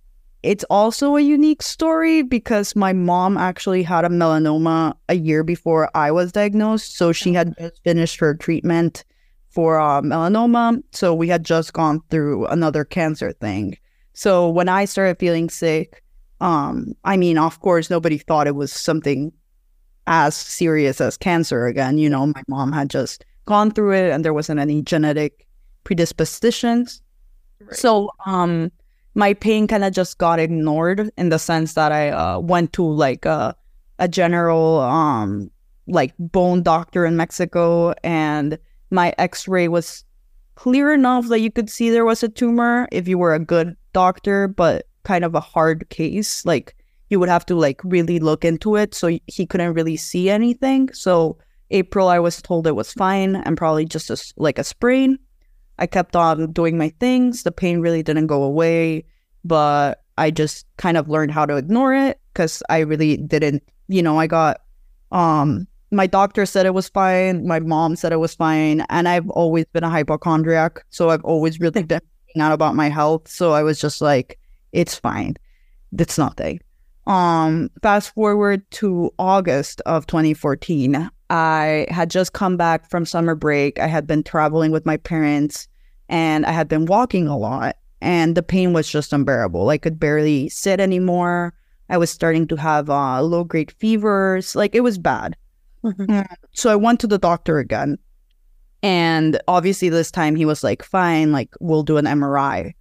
it's 0.48 0.64
also 0.70 1.18
a 1.18 1.22
unique 1.22 1.62
story 1.62 2.22
because 2.22 2.74
my 2.74 2.94
mom 2.94 3.38
actually 3.38 3.84
had 3.84 4.06
a 4.06 4.10
melanoma 4.10 4.96
a 5.10 5.16
year 5.16 5.44
before 5.44 5.90
I 5.94 6.10
was 6.10 6.32
diagnosed. 6.32 6.96
So 6.96 7.12
she 7.12 7.34
had 7.34 7.54
just 7.58 7.84
finished 7.84 8.18
her 8.22 8.34
treatment 8.34 9.04
for 9.50 9.78
uh, 9.78 10.02
melanoma. 10.02 10.82
So 10.94 11.14
we 11.14 11.28
had 11.28 11.44
just 11.44 11.74
gone 11.74 12.00
through 12.10 12.46
another 12.46 12.86
cancer 12.86 13.34
thing. 13.34 13.78
So 14.14 14.48
when 14.48 14.70
I 14.70 14.86
started 14.86 15.20
feeling 15.20 15.50
sick, 15.50 16.02
um, 16.40 16.94
I 17.04 17.18
mean, 17.18 17.38
of 17.38 17.60
course, 17.60 17.90
nobody 17.90 18.18
thought 18.18 18.48
it 18.48 18.56
was 18.56 18.72
something 18.72 19.34
as 20.06 20.34
serious 20.34 21.02
as 21.02 21.18
cancer 21.18 21.66
again. 21.66 21.98
You 21.98 22.10
know, 22.10 22.26
my 22.26 22.44
mom 22.48 22.72
had 22.72 22.90
just 22.90 23.26
gone 23.44 23.72
through 23.72 23.96
it 23.96 24.12
and 24.12 24.24
there 24.24 24.34
wasn't 24.34 24.62
any 24.62 24.82
genetic 24.82 25.46
predispositions. 25.84 27.02
So, 27.72 28.12
um, 28.26 28.72
my 29.18 29.34
pain 29.34 29.66
kind 29.66 29.84
of 29.84 29.92
just 29.92 30.20
got 30.20 30.40
ignored 30.40 31.10
in 31.18 31.30
the 31.30 31.40
sense 31.40 31.74
that 31.74 31.92
I 31.92 32.10
uh, 32.10 32.38
went 32.40 32.72
to 32.74 32.84
like 32.84 33.26
a, 33.26 33.56
a 33.98 34.08
general 34.08 34.80
um 34.82 35.50
like 35.88 36.14
bone 36.20 36.62
doctor 36.62 37.04
in 37.04 37.18
Mexico 37.18 37.94
and 38.04 38.60
my 38.92 39.16
x-ray 39.18 39.70
was 39.70 40.06
clear 40.54 40.94
enough 40.94 41.30
that 41.30 41.40
you 41.40 41.52
could 41.52 41.70
see 41.70 41.90
there 41.90 42.06
was 42.06 42.22
a 42.22 42.30
tumor 42.30 42.88
if 42.92 43.08
you 43.08 43.18
were 43.18 43.34
a 43.34 43.40
good 43.40 43.76
doctor 43.92 44.48
but 44.48 44.86
kind 45.04 45.26
of 45.26 45.34
a 45.34 45.40
hard 45.40 45.90
case. 45.90 46.46
Like 46.46 46.76
you 47.10 47.20
would 47.20 47.30
have 47.30 47.46
to 47.48 47.56
like 47.56 47.82
really 47.84 48.20
look 48.20 48.46
into 48.46 48.76
it 48.76 48.94
so 48.94 49.18
he 49.26 49.48
couldn't 49.48 49.74
really 49.74 49.98
see 49.98 50.30
anything. 50.30 50.94
So 50.94 51.40
April 51.72 52.08
I 52.08 52.20
was 52.20 52.40
told 52.40 52.68
it 52.68 52.76
was 52.76 52.94
fine 52.94 53.38
and 53.38 53.58
probably 53.58 53.86
just 53.86 54.12
a, 54.12 54.34
like 54.38 54.60
a 54.60 54.64
sprain 54.64 55.18
I 55.80 55.88
kept 55.88 56.16
on 56.16 56.52
doing 56.52 56.78
my 56.78 56.90
things. 57.00 57.44
The 57.44 57.52
pain 57.52 57.80
really 57.80 58.04
didn't 58.04 58.28
go 58.28 58.44
away, 58.44 59.06
but 59.44 60.04
I 60.18 60.32
just 60.32 60.66
kind 60.78 60.98
of 60.98 61.10
learned 61.10 61.32
how 61.32 61.46
to 61.46 61.56
ignore 61.56 61.94
it 61.94 62.20
because 62.34 62.64
I 62.70 62.80
really 62.80 63.18
didn't, 63.18 63.64
you 63.88 64.02
know, 64.02 64.20
I 64.20 64.28
got, 64.28 64.62
um, 65.12 65.68
my 65.92 66.08
doctor 66.08 66.46
said 66.46 66.66
it 66.66 66.74
was 66.74 66.90
fine. 66.90 67.48
My 67.48 67.60
mom 67.60 67.96
said 67.96 68.12
it 68.12 68.20
was 68.20 68.36
fine. 68.36 68.86
And 68.90 69.08
I've 69.08 69.30
always 69.30 69.66
been 69.66 69.84
a 69.84 69.90
hypochondriac. 69.90 70.84
So 70.90 71.10
I've 71.10 71.24
always 71.24 71.60
really 71.60 71.84
been 71.84 72.02
out 72.40 72.52
about 72.52 72.76
my 72.76 72.90
health. 72.90 73.28
So 73.28 73.54
I 73.54 73.64
was 73.64 73.80
just 73.80 74.02
like, 74.02 74.40
it's 74.72 74.96
fine. 74.96 75.36
It's 75.98 76.18
nothing. 76.18 76.60
Um, 77.06 77.70
fast 77.82 78.14
forward 78.14 78.70
to 78.72 79.14
August 79.18 79.82
of 79.86 80.08
2014, 80.08 81.10
I 81.30 81.86
had 81.90 82.10
just 82.10 82.34
come 82.34 82.58
back 82.58 82.90
from 82.90 83.06
summer 83.06 83.36
break. 83.36 83.80
I 83.80 83.88
had 83.88 84.08
been 84.08 84.24
traveling 84.24 84.72
with 84.72 84.86
my 84.86 84.98
parents 84.98 85.68
and 86.10 86.46
I 86.46 86.52
had 86.52 86.68
been 86.70 86.86
walking 86.86 87.28
a 87.28 87.38
lot, 87.38 87.76
and 88.02 88.36
the 88.36 88.44
pain 88.44 88.72
was 88.72 88.90
just 88.90 89.12
unbearable. 89.12 89.70
I 89.70 89.78
could 89.78 90.00
barely 90.00 90.48
sit 90.48 90.80
anymore. 90.80 91.54
I 91.90 91.98
was 91.98 92.10
starting 92.10 92.48
to 92.48 92.56
have 92.56 92.90
uh, 92.90 93.22
low 93.22 93.44
grade 93.44 93.72
fevers. 93.72 94.56
Like 94.56 94.74
it 94.74 94.82
was 94.82 94.98
bad. 94.98 95.36
Mhm. 95.84 96.26
So 96.54 96.70
I 96.70 96.76
went 96.76 97.00
to 97.02 97.08
the 97.08 97.18
doctor 97.18 97.60
again. 97.60 97.98
And 98.84 99.40
obviously, 99.48 99.90
this 99.90 100.12
time 100.12 100.36
he 100.36 100.46
was 100.46 100.64
like, 100.64 100.84
fine, 100.84 101.32
like, 101.32 101.50
we'll 101.60 101.84
do 101.84 101.98
an 101.98 102.06
MRI. 102.06 102.74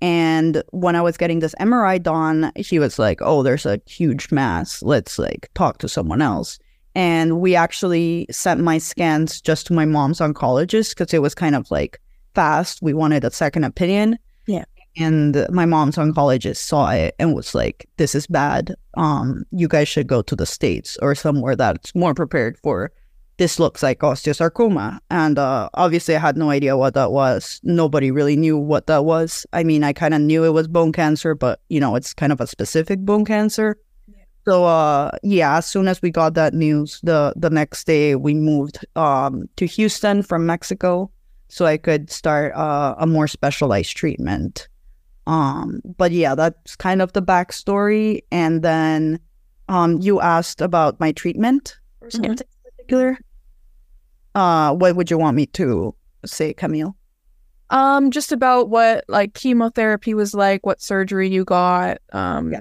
And 0.00 0.62
when 0.72 0.96
I 0.96 1.00
was 1.00 1.16
getting 1.16 1.38
this 1.38 1.54
MRI 1.60 2.02
done, 2.02 2.52
he 2.56 2.78
was 2.78 2.98
like, 2.98 3.20
oh, 3.22 3.42
there's 3.42 3.64
a 3.64 3.80
huge 3.86 4.30
mass. 4.32 4.82
Let's 4.82 5.18
like 5.18 5.48
talk 5.54 5.78
to 5.78 5.88
someone 5.88 6.20
else. 6.20 6.58
And 6.94 7.40
we 7.40 7.56
actually 7.56 8.26
sent 8.30 8.60
my 8.60 8.78
scans 8.78 9.40
just 9.40 9.66
to 9.66 9.72
my 9.72 9.84
mom's 9.84 10.20
oncologist 10.20 10.90
because 10.90 11.12
it 11.12 11.22
was 11.22 11.34
kind 11.34 11.54
of 11.54 11.70
like 11.70 12.00
fast. 12.34 12.82
We 12.82 12.94
wanted 12.94 13.24
a 13.24 13.30
second 13.30 13.64
opinion. 13.64 14.18
Yeah. 14.46 14.64
And 14.96 15.46
my 15.50 15.66
mom's 15.66 15.96
oncologist 15.96 16.58
saw 16.58 16.90
it 16.90 17.16
and 17.18 17.34
was 17.34 17.54
like, 17.54 17.88
this 17.96 18.14
is 18.14 18.28
bad. 18.28 18.76
Um, 18.96 19.44
you 19.50 19.66
guys 19.66 19.88
should 19.88 20.06
go 20.06 20.22
to 20.22 20.36
the 20.36 20.46
States 20.46 20.96
or 21.02 21.16
somewhere 21.16 21.56
that's 21.56 21.94
more 21.96 22.14
prepared 22.14 22.56
for 22.58 22.92
this 23.36 23.58
looks 23.58 23.82
like 23.82 24.00
osteosarcoma. 24.00 24.98
And 25.10 25.38
uh, 25.38 25.68
obviously, 25.74 26.14
I 26.16 26.20
had 26.20 26.36
no 26.36 26.50
idea 26.50 26.76
what 26.76 26.94
that 26.94 27.12
was. 27.12 27.60
Nobody 27.64 28.10
really 28.10 28.36
knew 28.36 28.56
what 28.56 28.86
that 28.86 29.04
was. 29.04 29.46
I 29.52 29.64
mean, 29.64 29.82
I 29.82 29.92
kind 29.92 30.14
of 30.14 30.20
knew 30.20 30.44
it 30.44 30.50
was 30.50 30.68
bone 30.68 30.92
cancer, 30.92 31.34
but 31.34 31.60
you 31.68 31.80
know, 31.80 31.96
it's 31.96 32.14
kind 32.14 32.32
of 32.32 32.40
a 32.40 32.46
specific 32.46 33.00
bone 33.00 33.24
cancer. 33.24 33.76
So, 34.46 34.64
uh, 34.64 35.10
yeah, 35.22 35.56
as 35.56 35.66
soon 35.66 35.88
as 35.88 36.02
we 36.02 36.10
got 36.10 36.34
that 36.34 36.52
news, 36.52 37.00
the 37.02 37.32
the 37.36 37.48
next 37.50 37.86
day 37.86 38.14
we 38.14 38.34
moved 38.34 38.84
um, 38.94 39.48
to 39.56 39.66
Houston 39.66 40.22
from 40.22 40.44
Mexico, 40.44 41.10
so 41.48 41.64
I 41.64 41.78
could 41.78 42.10
start 42.10 42.54
uh, 42.54 42.94
a 42.98 43.06
more 43.06 43.26
specialized 43.26 43.96
treatment. 43.96 44.68
Um, 45.26 45.80
but 45.96 46.12
yeah, 46.12 46.34
that's 46.34 46.76
kind 46.76 47.00
of 47.00 47.14
the 47.14 47.22
backstory. 47.22 48.20
And 48.30 48.62
then 48.62 49.18
um, 49.68 49.98
you 50.02 50.20
asked 50.20 50.60
about 50.60 51.00
my 51.00 51.12
treatment 51.12 51.78
or 52.02 52.10
something 52.10 52.36
particular. 52.64 53.16
Uh, 54.34 54.74
what 54.74 54.96
would 54.96 55.10
you 55.10 55.16
want 55.16 55.36
me 55.36 55.46
to 55.46 55.94
say, 56.26 56.52
Camille? 56.52 56.94
Um, 57.70 58.10
just 58.10 58.30
about 58.32 58.68
what 58.68 59.04
like 59.08 59.32
chemotherapy 59.32 60.12
was 60.12 60.34
like, 60.34 60.66
what 60.66 60.82
surgery 60.82 61.30
you 61.30 61.44
got, 61.46 61.98
um, 62.12 62.52
Yeah. 62.52 62.60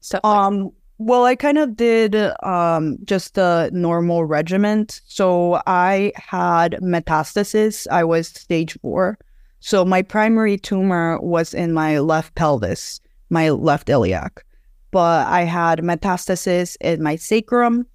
stuff. 0.00 0.20
Like 0.22 0.36
Um, 0.36 0.70
well, 0.98 1.24
I 1.24 1.34
kind 1.34 1.58
of 1.58 1.76
did 1.76 2.14
um 2.42 2.98
just 3.04 3.36
a 3.38 3.70
normal 3.72 4.24
regimen. 4.24 4.86
So 5.06 5.60
I 5.66 6.12
had 6.16 6.78
metastasis. 6.82 7.86
I 7.90 8.04
was 8.04 8.28
stage 8.28 8.78
four. 8.80 9.18
So 9.60 9.84
my 9.84 10.02
primary 10.02 10.58
tumor 10.58 11.18
was 11.20 11.54
in 11.54 11.72
my 11.72 11.98
left 11.98 12.34
pelvis, 12.34 13.00
my 13.30 13.50
left 13.50 13.88
iliac. 13.88 14.44
But 14.90 15.26
I 15.26 15.42
had 15.42 15.80
metastasis 15.80 16.76
in 16.80 17.02
my 17.02 17.16
sacrum, 17.16 17.86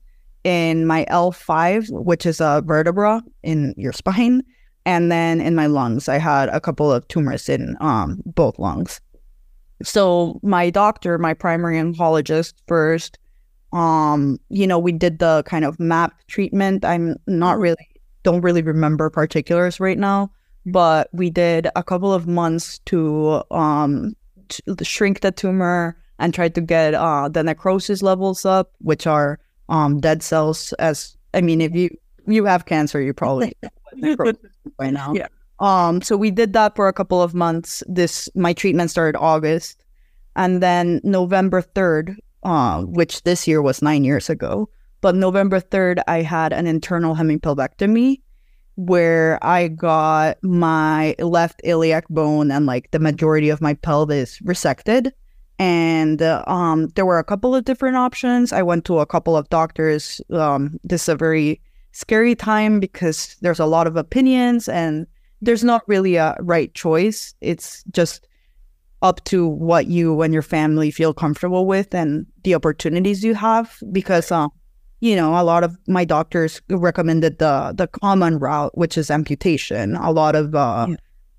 in 0.44 0.86
my 0.86 1.06
L5, 1.10 1.90
which 1.92 2.26
is 2.26 2.42
a 2.42 2.62
vertebra 2.66 3.22
in 3.44 3.74
your 3.78 3.94
spine, 3.94 4.42
and 4.86 5.12
then 5.12 5.40
in 5.40 5.56
my 5.56 5.68
lungs. 5.68 6.10
I 6.10 6.18
had 6.18 6.50
a 6.50 6.60
couple 6.60 6.92
of 6.92 7.08
tumors 7.08 7.48
in 7.48 7.78
um 7.80 8.22
both 8.26 8.60
lungs. 8.60 9.00
So 9.84 10.40
my 10.44 10.70
doctor, 10.70 11.18
my 11.18 11.34
primary 11.34 11.78
oncologist 11.78 12.54
first, 12.68 13.18
um, 13.72 14.40
you 14.50 14.68
know, 14.68 14.80
we 14.80 14.92
did 14.92 15.20
the 15.20 15.44
kind 15.46 15.64
of 15.64 15.80
MAP 15.80 16.14
treatment. 16.28 16.84
I'm 16.84 17.16
not 17.28 17.60
really 17.60 17.88
don't 18.24 18.42
really 18.42 18.62
remember 18.62 19.10
particulars 19.10 19.80
right 19.80 19.98
now, 19.98 20.32
but 20.66 21.10
we 21.14 21.30
did 21.30 21.68
a 21.76 21.84
couple 21.84 22.14
of 22.14 22.28
months 22.28 22.80
to 22.86 23.44
um 23.52 24.14
to 24.50 24.84
shrink 24.84 25.22
the 25.22 25.32
tumor 25.32 25.96
and 26.18 26.34
try 26.34 26.50
to 26.50 26.62
get 26.62 26.94
uh 26.96 27.30
the 27.30 27.44
necrosis 27.44 28.02
levels 28.02 28.46
up, 28.46 28.74
which 28.80 29.08
are 29.08 29.40
um 29.70 30.00
dead 30.00 30.24
cells 30.24 30.74
as 30.74 31.16
I 31.34 31.42
mean 31.42 31.62
if 31.62 31.74
you 31.76 31.90
you 32.28 32.46
have 32.46 32.66
cancer, 32.66 33.02
you 33.02 33.14
probably 33.14 33.54
know 33.64 33.70
what 33.84 33.98
necrosis 33.98 34.44
is 34.44 34.92
now. 34.92 35.14
Yeah. 35.14 35.28
Um, 35.60 36.02
so 36.02 36.16
we 36.16 36.32
did 36.32 36.54
that 36.54 36.76
for 36.76 36.88
a 36.88 36.94
couple 36.94 37.22
of 37.22 37.34
months. 37.34 37.84
This 37.88 38.30
my 38.36 38.54
treatment 38.54 38.92
started 38.92 39.18
August, 39.18 39.84
and 40.36 40.64
then 40.64 41.02
November 41.04 41.62
third, 41.62 42.16
uh, 42.44 42.82
which 42.84 43.24
this 43.24 43.48
year 43.48 43.62
was 43.62 43.82
nine 43.82 44.04
years 44.04 44.30
ago. 44.30 44.70
But 45.02 45.16
November 45.16 45.60
third, 45.60 46.02
I 46.08 46.22
had 46.22 46.54
an 46.54 46.68
internal 46.68 47.16
hemipelvectomy, 47.16 48.22
where 48.76 49.38
I 49.44 49.68
got 49.68 50.38
my 50.42 51.16
left 51.20 51.60
iliac 51.66 52.08
bone 52.10 52.52
and 52.52 52.66
like 52.66 52.92
the 52.92 53.00
majority 53.00 53.50
of 53.50 53.60
my 53.62 53.74
pelvis 53.74 54.40
resected. 54.40 55.12
And 55.58 56.22
um, 56.22 56.88
there 56.96 57.06
were 57.06 57.20
a 57.20 57.24
couple 57.24 57.54
of 57.54 57.66
different 57.66 57.98
options. 57.98 58.54
I 58.54 58.62
went 58.62 58.86
to 58.86 59.00
a 59.00 59.06
couple 59.06 59.36
of 59.36 59.50
doctors. 59.50 60.22
Um, 60.32 60.80
this 60.86 61.04
is 61.04 61.10
a 61.10 61.16
very 61.18 61.60
scary 61.92 62.36
time 62.36 62.80
because 62.80 63.36
there's 63.42 63.60
a 63.60 63.66
lot 63.66 63.86
of 63.86 63.98
opinions 63.98 64.70
and 64.70 65.06
there's 65.42 65.64
not 65.64 65.84
really 65.88 66.16
a 66.16 66.36
right 66.40 66.74
choice. 66.74 67.34
It's 67.42 67.84
just 67.92 68.28
up 69.02 69.24
to 69.26 69.48
what 69.48 69.88
you 69.88 70.22
and 70.22 70.34
your 70.34 70.42
family 70.44 70.92
feel 70.92 71.14
comfortable 71.14 71.66
with 71.66 71.94
and 71.96 72.26
the 72.44 72.54
opportunities 72.56 73.24
you 73.24 73.34
have. 73.36 73.78
Because, 73.92 74.32
um, 74.32 74.50
you 75.00 75.16
know, 75.16 75.40
a 75.40 75.44
lot 75.44 75.64
of 75.64 75.78
my 75.88 76.04
doctors 76.04 76.62
recommended 76.70 77.40
the 77.40 77.74
the 77.76 77.88
common 77.88 78.40
route, 78.40 78.78
which 78.78 78.98
is 78.98 79.10
amputation. 79.10 79.96
A 79.96 80.12
lot 80.12 80.36
of 80.36 80.54
uh, 80.54 80.88
Yeah. 80.90 80.96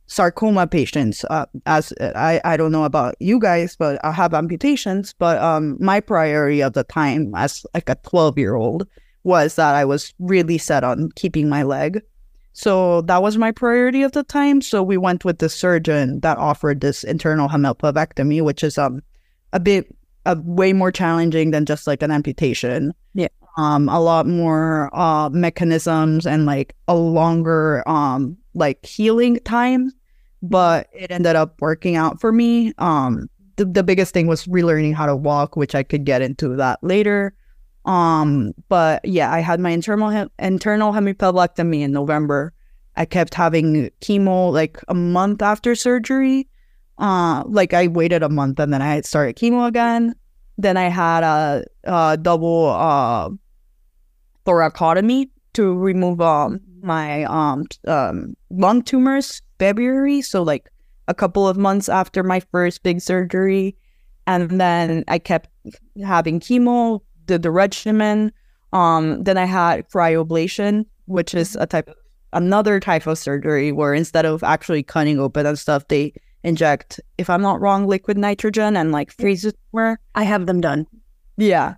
sarcoma 0.06 0.66
patients, 0.66 1.24
uh, 1.28 1.44
as 1.66 1.92
I 2.00 2.40
I 2.44 2.56
don't 2.56 2.72
know 2.72 2.84
about 2.84 3.14
you 3.20 3.38
guys, 3.38 3.76
but 3.76 4.02
I 4.02 4.12
have 4.12 4.32
amputations. 4.32 5.14
But 5.18 5.36
um, 5.42 5.76
my 5.78 6.00
priority 6.00 6.62
at 6.62 6.72
the 6.72 6.84
time, 6.84 7.32
as 7.36 7.66
like 7.74 7.90
a 7.90 7.96
twelve 8.08 8.38
year 8.38 8.54
old, 8.54 8.86
was 9.24 9.56
that 9.56 9.74
I 9.74 9.84
was 9.84 10.14
really 10.18 10.56
set 10.56 10.82
on 10.82 11.10
keeping 11.14 11.50
my 11.50 11.62
leg. 11.62 12.00
So 12.52 13.02
that 13.02 13.22
was 13.22 13.38
my 13.38 13.52
priority 13.52 14.02
at 14.02 14.12
the 14.12 14.24
time. 14.24 14.60
So 14.60 14.82
we 14.82 14.96
went 14.96 15.24
with 15.24 15.38
the 15.38 15.48
surgeon 15.48 16.20
that 16.20 16.38
offered 16.38 16.80
this 16.80 17.04
internal 17.04 17.48
hemipelvectomy, 17.48 18.42
which 18.42 18.64
is 18.64 18.78
um 18.78 19.02
a 19.52 19.60
bit 19.60 19.94
a 20.26 20.38
way 20.40 20.72
more 20.72 20.92
challenging 20.92 21.50
than 21.50 21.64
just 21.64 21.86
like 21.86 22.02
an 22.02 22.10
amputation. 22.10 22.92
Yeah. 23.14 23.28
Um, 23.56 23.88
a 23.88 24.00
lot 24.00 24.26
more 24.26 24.90
uh 24.92 25.28
mechanisms 25.30 26.26
and 26.26 26.46
like 26.46 26.74
a 26.88 26.96
longer 26.96 27.88
um 27.88 28.36
like 28.54 28.84
healing 28.84 29.38
time. 29.44 29.92
But 30.42 30.88
it 30.92 31.10
ended 31.10 31.36
up 31.36 31.60
working 31.60 31.96
out 31.96 32.20
for 32.20 32.32
me. 32.32 32.72
Um 32.78 33.28
the, 33.56 33.66
the 33.66 33.82
biggest 33.82 34.14
thing 34.14 34.26
was 34.26 34.46
relearning 34.46 34.94
how 34.94 35.06
to 35.06 35.14
walk, 35.14 35.54
which 35.54 35.74
I 35.74 35.82
could 35.82 36.04
get 36.04 36.22
into 36.22 36.56
that 36.56 36.78
later. 36.82 37.34
Um, 37.84 38.52
but 38.68 39.04
yeah, 39.04 39.32
I 39.32 39.40
had 39.40 39.60
my 39.60 39.70
internal 39.70 40.10
hem- 40.10 40.30
internal 40.38 40.92
hemipelvectomy 40.92 41.80
in 41.80 41.92
November. 41.92 42.52
I 42.96 43.04
kept 43.04 43.34
having 43.34 43.90
chemo 44.00 44.52
like 44.52 44.78
a 44.88 44.94
month 44.94 45.42
after 45.42 45.74
surgery. 45.74 46.48
Uh, 46.98 47.42
like 47.46 47.72
I 47.72 47.86
waited 47.86 48.22
a 48.22 48.28
month 48.28 48.60
and 48.60 48.72
then 48.72 48.82
I 48.82 49.00
started 49.00 49.36
chemo 49.36 49.66
again. 49.66 50.14
Then 50.58 50.76
I 50.76 50.88
had 50.90 51.24
a, 51.24 51.64
a 51.84 52.18
double 52.18 52.68
uh 52.68 53.30
thoracotomy 54.44 55.30
to 55.54 55.78
remove 55.78 56.20
um 56.20 56.60
my 56.82 57.24
um 57.24 57.64
um 57.86 58.34
lung 58.50 58.82
tumors 58.82 59.40
February. 59.58 60.20
So 60.20 60.42
like 60.42 60.70
a 61.08 61.14
couple 61.14 61.48
of 61.48 61.56
months 61.56 61.88
after 61.88 62.22
my 62.22 62.40
first 62.40 62.82
big 62.82 63.00
surgery, 63.00 63.76
and 64.26 64.60
then 64.60 65.04
I 65.08 65.18
kept 65.18 65.48
having 66.04 66.40
chemo, 66.40 67.00
did 67.30 67.42
the 67.42 67.50
regimen. 67.50 68.32
Um, 68.72 69.22
then 69.22 69.38
I 69.38 69.44
had 69.46 69.88
cryoablation, 69.88 70.84
which 71.06 71.32
is 71.34 71.56
a 71.56 71.66
type 71.66 71.88
of 71.88 71.96
another 72.32 72.78
type 72.80 73.06
of 73.06 73.18
surgery 73.18 73.72
where 73.72 73.94
instead 73.94 74.26
of 74.26 74.42
actually 74.42 74.82
cutting 74.82 75.18
open 75.18 75.46
and 75.46 75.58
stuff, 75.58 75.86
they 75.88 76.12
inject, 76.42 77.00
if 77.18 77.30
I'm 77.30 77.42
not 77.42 77.60
wrong, 77.60 77.86
liquid 77.86 78.18
nitrogen 78.18 78.76
and 78.76 78.92
like 78.92 79.12
freeze 79.12 79.42
the 79.42 79.54
tumor. 79.72 79.98
I 80.14 80.24
have 80.24 80.46
them 80.46 80.60
done. 80.60 80.86
Yeah. 81.36 81.74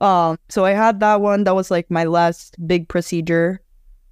Um, 0.00 0.38
so 0.48 0.64
I 0.64 0.72
had 0.72 1.00
that 1.00 1.20
one. 1.20 1.44
That 1.44 1.54
was 1.54 1.70
like 1.70 1.90
my 1.90 2.04
last 2.04 2.56
big 2.66 2.88
procedure, 2.88 3.60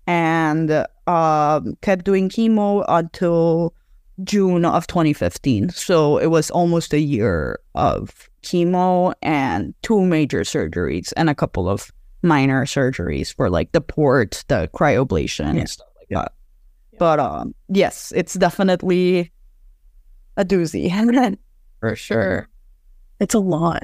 and 0.06 0.86
um, 1.06 1.76
kept 1.82 2.04
doing 2.04 2.28
chemo 2.30 2.84
until 2.88 3.74
June 4.22 4.64
of 4.64 4.86
2015. 4.86 5.70
So 5.70 6.18
it 6.18 6.28
was 6.28 6.50
almost 6.50 6.94
a 6.94 7.00
year 7.00 7.58
of 7.74 8.30
chemo 8.44 9.14
and 9.22 9.74
two 9.82 10.04
major 10.04 10.40
surgeries 10.40 11.12
and 11.16 11.28
a 11.30 11.34
couple 11.34 11.68
of 11.68 11.90
minor 12.22 12.64
surgeries 12.66 13.34
for 13.34 13.50
like 13.50 13.72
the 13.72 13.80
port, 13.80 14.44
the 14.48 14.68
cryoablation, 14.74 15.54
Yeah. 15.54 15.60
and 15.60 15.68
stuff 15.68 15.88
like 15.98 16.08
that. 16.10 16.32
But 16.98 17.18
um, 17.20 17.54
yes, 17.68 18.12
it's 18.14 18.34
definitely 18.34 19.32
a 20.36 20.44
doozy 20.44 20.88
for 21.80 21.96
sure. 21.96 22.48
It's 23.20 23.34
a 23.34 23.38
lot. 23.40 23.82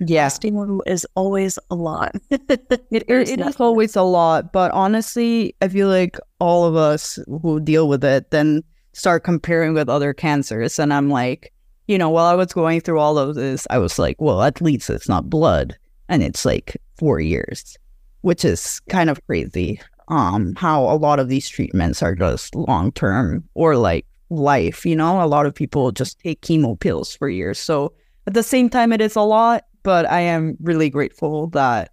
Yeah. 0.00 0.26
Osteo 0.26 0.80
is 0.86 1.06
always 1.14 1.58
a 1.70 1.74
lot. 1.74 2.14
it 2.30 3.04
is 3.08 3.56
always 3.60 3.96
a 3.96 4.02
lot, 4.02 4.52
but 4.52 4.70
honestly, 4.72 5.54
I 5.62 5.68
feel 5.68 5.88
like 5.88 6.18
all 6.38 6.64
of 6.66 6.76
us 6.76 7.18
who 7.42 7.60
deal 7.60 7.88
with 7.88 8.04
it 8.04 8.30
then 8.30 8.62
start 8.92 9.24
comparing 9.24 9.72
with 9.74 9.88
other 9.88 10.12
cancers. 10.12 10.78
And 10.78 10.92
I'm 10.92 11.08
like, 11.08 11.52
you 11.86 11.98
know, 11.98 12.10
while 12.10 12.26
I 12.26 12.34
was 12.34 12.52
going 12.52 12.80
through 12.80 12.98
all 12.98 13.18
of 13.18 13.34
this, 13.34 13.66
I 13.70 13.78
was 13.78 13.98
like, 13.98 14.20
well, 14.20 14.42
at 14.42 14.60
least 14.60 14.90
it's 14.90 15.08
not 15.08 15.30
blood. 15.30 15.76
And 16.08 16.22
it's 16.22 16.44
like 16.44 16.76
four 16.96 17.20
years, 17.20 17.76
which 18.22 18.44
is 18.44 18.80
kind 18.88 19.10
of 19.10 19.24
crazy. 19.26 19.80
Um, 20.08 20.54
how 20.54 20.84
a 20.84 20.94
lot 20.94 21.18
of 21.18 21.28
these 21.28 21.48
treatments 21.48 22.02
are 22.02 22.14
just 22.14 22.54
long 22.54 22.92
term 22.92 23.42
or 23.54 23.76
like 23.76 24.06
life, 24.30 24.86
you 24.86 24.94
know, 24.94 25.22
a 25.22 25.26
lot 25.26 25.46
of 25.46 25.54
people 25.54 25.90
just 25.92 26.20
take 26.20 26.40
chemo 26.42 26.78
pills 26.78 27.14
for 27.14 27.28
years. 27.28 27.58
So 27.58 27.92
at 28.26 28.34
the 28.34 28.42
same 28.42 28.68
time, 28.68 28.92
it 28.92 29.00
is 29.00 29.16
a 29.16 29.22
lot, 29.22 29.64
but 29.82 30.08
I 30.10 30.20
am 30.20 30.56
really 30.60 30.90
grateful 30.90 31.48
that 31.48 31.92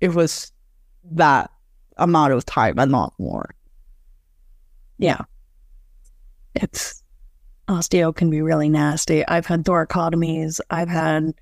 it 0.00 0.14
was 0.14 0.52
that 1.12 1.50
amount 1.96 2.32
of 2.32 2.44
time 2.44 2.78
and 2.78 2.90
not 2.90 3.12
more. 3.18 3.54
Yeah. 4.98 5.22
It's 6.54 7.02
osteo 7.68 8.14
can 8.14 8.30
be 8.30 8.42
really 8.42 8.68
nasty. 8.68 9.26
I've 9.26 9.46
had 9.46 9.64
thoracotomies. 9.64 10.60
I've 10.70 10.88
had 10.88 11.34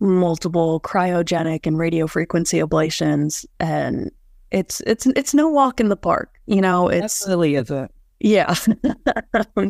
multiple 0.00 0.80
cryogenic 0.80 1.66
and 1.66 1.78
radio 1.78 2.06
frequency 2.06 2.58
ablations 2.58 3.44
and 3.60 4.10
it's 4.50 4.80
it's 4.86 5.06
it's 5.06 5.34
no 5.34 5.48
walk 5.48 5.80
in 5.80 5.88
the 5.88 5.96
park. 5.96 6.40
You 6.46 6.60
know, 6.60 6.88
it's 6.88 7.26
really 7.28 7.54
isn't. 7.54 7.90
yeah. 8.20 8.54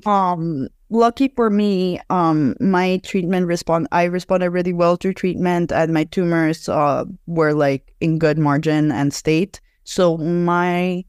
Um, 0.06 0.68
lucky 0.88 1.28
for 1.36 1.50
me, 1.50 2.00
um, 2.10 2.54
my 2.60 2.98
treatment 2.98 3.46
respond. 3.46 3.86
I 3.92 4.04
responded 4.04 4.50
really 4.50 4.72
well 4.72 4.96
to 4.98 5.12
treatment, 5.12 5.70
and 5.72 5.92
my 5.92 6.04
tumors 6.04 6.68
uh 6.68 7.04
were 7.26 7.52
like 7.52 7.94
in 8.00 8.18
good 8.18 8.38
margin 8.38 8.90
and 8.90 9.12
state. 9.12 9.60
So 9.84 10.16
my 10.16 11.04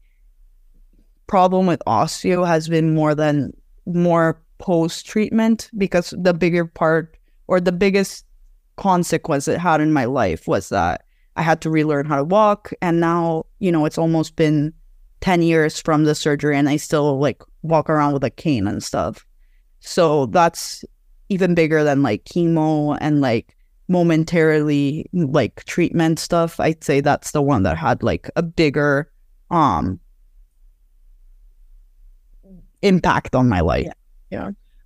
problem 1.26 1.66
with 1.66 1.82
osteo 1.86 2.46
has 2.46 2.68
been 2.68 2.94
more 2.94 3.14
than 3.14 3.52
more 3.86 4.41
post 4.62 5.04
treatment 5.04 5.68
because 5.76 6.14
the 6.16 6.32
bigger 6.32 6.64
part 6.64 7.18
or 7.48 7.60
the 7.60 7.72
biggest 7.72 8.24
consequence 8.76 9.48
it 9.48 9.58
had 9.58 9.80
in 9.80 9.92
my 9.92 10.06
life 10.06 10.48
was 10.48 10.70
that 10.70 11.04
I 11.36 11.42
had 11.42 11.60
to 11.62 11.70
relearn 11.70 12.06
how 12.06 12.16
to 12.16 12.24
walk, 12.24 12.72
and 12.80 13.00
now 13.00 13.44
you 13.58 13.70
know 13.72 13.84
it's 13.84 13.98
almost 13.98 14.36
been 14.36 14.72
10 15.20 15.42
years 15.42 15.80
from 15.80 16.04
the 16.04 16.14
surgery 16.14 16.56
and 16.56 16.68
I 16.68 16.76
still 16.76 17.18
like 17.18 17.42
walk 17.62 17.88
around 17.88 18.12
with 18.12 18.24
a 18.24 18.30
cane 18.30 18.66
and 18.66 18.82
stuff. 18.82 19.24
So 19.80 20.26
that's 20.26 20.84
even 21.28 21.54
bigger 21.54 21.84
than 21.84 22.02
like 22.02 22.24
chemo 22.24 22.98
and 23.00 23.20
like 23.20 23.56
momentarily 23.88 25.08
like 25.12 25.64
treatment 25.64 26.18
stuff. 26.18 26.58
I'd 26.60 26.82
say 26.84 27.00
that's 27.00 27.30
the 27.30 27.42
one 27.42 27.62
that 27.62 27.78
had 27.78 28.02
like 28.02 28.30
a 28.36 28.42
bigger 28.42 29.10
um 29.50 30.00
impact 32.82 33.34
on 33.34 33.48
my 33.48 33.60
life. 33.60 33.92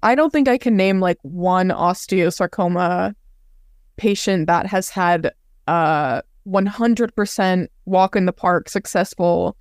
I 0.03 0.15
don't 0.15 0.31
think 0.33 0.49
I 0.49 0.59
can 0.59 0.77
name 0.77 1.01
like 1.01 1.19
one 1.23 1.69
osteosarcoma 1.71 3.15
patient 3.97 4.47
that 4.47 4.67
has 4.67 4.91
had 4.91 5.33
uh 5.67 6.21
100% 6.47 7.67
walk 7.87 8.15
in 8.15 8.27
the 8.27 8.33
park 8.33 8.69
successful 8.69 9.57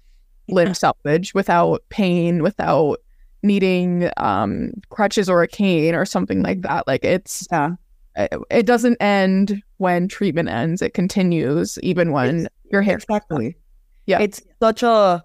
limb 0.50 0.74
salvage 0.76 1.34
without 1.34 1.84
pain, 1.90 2.44
without 2.44 3.00
needing 3.42 4.10
um 4.18 4.72
crutches 4.90 5.30
or 5.30 5.42
a 5.42 5.48
cane 5.48 5.96
or 5.96 6.06
something 6.06 6.44
like 6.44 6.62
that. 6.62 6.86
Like 6.88 7.04
it's 7.04 7.48
Yeah. 7.52 7.72
it, 8.16 8.34
it 8.52 8.66
doesn't 8.66 8.98
end 9.02 9.62
when 9.78 10.08
treatment 10.08 10.50
ends. 10.50 10.82
It 10.82 10.94
continues 10.94 11.80
even 11.82 12.12
when 12.12 12.48
your 12.72 12.82
hair 12.82 12.96
Exactly. 12.98 13.56
Yeah. 14.06 14.20
It's 14.20 14.42
such 14.62 14.84
a, 14.84 15.24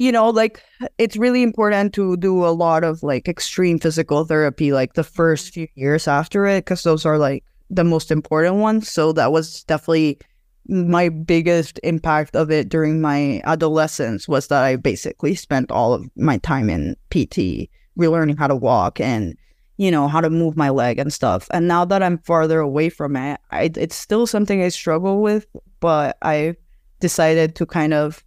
you 0.00 0.10
know, 0.10 0.30
like 0.30 0.64
it's 0.96 1.18
really 1.18 1.42
important 1.42 1.92
to 1.92 2.16
do 2.16 2.46
a 2.46 2.56
lot 2.56 2.84
of 2.84 3.02
like 3.02 3.28
extreme 3.28 3.78
physical 3.78 4.24
therapy 4.24 4.72
like 4.72 4.94
the 4.94 5.04
first 5.04 5.52
few 5.52 5.68
years 5.74 6.08
after 6.08 6.46
it 6.46 6.64
because 6.64 6.84
those 6.84 7.04
are 7.04 7.18
like 7.18 7.44
the 7.68 7.84
most 7.84 8.10
important 8.10 8.56
ones. 8.56 8.90
So 8.90 9.12
that 9.12 9.30
was 9.30 9.62
definitely 9.64 10.18
my 10.66 11.10
biggest 11.10 11.78
impact 11.82 12.34
of 12.34 12.50
it 12.50 12.70
during 12.70 13.02
my 13.02 13.42
adolescence 13.44 14.26
was 14.26 14.46
that 14.46 14.64
I 14.64 14.76
basically 14.76 15.34
spent 15.34 15.70
all 15.70 15.92
of 15.92 16.08
my 16.16 16.38
time 16.38 16.70
in 16.70 16.96
PT, 17.10 17.68
relearning 17.98 18.38
how 18.38 18.46
to 18.46 18.56
walk 18.56 19.00
and 19.00 19.36
you 19.76 19.90
know 19.90 20.08
how 20.08 20.22
to 20.22 20.30
move 20.30 20.56
my 20.56 20.70
leg 20.70 20.98
and 20.98 21.12
stuff. 21.12 21.46
And 21.50 21.68
now 21.68 21.84
that 21.84 22.02
I'm 22.02 22.16
farther 22.16 22.60
away 22.60 22.88
from 22.88 23.16
it, 23.16 23.38
I, 23.50 23.70
it's 23.76 23.96
still 23.96 24.26
something 24.26 24.62
I 24.62 24.68
struggle 24.68 25.20
with, 25.20 25.46
but 25.80 26.16
I 26.22 26.54
decided 27.00 27.54
to 27.56 27.66
kind 27.66 27.92
of 27.92 28.24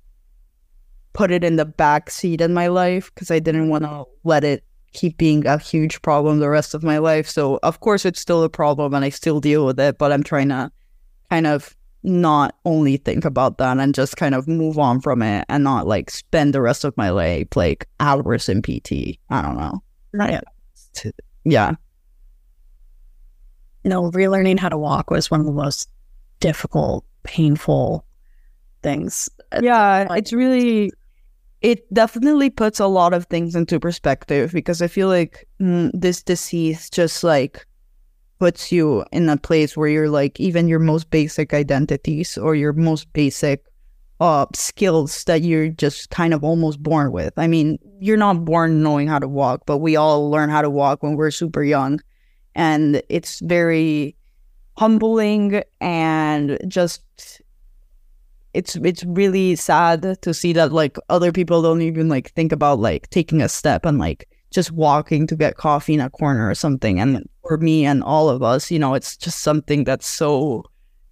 put 1.13 1.31
it 1.31 1.43
in 1.43 1.55
the 1.55 1.65
back 1.65 2.09
seat 2.09 2.41
in 2.41 2.53
my 2.53 2.67
life 2.67 3.11
because 3.13 3.31
I 3.31 3.39
didn't 3.39 3.69
want 3.69 3.83
to 3.83 4.05
let 4.23 4.43
it 4.43 4.63
keep 4.93 5.17
being 5.17 5.45
a 5.47 5.57
huge 5.57 6.01
problem 6.01 6.39
the 6.39 6.49
rest 6.49 6.73
of 6.73 6.83
my 6.83 6.97
life. 6.97 7.27
So 7.27 7.59
of 7.63 7.79
course 7.79 8.05
it's 8.05 8.19
still 8.19 8.43
a 8.43 8.49
problem 8.49 8.93
and 8.93 9.05
I 9.05 9.09
still 9.09 9.39
deal 9.39 9.65
with 9.65 9.79
it, 9.79 9.97
but 9.97 10.11
I'm 10.11 10.23
trying 10.23 10.49
to 10.49 10.71
kind 11.29 11.47
of 11.47 11.75
not 12.03 12.55
only 12.65 12.97
think 12.97 13.25
about 13.25 13.57
that 13.57 13.77
and 13.77 13.95
just 13.95 14.17
kind 14.17 14.35
of 14.35 14.47
move 14.47 14.77
on 14.77 14.99
from 14.99 15.21
it 15.21 15.45
and 15.49 15.63
not 15.63 15.87
like 15.87 16.09
spend 16.09 16.53
the 16.53 16.61
rest 16.61 16.83
of 16.83 16.95
my 16.97 17.09
life 17.09 17.47
like 17.55 17.87
hours 17.99 18.49
in 18.49 18.61
PT. 18.61 19.17
I 19.29 19.41
don't 19.41 19.57
know. 19.57 19.81
Yeah. 20.13 20.41
Yeah. 21.45 21.73
you 23.83 23.89
know, 23.89 24.11
relearning 24.11 24.59
how 24.59 24.69
to 24.69 24.77
walk 24.77 25.09
was 25.09 25.29
one 25.29 25.39
of 25.39 25.45
the 25.45 25.51
most 25.51 25.89
difficult, 26.39 27.05
painful 27.23 28.05
things. 28.81 29.29
Yeah, 29.61 30.13
it's 30.13 30.33
really 30.33 30.91
it 31.63 31.91
definitely 31.93 32.49
puts 32.49 32.79
a 32.79 32.87
lot 32.87 33.13
of 33.13 33.25
things 33.27 33.55
into 33.55 33.79
perspective 33.79 34.51
because 34.51 34.81
I 34.81 34.87
feel 34.87 35.07
like 35.07 35.47
mm, 35.61 35.89
this 35.93 36.21
disease 36.21 36.89
just 36.89 37.23
like 37.23 37.65
puts 38.37 38.69
you 38.71 39.05
in 39.13 39.29
a 39.29 39.37
place 39.37 39.77
where 39.77 39.87
you're 39.87 40.09
like 40.09 40.37
even 40.39 40.67
your 40.67 40.79
most 40.79 41.09
basic 41.09 41.53
identities 41.53 42.37
or 42.37 42.53
your 42.53 42.73
most 42.73 43.11
basic 43.13 43.63
uh 44.19 44.45
skills 44.53 45.23
that 45.23 45.41
you're 45.41 45.69
just 45.69 46.09
kind 46.09 46.33
of 46.33 46.43
almost 46.43 46.83
born 46.83 47.13
with. 47.13 47.33
I 47.37 47.47
mean, 47.47 47.79
you're 47.99 48.17
not 48.17 48.43
born 48.43 48.83
knowing 48.83 49.07
how 49.07 49.19
to 49.19 49.27
walk, 49.29 49.61
but 49.65 49.77
we 49.77 49.95
all 49.95 50.29
learn 50.29 50.49
how 50.49 50.61
to 50.61 50.69
walk 50.69 51.01
when 51.01 51.15
we're 51.15 51.31
super 51.31 51.63
young. 51.63 52.01
And 52.55 53.01
it's 53.07 53.39
very 53.39 54.17
humbling 54.77 55.63
and 55.79 56.59
just 56.67 57.01
it's 58.53 58.75
it's 58.77 59.03
really 59.05 59.55
sad 59.55 60.21
to 60.21 60.33
see 60.33 60.53
that 60.53 60.71
like 60.71 60.97
other 61.09 61.31
people 61.31 61.61
don't 61.61 61.81
even 61.81 62.09
like 62.09 62.31
think 62.31 62.51
about 62.51 62.79
like 62.79 63.09
taking 63.09 63.41
a 63.41 63.49
step 63.49 63.85
and 63.85 63.97
like 63.97 64.29
just 64.51 64.71
walking 64.71 65.25
to 65.27 65.35
get 65.35 65.57
coffee 65.57 65.95
in 65.95 65.99
a 65.99 66.09
corner 66.09 66.47
or 66.47 66.53
something. 66.55 66.99
And 66.99 67.27
for 67.41 67.57
me 67.57 67.85
and 67.85 68.03
all 68.03 68.29
of 68.29 68.41
us 68.41 68.71
you 68.71 68.79
know 68.79 68.93
it's 68.93 69.17
just 69.17 69.41
something 69.41 69.83
that's 69.83 70.07
so 70.07 70.63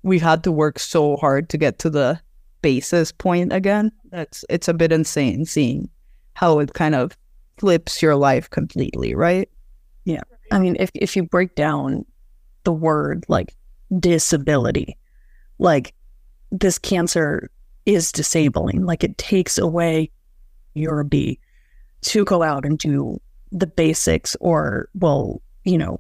we've 0.03 0.21
had 0.21 0.43
to 0.43 0.51
work 0.51 0.79
so 0.79 1.17
hard 1.17 1.49
to 1.49 1.57
get 1.57 1.79
to 1.79 1.89
the 1.89 2.19
basis 2.61 3.11
point 3.11 3.51
again. 3.51 3.91
That's 4.11 4.45
it's 4.49 4.67
a 4.67 4.73
bit 4.73 4.91
insane 4.91 5.45
seeing 5.45 5.89
how 6.33 6.59
it 6.59 6.73
kind 6.73 6.95
of 6.95 7.17
flips 7.57 8.01
your 8.01 8.15
life 8.15 8.49
completely 8.49 9.15
right? 9.15 9.49
Yeah. 10.05 10.21
I 10.51 10.59
mean, 10.59 10.75
if 10.79 10.91
if 10.93 11.15
you 11.15 11.23
break 11.23 11.55
down 11.55 12.05
the 12.63 12.73
word 12.73 13.25
like 13.27 13.55
disability, 13.99 14.97
like 15.59 15.93
this 16.51 16.77
cancer 16.77 17.49
is 17.85 18.11
disabling, 18.11 18.85
like 18.85 19.03
it 19.03 19.17
takes 19.17 19.57
away 19.57 20.11
your 20.73 20.99
ability 20.99 21.39
to 22.01 22.25
go 22.25 22.43
out 22.43 22.65
and 22.65 22.77
do 22.77 23.19
the 23.51 23.67
basics 23.67 24.35
or 24.39 24.89
will, 24.95 25.41
you 25.65 25.77
know, 25.77 25.99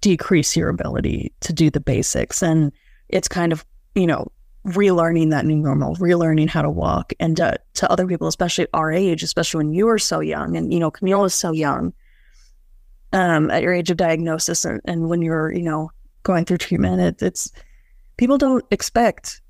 decrease 0.00 0.56
your 0.56 0.68
ability 0.68 1.32
to 1.40 1.52
do 1.52 1.70
the 1.70 1.80
basics. 1.80 2.42
And 2.42 2.72
it's 3.08 3.28
kind 3.28 3.52
of, 3.52 3.64
you 3.94 4.06
know, 4.06 4.30
relearning 4.66 5.30
that 5.30 5.46
new 5.46 5.56
normal, 5.56 5.96
relearning 5.96 6.48
how 6.48 6.62
to 6.62 6.70
walk. 6.70 7.12
And 7.20 7.40
uh, 7.40 7.54
to 7.74 7.90
other 7.90 8.06
people, 8.06 8.26
especially 8.26 8.66
our 8.74 8.92
age, 8.92 9.22
especially 9.22 9.58
when 9.58 9.72
you 9.72 9.86
were 9.86 9.98
so 9.98 10.20
young 10.20 10.56
and, 10.56 10.72
you 10.72 10.78
know, 10.78 10.90
Camille 10.90 11.24
is 11.24 11.34
so 11.34 11.52
young, 11.52 11.92
um, 13.12 13.50
at 13.50 13.62
your 13.62 13.72
age 13.72 13.90
of 13.90 13.96
diagnosis 13.96 14.64
and, 14.64 14.80
and 14.84 15.08
when 15.08 15.22
you're, 15.22 15.52
you 15.52 15.62
know, 15.62 15.90
going 16.22 16.44
through 16.44 16.58
treatment, 16.58 17.00
it, 17.00 17.22
it's 17.22 17.50
people 18.18 18.36
don't 18.38 18.64
expect, 18.70 19.40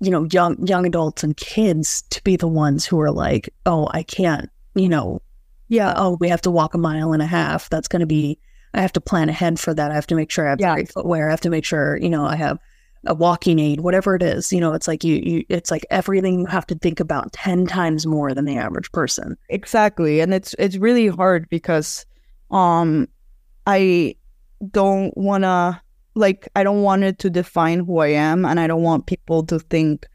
you 0.00 0.10
know, 0.10 0.26
young 0.30 0.64
young 0.66 0.86
adults 0.86 1.22
and 1.24 1.36
kids 1.36 2.02
to 2.10 2.22
be 2.24 2.36
the 2.36 2.48
ones 2.48 2.84
who 2.84 3.00
are 3.00 3.10
like, 3.10 3.48
oh, 3.64 3.88
I 3.92 4.02
can't, 4.02 4.50
you 4.74 4.88
know, 4.88 5.22
yeah, 5.68 5.94
oh, 5.96 6.16
we 6.20 6.28
have 6.28 6.42
to 6.42 6.50
walk 6.50 6.74
a 6.74 6.78
mile 6.78 7.12
and 7.12 7.22
a 7.22 7.26
half. 7.26 7.68
That's 7.70 7.88
going 7.88 8.00
to 8.00 8.06
be, 8.06 8.38
I 8.74 8.80
have 8.80 8.92
to 8.92 9.00
plan 9.00 9.28
ahead 9.28 9.58
for 9.58 9.72
that. 9.74 9.90
I 9.90 9.94
have 9.94 10.06
to 10.08 10.14
make 10.14 10.30
sure 10.30 10.46
I 10.46 10.50
have 10.50 10.60
Yeah. 10.60 10.74
the 10.74 10.80
right 10.80 10.92
footwear. 10.92 11.28
I 11.28 11.30
have 11.30 11.40
to 11.42 11.50
make 11.50 11.64
sure, 11.64 11.96
you 11.96 12.08
know, 12.10 12.24
I 12.26 12.36
have 12.36 12.58
a 13.06 13.14
walking 13.14 13.58
aid, 13.58 13.80
whatever 13.80 14.14
it 14.14 14.22
is. 14.22 14.52
You 14.52 14.60
know, 14.60 14.74
it's 14.74 14.86
like 14.88 15.02
you, 15.02 15.16
you, 15.16 15.44
it's 15.48 15.70
like 15.70 15.86
everything 15.90 16.40
you 16.40 16.46
have 16.46 16.66
to 16.68 16.74
think 16.74 17.00
about 17.00 17.32
ten 17.32 17.66
times 17.66 18.06
more 18.06 18.34
than 18.34 18.44
the 18.44 18.56
average 18.56 18.90
person. 18.92 19.36
Exactly. 19.48 20.20
And 20.20 20.34
it's 20.34 20.54
it's 20.58 20.76
really 20.76 21.06
hard 21.08 21.48
because 21.48 22.04
um 22.50 23.08
I 23.66 24.16
don't 24.70 25.16
wanna 25.16 25.80
like 26.16 26.48
I 26.56 26.64
don't 26.64 26.82
want 26.82 27.04
it 27.04 27.18
to 27.20 27.30
define 27.30 27.80
who 27.80 27.98
I 27.98 28.08
am, 28.08 28.44
and 28.44 28.58
I 28.58 28.66
don't 28.66 28.82
want 28.82 29.06
people 29.06 29.44
to 29.44 29.60
think 29.60 30.06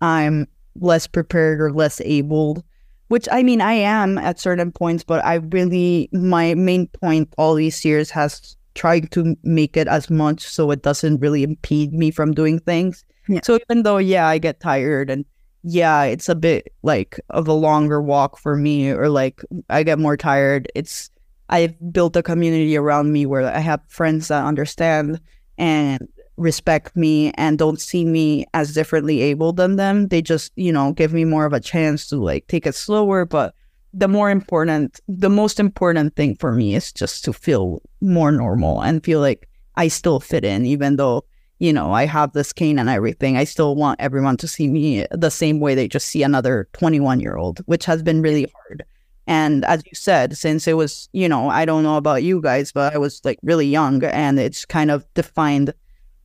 I'm 0.00 0.48
less 0.74 1.06
prepared 1.06 1.60
or 1.60 1.72
less 1.72 2.00
able. 2.00 2.64
Which 3.08 3.28
I 3.30 3.42
mean, 3.42 3.60
I 3.60 3.74
am 3.74 4.18
at 4.18 4.40
certain 4.40 4.72
points, 4.72 5.04
but 5.04 5.24
I 5.24 5.34
really 5.36 6.08
my 6.12 6.54
main 6.54 6.88
point 6.88 7.32
all 7.38 7.54
these 7.54 7.84
years 7.84 8.10
has 8.10 8.56
tried 8.74 9.10
to 9.12 9.36
make 9.42 9.76
it 9.76 9.88
as 9.88 10.08
much 10.10 10.40
so 10.40 10.70
it 10.70 10.82
doesn't 10.82 11.18
really 11.18 11.42
impede 11.42 11.92
me 11.92 12.10
from 12.10 12.32
doing 12.32 12.58
things. 12.60 13.04
Yeah. 13.28 13.40
So 13.42 13.58
even 13.68 13.82
though 13.82 13.98
yeah, 13.98 14.26
I 14.26 14.38
get 14.38 14.60
tired 14.60 15.10
and 15.10 15.24
yeah, 15.62 16.04
it's 16.04 16.28
a 16.28 16.34
bit 16.34 16.72
like 16.82 17.20
of 17.30 17.46
a 17.46 17.52
longer 17.52 18.00
walk 18.00 18.38
for 18.38 18.56
me, 18.56 18.90
or 18.90 19.08
like 19.08 19.42
I 19.68 19.82
get 19.82 19.98
more 19.98 20.16
tired. 20.16 20.70
It's 20.74 21.10
I've 21.50 21.74
built 21.92 22.16
a 22.16 22.22
community 22.22 22.76
around 22.76 23.12
me 23.12 23.26
where 23.26 23.42
I 23.42 23.58
have 23.58 23.80
friends 23.88 24.28
that 24.28 24.44
understand 24.44 25.20
and 25.60 26.08
respect 26.38 26.96
me 26.96 27.30
and 27.34 27.58
don't 27.58 27.80
see 27.80 28.04
me 28.04 28.46
as 28.54 28.72
differently 28.72 29.20
able 29.20 29.52
than 29.52 29.76
them. 29.76 30.08
They 30.08 30.22
just, 30.22 30.50
you 30.56 30.72
know, 30.72 30.92
give 30.92 31.12
me 31.12 31.24
more 31.24 31.44
of 31.44 31.52
a 31.52 31.60
chance 31.60 32.08
to 32.08 32.16
like 32.16 32.46
take 32.48 32.66
it 32.66 32.74
slower. 32.74 33.26
But 33.26 33.54
the 33.92 34.08
more 34.08 34.30
important, 34.30 34.98
the 35.06 35.28
most 35.28 35.60
important 35.60 36.16
thing 36.16 36.34
for 36.36 36.52
me 36.52 36.74
is 36.74 36.92
just 36.92 37.24
to 37.26 37.32
feel 37.32 37.82
more 38.00 38.32
normal 38.32 38.80
and 38.80 39.04
feel 39.04 39.20
like 39.20 39.48
I 39.76 39.88
still 39.88 40.18
fit 40.18 40.44
in, 40.44 40.64
even 40.64 40.96
though, 40.96 41.24
you 41.58 41.72
know, 41.74 41.92
I 41.92 42.06
have 42.06 42.32
this 42.32 42.54
cane 42.54 42.78
and 42.78 42.88
everything. 42.88 43.36
I 43.36 43.44
still 43.44 43.76
want 43.76 44.00
everyone 44.00 44.38
to 44.38 44.48
see 44.48 44.66
me 44.66 45.06
the 45.10 45.30
same 45.30 45.60
way 45.60 45.74
they 45.74 45.88
just 45.88 46.06
see 46.06 46.22
another 46.22 46.68
21 46.72 47.20
year 47.20 47.36
old, 47.36 47.58
which 47.66 47.84
has 47.84 48.02
been 48.02 48.22
really 48.22 48.46
hard. 48.56 48.84
And 49.30 49.64
as 49.66 49.84
you 49.86 49.92
said, 49.94 50.36
since 50.36 50.66
it 50.66 50.72
was, 50.72 51.08
you 51.12 51.28
know, 51.28 51.50
I 51.50 51.64
don't 51.64 51.84
know 51.84 51.96
about 51.96 52.24
you 52.24 52.42
guys, 52.42 52.72
but 52.72 52.92
I 52.92 52.98
was 52.98 53.20
like 53.24 53.38
really 53.44 53.68
young 53.68 54.02
and 54.02 54.40
it's 54.40 54.64
kind 54.64 54.90
of 54.90 55.06
defined 55.14 55.72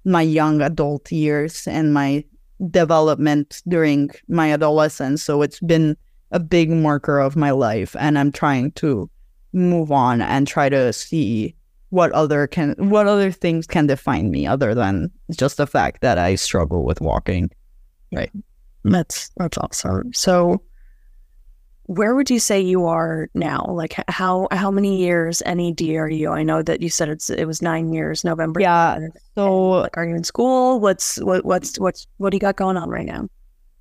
my 0.05 0.23
young 0.23 0.59
adult 0.59 1.11
years 1.11 1.67
and 1.67 1.93
my 1.93 2.25
development 2.71 3.61
during 3.67 4.09
my 4.27 4.51
adolescence. 4.51 5.21
So 5.21 5.43
it's 5.43 5.59
been 5.59 5.95
a 6.31 6.39
big 6.39 6.71
marker 6.71 7.19
of 7.19 7.35
my 7.35 7.51
life. 7.51 7.95
And 7.99 8.17
I'm 8.17 8.31
trying 8.31 8.71
to 8.71 9.07
move 9.53 9.91
on 9.91 10.23
and 10.23 10.47
try 10.47 10.67
to 10.69 10.91
see 10.91 11.53
what 11.89 12.11
other 12.13 12.47
can 12.47 12.73
what 12.89 13.05
other 13.05 13.31
things 13.31 13.67
can 13.67 13.85
define 13.85 14.31
me 14.31 14.47
other 14.47 14.73
than 14.73 15.11
just 15.29 15.57
the 15.57 15.67
fact 15.67 16.01
that 16.01 16.17
I 16.17 16.33
struggle 16.33 16.83
with 16.83 17.01
walking. 17.01 17.51
Right. 18.11 18.31
That's 18.83 19.29
that's 19.37 19.59
awesome. 19.59 20.11
So 20.11 20.59
where 21.87 22.15
would 22.15 22.29
you 22.29 22.39
say 22.39 22.59
you 22.59 22.85
are 22.85 23.29
now? 23.35 23.65
Like 23.69 23.95
how 24.07 24.47
how 24.51 24.71
many 24.71 24.97
years 24.97 25.43
NED 25.45 25.81
are 25.81 26.09
you? 26.09 26.31
I 26.31 26.43
know 26.43 26.61
that 26.63 26.81
you 26.81 26.89
said 26.89 27.09
it's 27.09 27.29
it 27.29 27.45
was 27.45 27.61
nine 27.61 27.93
years, 27.93 28.23
November. 28.23 28.59
Yeah, 28.59 28.99
So 29.35 29.69
like 29.69 29.95
are 29.97 30.05
you 30.05 30.15
in 30.15 30.23
school? 30.23 30.79
What's 30.79 31.17
what 31.17 31.45
what's 31.45 31.79
what's 31.79 32.07
what 32.17 32.31
do 32.31 32.35
you 32.37 32.41
got 32.41 32.55
going 32.55 32.77
on 32.77 32.89
right 32.89 33.05
now? 33.05 33.27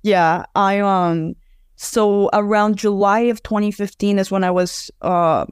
Yeah, 0.03 0.45
I 0.55 0.79
um 0.79 1.35
so 1.77 2.29
around 2.33 2.77
July 2.77 3.21
of 3.21 3.41
2015 3.41 4.19
is 4.19 4.29
when 4.29 4.43
I 4.43 4.51
was 4.51 4.91
uh 5.01 5.45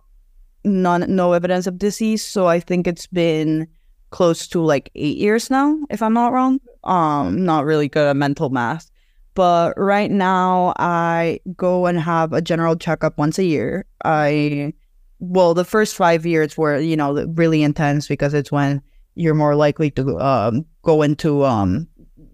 none 0.64 1.06
no 1.16 1.34
evidence 1.34 1.66
of 1.66 1.80
disease, 1.80 2.24
so 2.24 2.48
I 2.48 2.60
think 2.60 2.86
it's 2.86 3.08
been 3.08 3.68
close 4.12 4.48
to 4.50 4.62
like 4.62 4.92
8 4.94 5.18
years 5.18 5.50
now 5.50 5.76
if 5.90 6.04
I'm 6.04 6.14
not 6.14 6.34
wrong. 6.34 6.60
Um 6.84 7.46
not 7.46 7.66
really 7.66 7.90
good 7.90 8.08
at 8.08 8.16
mental 8.16 8.52
math. 8.52 8.92
But 9.36 9.74
right 9.78 10.12
now 10.12 10.74
I 10.78 11.40
go 11.56 11.86
and 11.88 12.00
have 12.00 12.34
a 12.34 12.42
general 12.42 12.76
checkup 12.76 13.18
once 13.18 13.40
a 13.40 13.44
year. 13.44 13.86
I 14.04 14.74
well, 15.20 15.54
the 15.54 15.64
first 15.64 15.96
5 15.96 16.26
years 16.26 16.58
were, 16.58 16.78
you 16.78 16.98
know, 16.98 17.24
really 17.36 17.64
intense 17.64 18.08
because 18.08 18.34
it's 18.34 18.52
when 18.52 18.82
you're 19.16 19.36
more 19.36 19.56
likely 19.56 19.90
to 19.92 20.20
um 20.20 20.66
go 20.82 21.02
into 21.02 21.46
um 21.46 21.88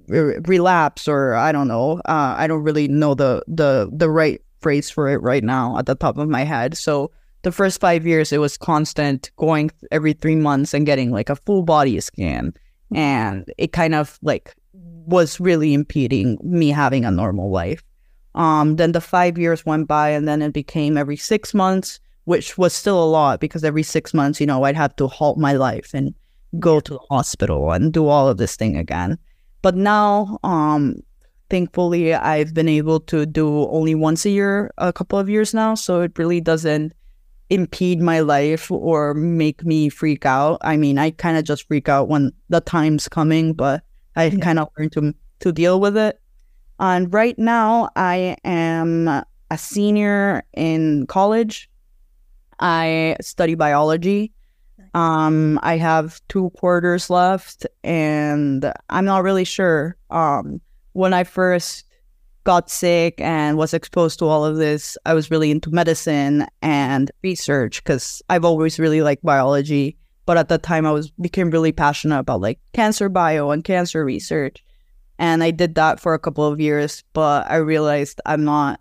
re- 0.07 0.39
relapse 0.45 1.07
or 1.07 1.35
I 1.35 1.51
don't 1.51 1.67
know. 1.67 2.01
Uh, 2.05 2.35
I 2.37 2.47
don't 2.47 2.63
really 2.63 2.87
know 2.87 3.13
the 3.13 3.43
the 3.47 3.89
the 3.91 4.09
right 4.09 4.41
phrase 4.59 4.89
for 4.89 5.07
it 5.09 5.21
right 5.21 5.43
now 5.43 5.77
at 5.77 5.85
the 5.85 5.95
top 5.95 6.17
of 6.17 6.27
my 6.27 6.43
head. 6.43 6.75
So 6.75 7.11
the 7.43 7.51
first 7.51 7.79
five 7.79 8.05
years, 8.05 8.33
it 8.33 8.39
was 8.39 8.57
constant 8.57 9.31
going 9.37 9.71
every 9.91 10.13
three 10.13 10.35
months 10.35 10.73
and 10.73 10.85
getting 10.85 11.11
like 11.11 11.29
a 11.29 11.37
full 11.37 11.63
body 11.63 11.99
scan, 12.01 12.53
and 12.93 13.45
it 13.57 13.71
kind 13.71 13.95
of 13.95 14.19
like 14.21 14.55
was 15.09 15.39
really 15.39 15.73
impeding 15.73 16.37
me 16.43 16.69
having 16.69 17.05
a 17.05 17.11
normal 17.11 17.49
life. 17.51 17.83
Um, 18.35 18.75
then 18.75 18.91
the 18.91 19.01
five 19.01 19.37
years 19.37 19.65
went 19.65 19.87
by, 19.87 20.09
and 20.09 20.27
then 20.27 20.41
it 20.41 20.53
became 20.53 20.97
every 20.97 21.17
six 21.17 21.53
months, 21.53 21.99
which 22.25 22.57
was 22.57 22.73
still 22.73 23.03
a 23.03 23.09
lot 23.09 23.39
because 23.39 23.63
every 23.63 23.83
six 23.83 24.13
months, 24.13 24.39
you 24.39 24.45
know, 24.47 24.63
I'd 24.63 24.75
have 24.75 24.95
to 24.97 25.07
halt 25.07 25.37
my 25.37 25.53
life 25.53 25.93
and 25.93 26.13
go 26.59 26.79
to 26.79 26.93
the 26.93 27.05
hospital 27.09 27.71
and 27.71 27.91
do 27.91 28.07
all 28.07 28.27
of 28.27 28.37
this 28.37 28.55
thing 28.55 28.77
again. 28.77 29.17
But 29.61 29.75
now, 29.75 30.39
um, 30.43 31.01
thankfully, 31.49 32.13
I've 32.13 32.53
been 32.53 32.69
able 32.69 32.99
to 33.01 33.25
do 33.25 33.67
only 33.69 33.95
once 33.95 34.25
a 34.25 34.29
year, 34.29 34.71
a 34.77 34.93
couple 34.93 35.19
of 35.19 35.29
years 35.29 35.53
now. 35.53 35.75
So 35.75 36.01
it 36.01 36.17
really 36.17 36.39
doesn't 36.39 36.93
impede 37.49 37.99
my 37.99 38.19
life 38.19 38.69
or 38.71 39.13
make 39.15 39.65
me 39.65 39.89
freak 39.89 40.25
out. 40.25 40.59
I 40.61 40.77
mean, 40.77 40.97
I 40.97 41.11
kind 41.11 41.37
of 41.37 41.43
just 41.43 41.67
freak 41.67 41.89
out 41.89 42.07
when 42.07 42.31
the 42.49 42.61
time's 42.61 43.09
coming, 43.09 43.53
but 43.53 43.83
I 44.19 44.25
Yeah. 44.25 44.39
kind 44.39 44.59
of 44.59 44.69
learned 44.77 44.91
to 44.93 45.13
to 45.39 45.51
deal 45.51 45.79
with 45.79 45.95
it. 45.97 46.19
And 46.79 47.13
right 47.13 47.37
now, 47.39 47.89
I 47.95 48.35
am 48.43 49.07
a 49.07 49.57
senior 49.57 50.43
in 50.53 51.07
college. 51.07 51.69
I 52.59 53.15
study 53.21 53.55
biology. 53.55 54.31
Um, 54.93 55.59
I 55.63 55.77
have 55.77 56.19
two 56.29 56.49
quarters 56.51 57.09
left, 57.09 57.65
and 57.83 58.71
I'm 58.89 59.05
not 59.05 59.23
really 59.23 59.45
sure. 59.45 59.95
Um, 60.09 60.59
when 60.93 61.13
I 61.13 61.23
first 61.23 61.85
got 62.43 62.69
sick 62.69 63.21
and 63.21 63.57
was 63.57 63.73
exposed 63.73 64.19
to 64.19 64.25
all 64.25 64.43
of 64.43 64.57
this, 64.57 64.97
I 65.05 65.13
was 65.13 65.29
really 65.31 65.51
into 65.51 65.69
medicine 65.71 66.47
and 66.61 67.11
research 67.23 67.83
because 67.83 68.21
I've 68.29 68.43
always 68.45 68.79
really 68.79 69.01
liked 69.01 69.23
biology. 69.23 69.95
But 70.29 70.37
at 70.37 70.49
that 70.49 70.61
time, 70.61 70.85
I 70.85 70.91
was 70.91 71.09
became 71.09 71.49
really 71.49 71.71
passionate 71.71 72.19
about 72.19 72.39
like 72.39 72.59
cancer 72.73 73.09
bio 73.09 73.49
and 73.49 73.63
cancer 73.63 74.05
research, 74.05 74.63
and 75.17 75.41
I 75.43 75.49
did 75.49 75.73
that 75.73 75.99
for 75.99 76.13
a 76.13 76.19
couple 76.19 76.45
of 76.45 76.59
years. 76.61 77.03
But 77.13 77.49
I 77.49 77.55
realized 77.55 78.21
I'm 78.27 78.43
not 78.43 78.79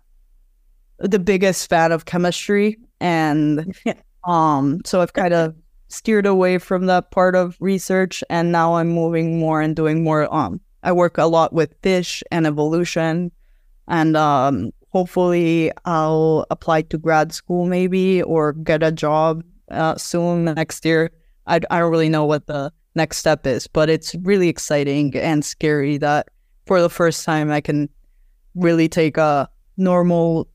the 0.99 1.17
biggest 1.17 1.67
fan 1.67 1.91
of 1.91 2.05
chemistry, 2.05 2.77
and 2.99 3.75
um, 4.27 4.81
so 4.85 5.01
I've 5.01 5.13
kind 5.13 5.33
of 5.33 5.55
steered 5.87 6.27
away 6.27 6.59
from 6.59 6.85
that 6.85 7.09
part 7.09 7.33
of 7.33 7.57
research, 7.59 8.23
and 8.29 8.51
now 8.51 8.75
I'm 8.75 8.89
moving 8.89 9.39
more 9.39 9.59
and 9.59 9.75
doing 9.75 10.03
more. 10.03 10.31
Um, 10.31 10.61
I 10.83 10.91
work 10.91 11.17
a 11.17 11.25
lot 11.25 11.51
with 11.51 11.73
fish 11.81 12.21
and 12.29 12.45
evolution, 12.45 13.31
and 13.87 14.15
um, 14.15 14.69
hopefully 14.89 15.71
I'll 15.85 16.45
apply 16.51 16.83
to 16.83 16.99
grad 16.99 17.33
school 17.33 17.65
maybe 17.65 18.21
or 18.21 18.53
get 18.53 18.83
a 18.83 18.91
job 18.91 19.43
uh, 19.71 19.95
soon 19.95 20.45
next 20.45 20.85
year. 20.85 21.09
I, 21.49 21.59
I 21.69 21.79
don't 21.79 21.91
really 21.91 22.09
know 22.09 22.25
what 22.25 22.47
the 22.47 22.71
next 22.95 23.17
step 23.17 23.45
is, 23.45 23.67
but 23.67 23.89
it's 23.89 24.15
really 24.21 24.47
exciting 24.47 25.15
and 25.15 25.43
scary 25.43 25.97
that 25.97 26.29
for 26.65 26.81
the 26.81 26.89
first 26.89 27.25
time 27.25 27.51
I 27.51 27.61
can 27.61 27.89
really 28.55 28.87
take 28.87 29.17
a 29.17 29.49
normal 29.77 30.47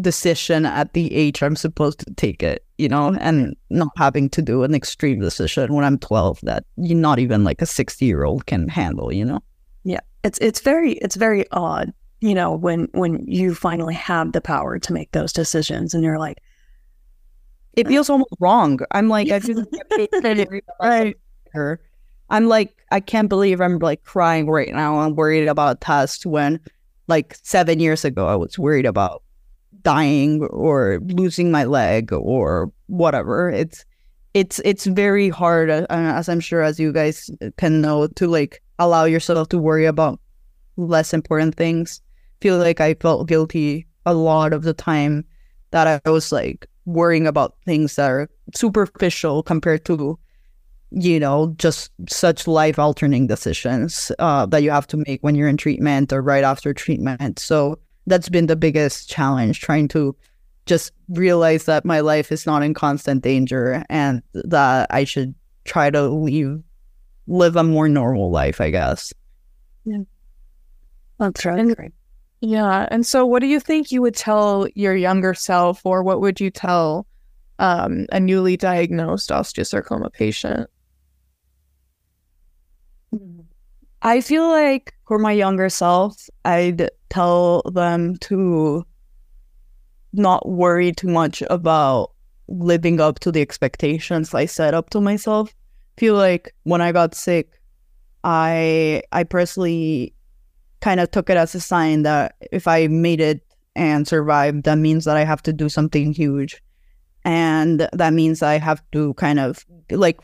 decision 0.00 0.66
at 0.66 0.92
the 0.92 1.14
age 1.14 1.42
I'm 1.42 1.56
supposed 1.56 2.00
to 2.00 2.12
take 2.14 2.42
it, 2.42 2.64
you 2.78 2.88
know, 2.88 3.14
and 3.20 3.56
not 3.70 3.88
having 3.96 4.28
to 4.30 4.42
do 4.42 4.62
an 4.62 4.74
extreme 4.74 5.20
decision 5.20 5.72
when 5.72 5.84
I'm 5.84 5.98
12 5.98 6.40
that 6.42 6.64
you 6.76 6.94
not 6.94 7.18
even 7.18 7.44
like 7.44 7.62
a 7.62 7.66
60 7.66 8.04
year 8.04 8.24
old 8.24 8.46
can 8.46 8.68
handle, 8.68 9.12
you 9.12 9.24
know? 9.24 9.40
Yeah, 9.84 10.00
it's 10.24 10.38
it's 10.38 10.60
very 10.60 10.94
it's 10.94 11.16
very 11.16 11.48
odd, 11.52 11.92
you 12.20 12.34
know, 12.34 12.54
when 12.54 12.88
when 12.92 13.24
you 13.26 13.54
finally 13.54 13.94
have 13.94 14.32
the 14.32 14.40
power 14.40 14.78
to 14.78 14.92
make 14.92 15.12
those 15.12 15.32
decisions, 15.32 15.94
and 15.94 16.02
you're 16.02 16.18
like, 16.18 16.38
It 17.76 17.86
feels 17.86 18.08
almost 18.08 18.34
wrong. 18.40 18.80
I'm 18.92 19.08
like, 19.08 19.30
I 19.30 19.40
feel 19.40 19.64
right. 20.80 21.16
her. 21.52 21.80
I'm 22.30 22.48
like, 22.48 22.74
I 22.90 23.00
can't 23.00 23.28
believe 23.28 23.60
I'm 23.60 23.78
like 23.78 24.02
crying 24.04 24.48
right 24.48 24.72
now. 24.72 24.98
I'm 24.98 25.14
worried 25.14 25.46
about 25.46 25.76
a 25.76 25.80
test 25.80 26.26
when 26.26 26.58
like 27.06 27.36
seven 27.42 27.78
years 27.78 28.04
ago 28.04 28.26
I 28.26 28.34
was 28.34 28.58
worried 28.58 28.86
about 28.86 29.22
dying 29.82 30.42
or 30.44 31.00
losing 31.04 31.50
my 31.50 31.64
leg 31.64 32.12
or 32.12 32.72
whatever. 32.86 33.50
It's 33.50 33.84
it's 34.34 34.60
it's 34.64 34.86
very 34.86 35.28
hard, 35.28 35.70
uh, 35.70 35.86
as 35.88 36.28
I'm 36.28 36.40
sure 36.40 36.62
as 36.62 36.80
you 36.80 36.92
guys 36.92 37.30
can 37.56 37.80
know, 37.80 38.06
to 38.06 38.26
like 38.26 38.62
allow 38.78 39.04
yourself 39.04 39.48
to 39.50 39.58
worry 39.58 39.86
about 39.86 40.20
less 40.76 41.14
important 41.14 41.54
things. 41.54 42.00
Feel 42.40 42.58
like 42.58 42.80
I 42.80 42.94
felt 42.94 43.28
guilty 43.28 43.86
a 44.04 44.14
lot 44.14 44.52
of 44.52 44.62
the 44.62 44.74
time 44.74 45.24
that 45.70 46.02
I 46.04 46.10
was 46.10 46.32
like 46.32 46.66
worrying 46.86 47.26
about 47.26 47.54
things 47.64 47.96
that 47.96 48.10
are 48.10 48.30
superficial 48.54 49.42
compared 49.42 49.84
to 49.84 50.18
you 50.90 51.20
know 51.20 51.52
just 51.58 51.90
such 52.08 52.46
life 52.46 52.78
altering 52.78 53.26
decisions 53.26 54.12
uh, 54.18 54.46
that 54.46 54.62
you 54.62 54.70
have 54.70 54.86
to 54.86 54.96
make 54.96 55.20
when 55.22 55.34
you're 55.34 55.48
in 55.48 55.56
treatment 55.56 56.12
or 56.12 56.22
right 56.22 56.44
after 56.44 56.72
treatment 56.72 57.38
so 57.38 57.78
that's 58.06 58.28
been 58.28 58.46
the 58.46 58.56
biggest 58.56 59.10
challenge 59.10 59.60
trying 59.60 59.88
to 59.88 60.16
just 60.64 60.92
realize 61.08 61.64
that 61.64 61.84
my 61.84 62.00
life 62.00 62.32
is 62.32 62.46
not 62.46 62.62
in 62.62 62.72
constant 62.72 63.22
danger 63.22 63.84
and 63.88 64.22
that 64.32 64.86
i 64.90 65.02
should 65.02 65.34
try 65.64 65.90
to 65.90 66.02
leave 66.08 66.62
live 67.26 67.56
a 67.56 67.64
more 67.64 67.88
normal 67.88 68.30
life, 68.30 68.60
I 68.60 68.70
guess. 68.70 69.12
That's 71.18 71.44
really 71.44 71.60
And-. 71.60 71.92
Yeah. 72.40 72.86
And 72.90 73.06
so, 73.06 73.24
what 73.26 73.40
do 73.40 73.46
you 73.46 73.60
think 73.60 73.90
you 73.90 74.02
would 74.02 74.14
tell 74.14 74.68
your 74.74 74.94
younger 74.94 75.34
self, 75.34 75.84
or 75.84 76.02
what 76.02 76.20
would 76.20 76.40
you 76.40 76.50
tell 76.50 77.06
um, 77.58 78.06
a 78.12 78.20
newly 78.20 78.56
diagnosed 78.56 79.30
osteosarcoma 79.30 80.12
patient? 80.12 80.68
I 84.02 84.20
feel 84.20 84.48
like 84.48 84.94
for 85.06 85.18
my 85.18 85.32
younger 85.32 85.68
self, 85.68 86.28
I'd 86.44 86.90
tell 87.10 87.62
them 87.62 88.16
to 88.18 88.84
not 90.12 90.48
worry 90.48 90.92
too 90.92 91.08
much 91.08 91.42
about 91.50 92.12
living 92.48 93.00
up 93.00 93.18
to 93.20 93.32
the 93.32 93.40
expectations 93.40 94.32
I 94.34 94.46
set 94.46 94.74
up 94.74 94.90
to 94.90 95.00
myself. 95.00 95.54
Feel 95.98 96.14
like 96.14 96.54
when 96.64 96.80
I 96.80 96.92
got 96.92 97.14
sick, 97.14 97.60
I 98.24 99.02
I 99.12 99.24
personally 99.24 100.14
kind 100.80 101.00
of 101.00 101.10
took 101.10 101.30
it 101.30 101.36
as 101.36 101.54
a 101.54 101.60
sign 101.60 102.02
that 102.02 102.34
if 102.52 102.68
I 102.68 102.86
made 102.86 103.20
it 103.20 103.42
and 103.74 104.06
survived, 104.06 104.64
that 104.64 104.78
means 104.78 105.04
that 105.04 105.16
I 105.16 105.24
have 105.24 105.42
to 105.42 105.52
do 105.52 105.68
something 105.68 106.12
huge. 106.12 106.62
And 107.24 107.88
that 107.92 108.12
means 108.12 108.42
I 108.42 108.58
have 108.58 108.82
to 108.92 109.14
kind 109.14 109.38
of 109.38 109.64
like 109.90 110.20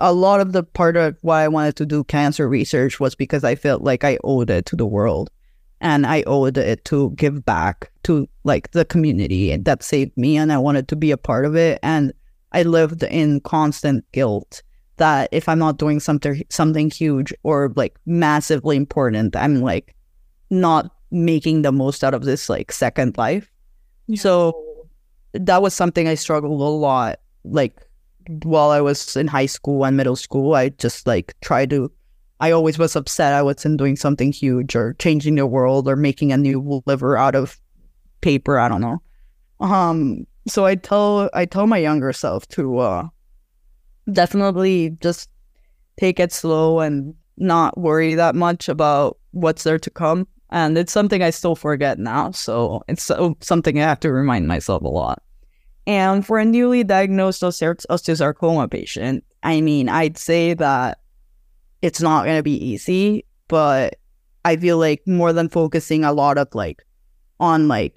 a 0.00 0.12
lot 0.12 0.40
of 0.40 0.52
the 0.52 0.62
part 0.62 0.96
of 0.96 1.16
why 1.22 1.42
I 1.42 1.48
wanted 1.48 1.76
to 1.76 1.86
do 1.86 2.04
cancer 2.04 2.48
research 2.48 3.00
was 3.00 3.14
because 3.14 3.44
I 3.44 3.54
felt 3.54 3.82
like 3.82 4.04
I 4.04 4.18
owed 4.24 4.50
it 4.50 4.66
to 4.66 4.76
the 4.76 4.86
world. 4.86 5.30
And 5.80 6.06
I 6.06 6.24
owed 6.26 6.58
it 6.58 6.84
to 6.86 7.10
give 7.10 7.44
back 7.44 7.90
to 8.02 8.28
like 8.42 8.72
the 8.72 8.84
community 8.84 9.56
that 9.56 9.82
saved 9.82 10.16
me 10.16 10.36
and 10.36 10.52
I 10.52 10.58
wanted 10.58 10.88
to 10.88 10.96
be 10.96 11.12
a 11.12 11.16
part 11.16 11.46
of 11.46 11.54
it. 11.54 11.78
And 11.82 12.12
I 12.52 12.64
lived 12.64 13.04
in 13.04 13.40
constant 13.40 14.04
guilt 14.12 14.62
that 14.98 15.28
if 15.32 15.48
I'm 15.48 15.58
not 15.58 15.78
doing 15.78 16.00
something 16.00 16.42
something 16.50 16.90
huge 16.90 17.32
or 17.42 17.72
like 17.76 17.98
massively 18.06 18.76
important 18.76 19.34
I'm 19.36 19.60
like 19.60 19.94
not 20.50 20.90
making 21.10 21.62
the 21.62 21.72
most 21.72 22.04
out 22.04 22.14
of 22.14 22.24
this 22.24 22.48
like 22.48 22.70
second 22.72 23.16
life. 23.16 23.50
So 24.14 24.86
that 25.32 25.62
was 25.62 25.74
something 25.74 26.08
I 26.08 26.14
struggled 26.14 26.60
a 26.60 26.64
lot 26.64 27.20
like 27.44 27.88
while 28.42 28.70
I 28.70 28.80
was 28.80 29.16
in 29.16 29.26
high 29.26 29.46
school 29.46 29.84
and 29.84 29.96
middle 29.96 30.16
school, 30.16 30.54
I 30.54 30.70
just 30.70 31.06
like 31.06 31.34
tried 31.40 31.70
to. 31.70 31.90
I 32.40 32.52
always 32.52 32.78
was 32.78 32.94
upset 32.94 33.34
I 33.34 33.42
wasn't 33.42 33.78
doing 33.78 33.96
something 33.96 34.30
huge 34.30 34.76
or 34.76 34.94
changing 34.94 35.34
the 35.34 35.46
world 35.46 35.88
or 35.88 35.96
making 35.96 36.30
a 36.30 36.36
new 36.36 36.82
liver 36.86 37.16
out 37.16 37.34
of 37.34 37.58
paper. 38.20 38.58
I 38.58 38.68
don't 38.68 38.80
know. 38.80 39.02
Um. 39.60 40.26
So 40.46 40.64
I 40.64 40.76
tell 40.76 41.30
I 41.34 41.46
tell 41.46 41.66
my 41.66 41.78
younger 41.78 42.12
self 42.12 42.46
to 42.48 42.78
uh, 42.78 43.08
definitely 44.12 44.96
just 45.00 45.28
take 45.98 46.20
it 46.20 46.32
slow 46.32 46.80
and 46.80 47.14
not 47.36 47.78
worry 47.78 48.14
that 48.14 48.34
much 48.34 48.68
about 48.68 49.18
what's 49.32 49.64
there 49.64 49.78
to 49.78 49.90
come. 49.90 50.26
And 50.50 50.78
it's 50.78 50.92
something 50.92 51.22
I 51.22 51.30
still 51.30 51.54
forget 51.54 51.98
now. 51.98 52.30
So 52.30 52.82
it's 52.88 53.02
so, 53.02 53.36
something 53.40 53.78
I 53.78 53.82
have 53.82 54.00
to 54.00 54.12
remind 54.12 54.48
myself 54.48 54.82
a 54.82 54.88
lot. 54.88 55.22
And 55.86 56.24
for 56.24 56.38
a 56.38 56.44
newly 56.44 56.84
diagnosed 56.84 57.42
osteosarcoma 57.42 58.70
patient, 58.70 59.24
I 59.42 59.60
mean, 59.60 59.88
I'd 59.88 60.18
say 60.18 60.54
that 60.54 60.98
it's 61.80 62.00
not 62.00 62.24
going 62.24 62.36
to 62.36 62.42
be 62.42 62.62
easy, 62.62 63.24
but 63.48 63.96
I 64.44 64.56
feel 64.56 64.78
like 64.78 65.06
more 65.06 65.32
than 65.32 65.48
focusing 65.48 66.04
a 66.04 66.12
lot 66.12 66.38
of 66.38 66.54
like 66.54 66.84
on 67.40 67.68
like 67.68 67.94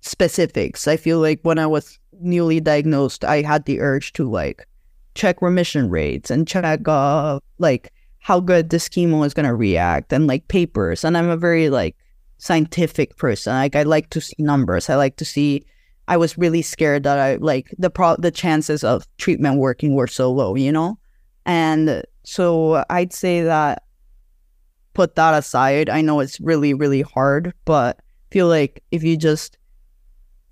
specifics, 0.00 0.86
I 0.88 0.96
feel 0.96 1.20
like 1.20 1.40
when 1.42 1.58
I 1.58 1.66
was 1.66 1.98
newly 2.20 2.60
diagnosed, 2.60 3.24
I 3.24 3.42
had 3.42 3.64
the 3.64 3.80
urge 3.80 4.12
to 4.14 4.28
like 4.28 4.66
check 5.14 5.42
remission 5.42 5.90
rates 5.90 6.30
and 6.30 6.48
check 6.48 6.88
uh 6.88 7.38
like 7.58 7.92
how 8.22 8.40
good 8.40 8.70
this 8.70 8.88
chemo 8.88 9.26
is 9.26 9.34
going 9.34 9.46
to 9.46 9.54
react 9.54 10.12
and 10.12 10.26
like 10.28 10.46
papers. 10.46 11.04
And 11.04 11.18
I'm 11.18 11.28
a 11.28 11.36
very 11.36 11.68
like 11.70 11.96
scientific 12.38 13.16
person. 13.16 13.52
Like 13.52 13.74
I 13.76 13.82
like 13.82 14.10
to 14.10 14.20
see 14.20 14.36
numbers. 14.38 14.88
I 14.88 14.94
like 14.94 15.16
to 15.16 15.24
see 15.24 15.64
I 16.08 16.16
was 16.16 16.38
really 16.38 16.62
scared 16.62 17.02
that 17.02 17.18
I 17.18 17.36
like 17.36 17.74
the 17.78 17.90
pro 17.90 18.16
the 18.16 18.30
chances 18.30 18.84
of 18.84 19.06
treatment 19.18 19.58
working 19.58 19.94
were 19.94 20.06
so 20.06 20.30
low, 20.32 20.54
you 20.54 20.70
know? 20.72 20.98
And 21.46 22.04
so 22.24 22.84
I'd 22.90 23.12
say 23.12 23.42
that 23.42 23.82
put 24.94 25.16
that 25.16 25.34
aside. 25.34 25.88
I 25.88 26.00
know 26.00 26.20
it's 26.20 26.40
really, 26.40 26.74
really 26.74 27.02
hard, 27.02 27.52
but 27.64 28.00
feel 28.30 28.46
like 28.46 28.82
if 28.90 29.02
you 29.02 29.16
just 29.16 29.58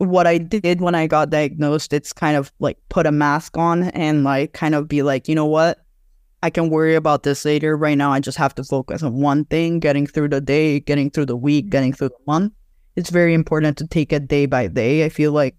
what 0.01 0.27
I 0.27 0.39
did 0.39 0.81
when 0.81 0.95
I 0.95 1.07
got 1.07 1.31
diagnosed, 1.31 1.93
it's 1.93 2.13
kind 2.13 2.37
of 2.37 2.53
like 2.59 2.79
put 2.89 3.07
a 3.07 3.13
mask 3.13 3.57
on 3.57 3.85
and 3.91 4.25
like 4.25 4.53
kind 4.53 4.75
of 4.75 4.89
be 4.89 5.03
like, 5.03 5.29
you 5.29 5.35
know 5.35 5.47
what? 5.47 5.79
I 6.43 6.51
can 6.51 6.71
worry 6.71 6.95
about 6.95 7.23
this 7.23 7.45
later. 7.45 7.77
Right 7.77 7.99
now, 7.99 8.13
I 8.13 8.21
just 8.21 8.39
have 8.39 8.55
to 8.55 8.65
focus 8.65 9.03
on 9.03 9.21
one 9.21 9.45
thing, 9.45 9.79
getting 9.79 10.07
through 10.07 10.29
the 10.29 10.41
day, 10.41 10.81
getting 10.81 11.11
through 11.11 11.27
the 11.27 11.37
week, 11.37 11.71
getting 11.71 11.93
through 11.93 12.09
the 12.09 12.25
month 12.27 12.53
it's 12.97 13.11
very 13.11 13.35
important 13.35 13.79
to 13.79 13.87
take 13.87 14.13
it 14.13 14.29
day 14.29 14.47
by 14.47 14.67
day. 14.67 15.05
I 15.05 15.09
feel 15.09 15.33
like 15.33 15.57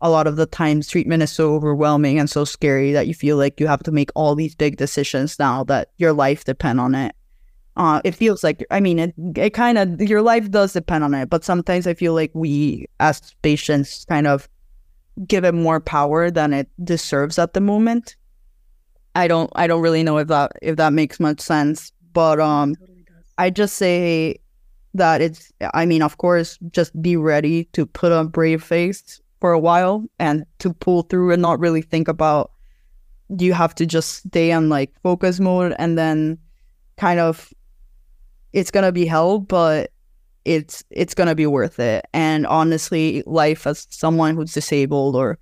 a 0.00 0.10
lot 0.10 0.26
of 0.26 0.36
the 0.36 0.46
times 0.46 0.88
treatment 0.88 1.22
is 1.22 1.32
so 1.32 1.54
overwhelming 1.54 2.18
and 2.18 2.28
so 2.28 2.44
scary 2.44 2.92
that 2.92 3.06
you 3.06 3.14
feel 3.14 3.36
like 3.36 3.58
you 3.58 3.66
have 3.66 3.82
to 3.84 3.92
make 3.92 4.10
all 4.14 4.34
these 4.34 4.54
big 4.54 4.76
decisions 4.76 5.38
now 5.38 5.64
that 5.64 5.88
your 5.96 6.12
life 6.12 6.44
depend 6.44 6.80
on 6.80 6.94
it. 6.94 7.14
Uh, 7.76 8.00
it 8.04 8.14
feels 8.14 8.44
like 8.44 8.64
I 8.70 8.80
mean 8.80 8.98
it. 8.98 9.14
It 9.36 9.50
kind 9.50 9.78
of 9.78 10.00
your 10.00 10.22
life 10.22 10.50
does 10.50 10.72
depend 10.72 11.02
on 11.02 11.14
it, 11.14 11.28
but 11.28 11.44
sometimes 11.44 11.86
I 11.86 11.94
feel 11.94 12.14
like 12.14 12.30
we 12.34 12.86
as 13.00 13.34
patients 13.42 14.04
kind 14.04 14.26
of 14.26 14.48
give 15.26 15.44
it 15.44 15.54
more 15.54 15.80
power 15.80 16.30
than 16.30 16.52
it 16.52 16.68
deserves 16.82 17.38
at 17.38 17.54
the 17.54 17.60
moment. 17.60 18.16
I 19.16 19.26
don't. 19.26 19.50
I 19.56 19.66
don't 19.66 19.82
really 19.82 20.02
know 20.04 20.18
if 20.18 20.28
that 20.28 20.52
if 20.62 20.76
that 20.76 20.92
makes 20.92 21.18
much 21.18 21.40
sense, 21.40 21.92
but 22.12 22.38
um, 22.38 22.76
I 23.38 23.50
just 23.50 23.74
say 23.74 24.38
that 24.94 25.20
it's 25.20 25.52
i 25.74 25.84
mean 25.84 26.02
of 26.02 26.18
course 26.18 26.58
just 26.70 27.00
be 27.02 27.16
ready 27.16 27.64
to 27.72 27.84
put 27.84 28.12
a 28.12 28.24
brave 28.24 28.62
face 28.62 29.20
for 29.40 29.52
a 29.52 29.58
while 29.58 30.04
and 30.18 30.46
to 30.58 30.72
pull 30.72 31.02
through 31.02 31.32
and 31.32 31.42
not 31.42 31.58
really 31.58 31.82
think 31.82 32.08
about 32.08 32.52
you 33.38 33.52
have 33.52 33.74
to 33.74 33.84
just 33.84 34.24
stay 34.26 34.52
on 34.52 34.68
like 34.68 34.92
focus 35.02 35.40
mode 35.40 35.74
and 35.78 35.98
then 35.98 36.38
kind 36.96 37.18
of 37.18 37.52
it's 38.54 38.70
gonna 38.70 38.92
be 38.92 39.04
hell 39.04 39.38
but 39.38 39.90
it's 40.44 40.82
it's 40.90 41.14
gonna 41.14 41.34
be 41.34 41.46
worth 41.46 41.78
it 41.78 42.06
and 42.14 42.46
honestly 42.46 43.22
life 43.26 43.66
as 43.66 43.86
someone 43.90 44.34
who's 44.34 44.52
disabled 44.52 45.14
or 45.16 45.38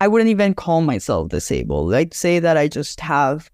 i 0.00 0.06
wouldn't 0.06 0.30
even 0.30 0.54
call 0.54 0.80
myself 0.82 1.28
disabled 1.28 1.92
i'd 1.94 2.14
say 2.14 2.38
that 2.38 2.56
i 2.56 2.68
just 2.68 3.00
have 3.00 3.50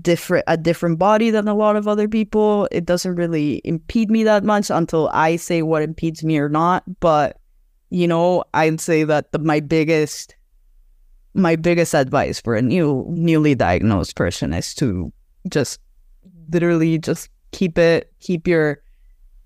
different 0.00 0.44
a 0.46 0.56
different 0.56 0.98
body 0.98 1.30
than 1.30 1.48
a 1.48 1.54
lot 1.54 1.76
of 1.76 1.86
other 1.86 2.08
people. 2.08 2.68
It 2.70 2.84
doesn't 2.84 3.16
really 3.16 3.60
impede 3.64 4.10
me 4.10 4.24
that 4.24 4.44
much 4.44 4.70
until 4.70 5.08
I 5.12 5.36
say 5.36 5.62
what 5.62 5.82
impedes 5.82 6.24
me 6.24 6.38
or 6.38 6.48
not. 6.48 6.84
But 7.00 7.38
you 7.90 8.08
know, 8.08 8.44
I'd 8.54 8.80
say 8.80 9.04
that 9.04 9.32
the, 9.32 9.38
my 9.38 9.60
biggest 9.60 10.36
my 11.34 11.56
biggest 11.56 11.94
advice 11.94 12.40
for 12.40 12.54
a 12.54 12.62
new 12.62 13.06
newly 13.08 13.54
diagnosed 13.54 14.16
person 14.16 14.52
is 14.52 14.74
to 14.74 15.12
just 15.48 15.80
literally 16.50 16.98
just 16.98 17.28
keep 17.52 17.78
it 17.78 18.12
keep 18.20 18.46
your 18.46 18.82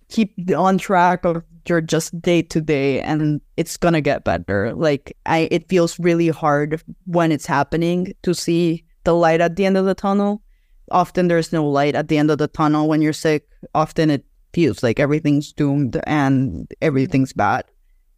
keep 0.08 0.32
on 0.56 0.78
track 0.78 1.24
of 1.24 1.42
your 1.68 1.80
just 1.80 2.20
day 2.22 2.42
to 2.42 2.60
day 2.60 3.00
and 3.00 3.40
it's 3.56 3.76
gonna 3.76 4.00
get 4.00 4.22
better 4.22 4.72
like 4.74 5.16
i 5.26 5.48
it 5.50 5.68
feels 5.68 5.98
really 5.98 6.28
hard 6.28 6.80
when 7.06 7.32
it's 7.32 7.46
happening 7.46 8.12
to 8.22 8.32
see 8.32 8.84
the 9.06 9.14
light 9.14 9.40
at 9.40 9.56
the 9.56 9.64
end 9.64 9.78
of 9.78 9.86
the 9.86 9.94
tunnel. 9.94 10.42
Often 10.90 11.28
there's 11.28 11.52
no 11.52 11.66
light 11.66 11.94
at 11.94 12.08
the 12.08 12.18
end 12.18 12.30
of 12.30 12.36
the 12.36 12.48
tunnel 12.48 12.86
when 12.86 13.00
you're 13.00 13.14
sick. 13.14 13.48
Often 13.74 14.10
it 14.10 14.24
feels 14.52 14.82
like 14.82 15.00
everything's 15.00 15.52
doomed 15.52 15.98
and 16.06 16.70
everything's 16.82 17.32
bad. 17.32 17.64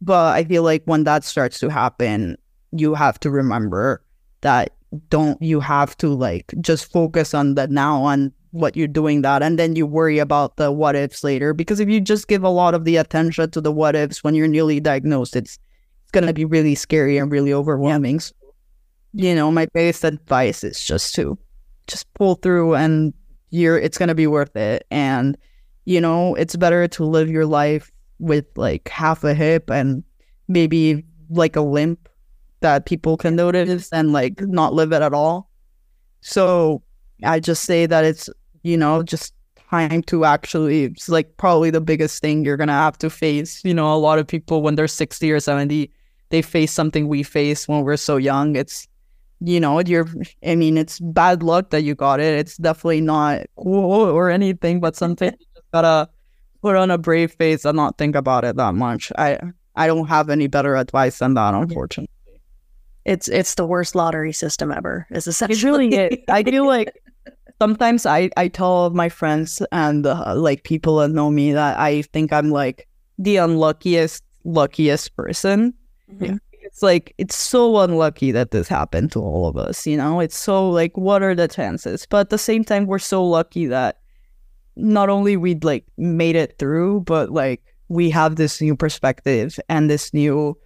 But 0.00 0.34
I 0.34 0.44
feel 0.44 0.64
like 0.64 0.82
when 0.84 1.04
that 1.04 1.24
starts 1.24 1.60
to 1.60 1.68
happen, 1.68 2.36
you 2.72 2.94
have 2.94 3.20
to 3.20 3.30
remember 3.30 4.02
that 4.40 4.74
don't 5.10 5.40
you 5.42 5.60
have 5.60 5.96
to 5.98 6.08
like 6.08 6.52
just 6.60 6.90
focus 6.90 7.34
on 7.34 7.54
the 7.54 7.68
now 7.68 8.06
and 8.06 8.32
what 8.50 8.76
you're 8.76 8.88
doing 8.88 9.22
that 9.22 9.42
and 9.42 9.58
then 9.58 9.76
you 9.76 9.86
worry 9.86 10.18
about 10.18 10.56
the 10.56 10.72
what 10.72 10.96
ifs 10.96 11.22
later 11.22 11.52
because 11.52 11.80
if 11.80 11.88
you 11.88 12.00
just 12.00 12.28
give 12.28 12.42
a 12.42 12.48
lot 12.48 12.74
of 12.74 12.84
the 12.84 12.96
attention 12.96 13.50
to 13.50 13.60
the 13.60 13.72
what 13.72 13.94
ifs 13.94 14.24
when 14.24 14.34
you're 14.34 14.48
newly 14.48 14.80
diagnosed 14.80 15.36
it's 15.36 15.58
it's 16.02 16.12
going 16.12 16.26
to 16.26 16.32
be 16.32 16.46
really 16.46 16.74
scary 16.74 17.18
and 17.18 17.30
really 17.30 17.52
overwhelming 17.52 18.18
so 18.18 18.32
you 19.12 19.34
know, 19.34 19.50
my 19.50 19.66
biggest 19.72 20.04
advice 20.04 20.62
is 20.62 20.82
just 20.82 21.14
to 21.14 21.38
just 21.86 22.12
pull 22.14 22.34
through 22.36 22.74
and 22.74 23.14
you're 23.50 23.78
it's 23.78 23.98
gonna 23.98 24.14
be 24.14 24.26
worth 24.26 24.54
it. 24.56 24.86
And, 24.90 25.36
you 25.84 26.00
know, 26.00 26.34
it's 26.34 26.56
better 26.56 26.86
to 26.88 27.04
live 27.04 27.30
your 27.30 27.46
life 27.46 27.90
with 28.18 28.46
like 28.56 28.88
half 28.88 29.24
a 29.24 29.34
hip 29.34 29.70
and 29.70 30.02
maybe 30.48 31.04
like 31.30 31.56
a 31.56 31.60
limp 31.60 32.08
that 32.60 32.86
people 32.86 33.16
can 33.16 33.36
notice 33.36 33.92
and 33.92 34.12
like 34.12 34.40
not 34.40 34.74
live 34.74 34.92
it 34.92 35.02
at 35.02 35.14
all. 35.14 35.50
So 36.20 36.82
I 37.24 37.40
just 37.40 37.64
say 37.64 37.86
that 37.86 38.04
it's, 38.04 38.28
you 38.62 38.76
know, 38.76 39.02
just 39.02 39.34
time 39.70 40.02
to 40.02 40.24
actually 40.24 40.84
it's 40.84 41.08
like 41.08 41.36
probably 41.36 41.70
the 41.70 41.80
biggest 41.80 42.22
thing 42.22 42.44
you're 42.44 42.56
gonna 42.56 42.72
have 42.72 42.98
to 42.98 43.10
face. 43.10 43.62
You 43.64 43.74
know, 43.74 43.94
a 43.94 43.96
lot 43.98 44.18
of 44.18 44.26
people 44.26 44.62
when 44.62 44.74
they're 44.74 44.88
60 44.88 45.30
or 45.30 45.40
70, 45.40 45.90
they 46.30 46.42
face 46.42 46.72
something 46.72 47.08
we 47.08 47.22
face 47.22 47.68
when 47.68 47.82
we're 47.82 47.96
so 47.96 48.16
young. 48.16 48.56
It's 48.56 48.88
you 49.40 49.60
know, 49.60 49.78
you're, 49.78 50.08
I 50.44 50.56
mean, 50.56 50.76
it's 50.76 50.98
bad 50.98 51.44
luck 51.44 51.70
that 51.70 51.82
you 51.82 51.94
got 51.94 52.18
it. 52.18 52.38
It's 52.38 52.56
definitely 52.56 53.02
not 53.02 53.46
cool 53.56 54.02
or 54.02 54.30
anything, 54.30 54.80
but 54.80 54.96
something 54.96 55.30
you 55.38 55.46
just 55.54 55.70
gotta 55.72 56.08
put 56.60 56.74
on 56.74 56.90
a 56.90 56.98
brave 56.98 57.32
face 57.32 57.64
and 57.64 57.76
not 57.76 57.98
think 57.98 58.16
about 58.16 58.44
it 58.44 58.56
that 58.56 58.74
much. 58.74 59.12
I, 59.16 59.38
I 59.76 59.86
don't 59.86 60.08
have 60.08 60.28
any 60.28 60.48
better 60.48 60.74
advice 60.74 61.20
than 61.20 61.34
that, 61.34 61.54
unfortunately. 61.54 62.10
It's 63.04 63.28
it's 63.28 63.54
the 63.54 63.64
worst 63.64 63.94
lottery 63.94 64.32
system 64.32 64.70
ever. 64.70 65.06
Is 65.10 65.26
essentially 65.26 65.86
It 65.86 65.96
really 65.96 66.14
is. 66.14 66.24
I 66.28 66.42
feel 66.42 66.66
like 66.66 66.92
sometimes 67.58 68.06
I, 68.06 68.30
I 68.36 68.48
tell 68.48 68.90
my 68.90 69.08
friends 69.08 69.62
and 69.72 70.06
uh, 70.06 70.34
like 70.36 70.62
people 70.62 70.98
that 70.98 71.10
know 71.10 71.30
me 71.30 71.52
that 71.52 71.78
I 71.78 72.02
think 72.02 72.32
I'm 72.32 72.50
like 72.50 72.88
the 73.18 73.36
unluckiest, 73.36 74.22
luckiest 74.44 75.14
person. 75.16 75.74
Mhm. 76.12 76.38
It's 76.62 76.82
like, 76.82 77.14
it's 77.18 77.36
so 77.36 77.78
unlucky 77.78 78.30
that 78.32 78.50
this 78.50 78.68
happened 78.68 79.10
to 79.12 79.20
all 79.20 79.48
of 79.48 79.56
us, 79.56 79.86
you 79.86 79.96
know? 79.96 80.20
It's 80.20 80.36
so 80.36 80.68
like, 80.68 80.96
what 80.96 81.22
are 81.22 81.34
the 81.34 81.48
chances? 81.48 82.06
But 82.06 82.18
at 82.18 82.30
the 82.30 82.38
same 82.38 82.62
time, 82.62 82.86
we're 82.86 82.98
so 82.98 83.24
lucky 83.24 83.66
that 83.66 83.98
not 84.76 85.08
only 85.08 85.36
we'd 85.36 85.64
like 85.64 85.84
made 85.96 86.36
it 86.36 86.58
through, 86.58 87.00
but 87.00 87.30
like 87.30 87.62
we 87.88 88.10
have 88.10 88.36
this 88.36 88.60
new 88.60 88.76
perspective 88.76 89.58
and 89.68 89.88
this 89.88 90.12
new 90.12 90.56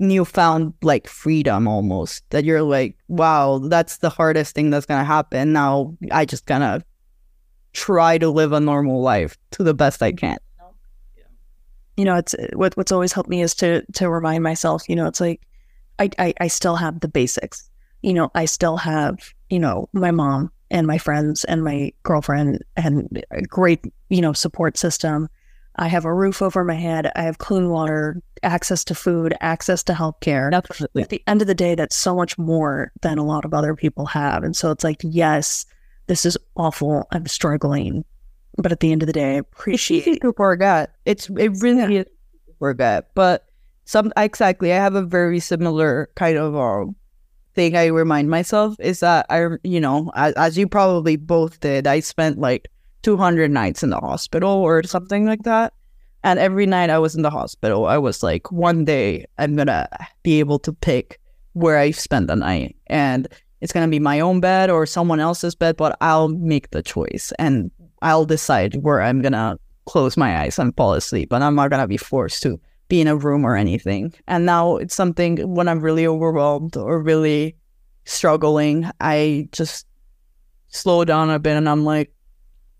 newfound 0.00 0.72
like 0.82 1.06
freedom 1.06 1.68
almost 1.68 2.24
that 2.30 2.44
you're 2.44 2.62
like 2.62 2.96
wow 3.08 3.58
that's 3.58 3.98
the 3.98 4.10
hardest 4.10 4.54
thing 4.54 4.70
that's 4.70 4.86
gonna 4.86 5.04
happen 5.04 5.52
now 5.52 5.94
i 6.10 6.24
just 6.24 6.46
gonna 6.46 6.82
try 7.72 8.18
to 8.18 8.28
live 8.28 8.52
a 8.52 8.60
normal 8.60 9.00
life 9.00 9.36
to 9.50 9.62
the 9.62 9.74
best 9.74 10.02
i 10.02 10.10
can 10.10 10.38
you 12.00 12.06
know, 12.06 12.16
it's 12.16 12.34
what 12.54 12.74
what's 12.78 12.92
always 12.92 13.12
helped 13.12 13.28
me 13.28 13.42
is 13.42 13.54
to 13.56 13.84
to 13.92 14.08
remind 14.08 14.42
myself, 14.42 14.88
you 14.88 14.96
know, 14.96 15.06
it's 15.06 15.20
like 15.20 15.42
I, 15.98 16.08
I 16.18 16.34
I 16.40 16.48
still 16.48 16.76
have 16.76 17.00
the 17.00 17.08
basics. 17.08 17.68
You 18.00 18.14
know, 18.14 18.30
I 18.34 18.46
still 18.46 18.78
have, 18.78 19.34
you 19.50 19.58
know, 19.58 19.86
my 19.92 20.10
mom 20.10 20.50
and 20.70 20.86
my 20.86 20.96
friends 20.96 21.44
and 21.44 21.62
my 21.62 21.92
girlfriend 22.02 22.64
and 22.74 23.22
a 23.32 23.42
great, 23.42 23.84
you 24.08 24.22
know, 24.22 24.32
support 24.32 24.78
system. 24.78 25.28
I 25.80 25.88
have 25.88 26.04
a 26.04 26.12
roof 26.12 26.42
over 26.42 26.62
my 26.62 26.74
head. 26.74 27.10
I 27.16 27.22
have 27.22 27.38
clean 27.38 27.70
water, 27.70 28.22
access 28.42 28.84
to 28.84 28.94
food, 28.94 29.34
access 29.40 29.82
to 29.84 29.94
healthcare. 29.94 30.50
definitely 30.50 31.02
At 31.02 31.08
the 31.08 31.22
end 31.26 31.40
of 31.40 31.48
the 31.48 31.54
day, 31.54 31.74
that's 31.74 31.96
so 31.96 32.14
much 32.14 32.36
more 32.36 32.92
than 33.00 33.16
a 33.16 33.24
lot 33.24 33.46
of 33.46 33.54
other 33.54 33.74
people 33.74 34.04
have. 34.04 34.44
And 34.44 34.54
so 34.54 34.70
it's 34.70 34.84
like, 34.84 35.00
yes, 35.02 35.64
this 36.06 36.26
is 36.26 36.36
awful. 36.54 37.08
I'm 37.12 37.26
struggling. 37.26 38.04
But 38.58 38.72
at 38.72 38.80
the 38.80 38.92
end 38.92 39.02
of 39.02 39.06
the 39.06 39.14
day, 39.14 39.30
I 39.30 39.38
appreciate 39.38 40.20
to 40.20 40.34
forget 40.34 40.94
it's 41.06 41.30
it 41.30 41.52
really 41.62 41.82
is 41.82 41.90
easy 41.90 42.04
to 42.04 42.54
forget 42.58 43.14
but 43.14 43.46
some 43.84 44.12
exactly 44.16 44.72
i 44.72 44.76
have 44.76 44.94
a 44.94 45.02
very 45.02 45.40
similar 45.40 46.10
kind 46.14 46.36
of 46.36 46.54
um 46.54 46.94
thing 47.54 47.76
i 47.76 47.86
remind 47.86 48.28
myself 48.28 48.76
is 48.80 49.00
that 49.00 49.24
i 49.30 49.46
you 49.62 49.80
know 49.80 50.10
as, 50.14 50.34
as 50.34 50.58
you 50.58 50.68
probably 50.68 51.16
both 51.16 51.60
did 51.60 51.86
i 51.86 52.00
spent 52.00 52.38
like 52.38 52.68
200 53.02 53.50
nights 53.50 53.82
in 53.82 53.90
the 53.90 53.98
hospital 53.98 54.50
or 54.50 54.82
something 54.82 55.26
like 55.26 55.42
that. 55.42 55.72
And 56.22 56.38
every 56.38 56.66
night 56.66 56.90
i 56.90 56.98
was 56.98 57.14
in 57.14 57.22
the 57.22 57.30
hospital 57.30 57.86
i 57.86 57.96
was 57.96 58.22
like 58.22 58.52
one 58.52 58.84
day 58.84 59.24
i'm 59.38 59.56
gonna 59.56 59.88
be 60.22 60.38
able 60.38 60.58
to 60.58 60.72
pick 60.72 61.18
where 61.54 61.78
i 61.78 61.90
spend 61.90 62.28
the 62.28 62.36
night. 62.36 62.76
And 62.88 63.26
it's 63.62 63.72
gonna 63.72 63.88
be 63.88 63.98
my 63.98 64.20
own 64.20 64.40
bed 64.40 64.70
or 64.70 64.84
someone 64.86 65.20
else's 65.20 65.54
bed 65.54 65.76
but 65.76 65.96
i'll 66.00 66.28
make 66.28 66.70
the 66.70 66.82
choice 66.82 67.32
and 67.38 67.70
i'll 68.02 68.26
decide 68.26 68.76
where 68.82 69.00
i'm 69.00 69.22
gonna 69.22 69.58
close 69.86 70.16
my 70.16 70.40
eyes 70.40 70.58
and 70.58 70.76
fall 70.76 70.92
asleep. 70.92 71.32
And 71.32 71.42
i'm 71.42 71.54
not 71.54 71.70
gonna 71.70 71.88
be 71.88 71.96
forced 71.96 72.42
to 72.42 72.60
be 72.88 73.00
in 73.00 73.06
a 73.06 73.16
room 73.16 73.44
or 73.44 73.56
anything. 73.56 74.12
And 74.26 74.44
now 74.44 74.76
it's 74.76 74.94
something 74.94 75.38
when 75.54 75.68
i'm 75.68 75.80
really 75.80 76.06
overwhelmed 76.06 76.76
or 76.76 77.00
really 77.00 77.56
struggling 78.04 78.90
i 79.00 79.48
just 79.52 79.86
slow 80.68 81.04
down 81.04 81.30
a 81.30 81.38
bit 81.38 81.56
and 81.56 81.68
i'm 81.68 81.84
like 81.84 82.12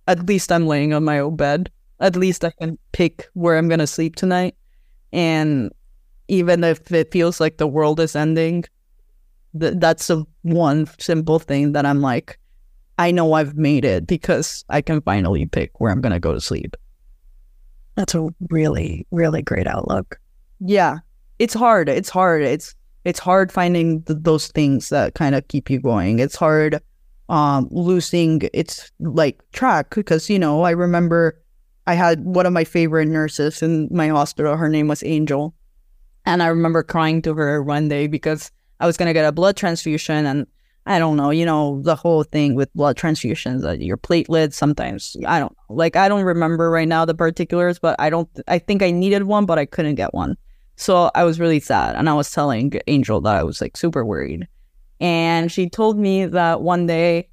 at 0.07 0.26
least 0.26 0.51
i'm 0.53 0.66
laying 0.66 0.92
on 0.92 1.05
my 1.05 1.18
own 1.18 1.36
bed. 1.36 1.70
At 2.01 2.16
least 2.16 2.44
i 2.44 2.51
can 2.51 2.78
pick 2.92 3.28
where 3.34 3.57
i'm 3.57 3.68
gonna 3.68 3.86
sleep 3.86 4.16
tonight. 4.16 4.55
And 5.12 5.70
even 6.28 6.62
if 6.64 6.90
it 6.92 7.12
feels 7.12 7.40
like 7.40 7.57
the 7.59 7.66
world 7.66 7.98
is 8.01 8.14
ending 8.14 8.64
th- 9.59 9.74
that's 9.78 10.07
the 10.07 10.24
one 10.42 10.86
simple 10.98 11.38
thing 11.40 11.72
that 11.72 11.84
i'm 11.84 12.01
like 12.01 12.38
i 12.98 13.11
know 13.11 13.32
i've 13.32 13.57
made 13.57 13.84
it 13.84 14.07
because 14.07 14.64
i 14.68 14.80
can 14.80 15.01
finally 15.03 15.44
pick 15.46 15.80
where 15.80 15.90
i'm 15.90 16.01
gonna 16.01 16.20
go 16.20 16.32
to 16.32 16.40
sleep. 16.40 16.76
That's 17.96 18.14
a 18.14 18.28
really, 18.48 19.07
really 19.11 19.42
great 19.42 19.66
outlook. 19.66 20.18
yeah. 20.61 20.98
It's 21.38 21.55
hard. 21.55 21.88
It's 21.88 22.09
hard. 22.11 22.42
It's 22.42 22.74
it's 23.05 23.18
hard 23.18 23.51
finding 23.51 24.03
th- 24.03 24.18
those 24.22 24.48
things 24.48 24.90
that 24.90 25.14
kind 25.14 25.34
of 25.34 25.48
keep 25.48 25.70
you 25.70 25.80
going. 25.80 26.18
It's 26.18 26.36
hard 26.36 26.80
um 27.30 27.68
losing 27.70 28.42
its 28.52 28.90
like 29.00 29.40
track 29.52 29.94
because 29.94 30.28
you 30.28 30.38
know 30.38 30.62
i 30.62 30.70
remember 30.70 31.40
i 31.86 31.94
had 31.94 32.24
one 32.24 32.44
of 32.44 32.52
my 32.52 32.64
favorite 32.64 33.08
nurses 33.08 33.62
in 33.62 33.88
my 33.90 34.08
hospital 34.08 34.56
her 34.56 34.68
name 34.68 34.88
was 34.88 35.02
angel 35.04 35.54
and 36.26 36.42
i 36.42 36.46
remember 36.46 36.82
crying 36.82 37.22
to 37.22 37.34
her 37.34 37.62
one 37.62 37.88
day 37.88 38.06
because 38.06 38.50
i 38.80 38.86
was 38.86 38.96
to 38.96 39.12
get 39.12 39.24
a 39.24 39.32
blood 39.32 39.56
transfusion 39.56 40.26
and 40.26 40.46
i 40.86 40.98
don't 40.98 41.16
know 41.16 41.30
you 41.30 41.46
know 41.46 41.80
the 41.82 41.96
whole 41.96 42.24
thing 42.24 42.54
with 42.54 42.72
blood 42.74 42.96
transfusions 42.96 43.62
that 43.62 43.80
your 43.80 43.96
platelets 43.96 44.54
sometimes 44.54 45.16
i 45.26 45.38
don't 45.38 45.56
like 45.68 45.96
i 45.96 46.08
don't 46.08 46.24
remember 46.24 46.70
right 46.70 46.88
now 46.88 47.04
the 47.04 47.14
particulars 47.14 47.78
but 47.78 47.96
i 47.98 48.10
don't 48.10 48.28
i 48.48 48.58
think 48.58 48.82
i 48.82 48.90
needed 48.90 49.22
one 49.22 49.46
but 49.46 49.58
i 49.58 49.64
couldn't 49.64 49.94
get 49.94 50.12
one 50.12 50.36
so 50.80 51.10
I 51.14 51.24
was 51.24 51.38
really 51.38 51.60
sad. 51.60 51.94
And 51.94 52.08
I 52.08 52.14
was 52.14 52.30
telling 52.30 52.72
Angel 52.86 53.20
that 53.20 53.36
I 53.36 53.42
was 53.42 53.60
like 53.60 53.76
super 53.76 54.02
worried. 54.02 54.48
And 55.01 55.51
she 55.51 55.68
told 55.68 55.98
me 55.98 56.26
that 56.26 56.61
one 56.61 56.86
day 56.86 57.28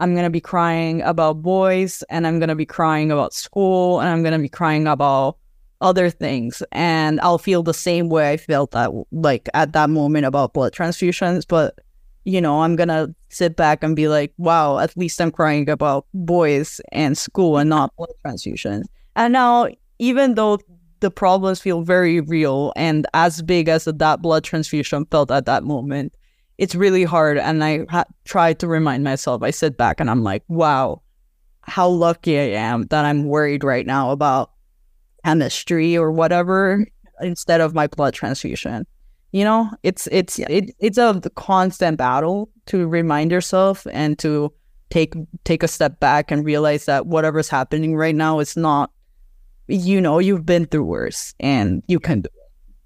I'm 0.00 0.14
going 0.14 0.24
to 0.24 0.30
be 0.30 0.40
crying 0.40 1.02
about 1.02 1.42
boys 1.42 2.02
and 2.10 2.26
I'm 2.26 2.40
going 2.40 2.48
to 2.48 2.56
be 2.56 2.66
crying 2.66 3.12
about 3.12 3.32
school 3.32 4.00
and 4.00 4.08
I'm 4.08 4.22
going 4.22 4.32
to 4.32 4.38
be 4.40 4.48
crying 4.48 4.88
about 4.88 5.38
other 5.80 6.10
things. 6.10 6.62
And 6.72 7.20
I'll 7.20 7.38
feel 7.38 7.62
the 7.62 7.74
same 7.74 8.08
way 8.08 8.32
I 8.32 8.36
felt 8.36 8.72
that 8.72 8.90
like 9.12 9.48
at 9.54 9.72
that 9.74 9.90
moment 9.90 10.26
about 10.26 10.54
blood 10.54 10.72
transfusions. 10.72 11.44
But, 11.46 11.78
you 12.24 12.40
know, 12.40 12.62
I'm 12.62 12.74
going 12.74 12.88
to 12.88 13.14
sit 13.28 13.54
back 13.54 13.84
and 13.84 13.94
be 13.94 14.08
like, 14.08 14.32
wow, 14.38 14.78
at 14.78 14.96
least 14.96 15.20
I'm 15.20 15.30
crying 15.30 15.68
about 15.68 16.06
boys 16.14 16.80
and 16.90 17.16
school 17.16 17.58
and 17.58 17.70
not 17.70 17.94
blood 17.96 18.10
transfusions. 18.24 18.86
And 19.14 19.32
now, 19.32 19.68
even 20.00 20.34
though 20.34 20.58
the 20.98 21.10
problems 21.10 21.60
feel 21.60 21.82
very 21.82 22.20
real 22.20 22.72
and 22.74 23.06
as 23.14 23.42
big 23.42 23.68
as 23.68 23.84
that 23.84 24.22
blood 24.22 24.44
transfusion 24.44 25.04
felt 25.06 25.30
at 25.30 25.46
that 25.46 25.64
moment 25.64 26.14
it's 26.58 26.74
really 26.74 27.04
hard. 27.04 27.38
And 27.38 27.62
i 27.64 27.84
ha- 27.90 28.04
try 28.24 28.52
to 28.54 28.66
remind 28.66 29.04
myself. 29.04 29.42
I 29.42 29.50
sit 29.50 29.76
back 29.76 30.00
and 30.00 30.10
i'm 30.10 30.22
like 30.22 30.42
wow 30.48 31.02
how 31.64 31.88
lucky 31.88 32.36
i 32.38 32.42
am 32.58 32.82
that 32.90 33.04
i'm 33.04 33.24
worried 33.26 33.62
right 33.62 33.86
now 33.86 34.10
about 34.10 34.50
chemistry 35.24 35.96
or 35.96 36.10
whatever 36.10 36.84
instead 37.20 37.60
of 37.60 37.72
my 37.74 37.86
blood 37.86 38.14
transfusion. 38.14 38.84
You 39.30 39.44
know 39.44 39.70
it's 39.82 40.08
it's 40.08 40.38
Yeah. 40.38 40.46
it, 40.50 40.74
it's 40.78 40.98
a 40.98 41.20
constant 41.36 41.96
battle 41.98 42.50
to 42.66 42.86
remind 42.88 43.30
yourself 43.30 43.86
and 43.92 44.18
to 44.18 44.52
take 44.90 45.14
take 45.44 45.62
a 45.62 45.68
step 45.68 46.00
back 46.00 46.30
and 46.30 46.44
realize 46.44 46.84
that 46.84 47.06
whatever's 47.06 47.48
happening 47.48 47.96
right 47.96 48.14
now 48.14 48.40
is 48.40 48.56
not 48.56 48.90
you 49.68 50.00
know 50.00 50.18
you've 50.18 50.44
been 50.44 50.66
through 50.66 50.84
worse 50.84 51.32
and 51.40 51.82
you 51.86 51.98
can 51.98 52.20
do 52.20 52.28
it 52.34 52.41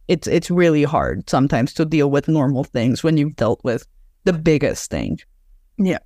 it's 0.09 0.27
it's 0.27 0.51
really 0.51 0.85
hard 0.85 1.29
sometimes 1.29 1.73
to 1.75 1.85
deal 1.85 2.11
with 2.11 2.29
normal 2.29 2.65
things 2.65 3.03
when 3.03 3.17
you've 3.17 3.37
dealt 3.37 3.61
with 3.65 3.87
the 4.25 4.33
biggest 4.33 4.91
thing. 4.91 5.19
Yeah. 5.79 5.99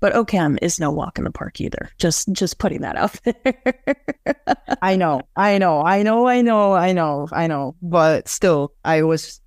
But 0.00 0.12
OChem 0.12 0.58
is 0.60 0.78
no 0.78 0.90
walk 0.90 1.16
in 1.18 1.24
the 1.24 1.30
park 1.30 1.60
either. 1.60 1.90
Just 1.98 2.30
just 2.32 2.58
putting 2.58 2.82
that 2.82 2.96
out 2.96 3.18
there. 3.24 4.56
i 4.82 4.96
know. 4.96 5.22
I 5.36 5.56
know. 5.58 5.82
I 5.82 6.02
know. 6.02 6.26
I 6.26 6.42
know. 6.42 6.72
I 6.74 6.92
know. 6.92 7.28
I 7.32 7.46
know. 7.46 7.74
But 7.82 8.28
still 8.28 8.72
i 8.84 9.02
was 9.02 9.40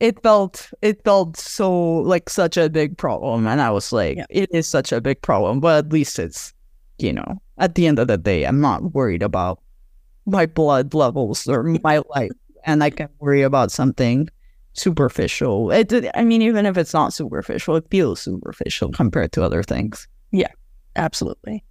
it 0.00 0.20
felt 0.22 0.70
it 0.80 1.04
felt 1.04 1.36
so 1.36 1.70
like 1.98 2.30
such 2.30 2.56
a 2.56 2.70
big 2.70 2.96
problem. 2.96 3.46
And 3.46 3.60
i 3.60 3.70
was 3.70 3.92
like 3.92 4.16
Yeah. 4.16 4.26
it 4.30 4.48
is 4.52 4.66
such 4.66 4.92
a 4.92 5.00
big 5.00 5.20
problem. 5.22 5.60
But 5.60 5.84
at 5.86 5.92
least 5.92 6.18
it's 6.18 6.54
you 6.98 7.12
know 7.12 7.38
at 7.58 7.74
the 7.74 7.86
end 7.86 7.98
of 7.98 8.06
the 8.06 8.16
day 8.18 8.44
i'm 8.44 8.60
not 8.60 8.94
worried 8.94 9.22
about 9.22 9.60
my 10.26 10.46
blood 10.46 10.94
levels 10.94 11.48
or 11.48 11.62
my 11.64 12.00
life 12.14 12.30
and 12.64 12.82
i 12.84 12.90
can 12.90 13.08
worry 13.18 13.42
about 13.42 13.70
something 13.70 14.28
superficial 14.74 15.70
it 15.70 15.92
i 16.14 16.24
mean 16.24 16.40
even 16.42 16.64
if 16.66 16.76
it's 16.78 16.94
not 16.94 17.12
superficial 17.12 17.76
it 17.76 17.84
feels 17.90 18.20
superficial 18.20 18.90
compared 18.90 19.30
to 19.32 19.42
other 19.42 19.62
things 19.62 20.08
Yeah, 20.30 20.48
Absolutely. 20.96 21.64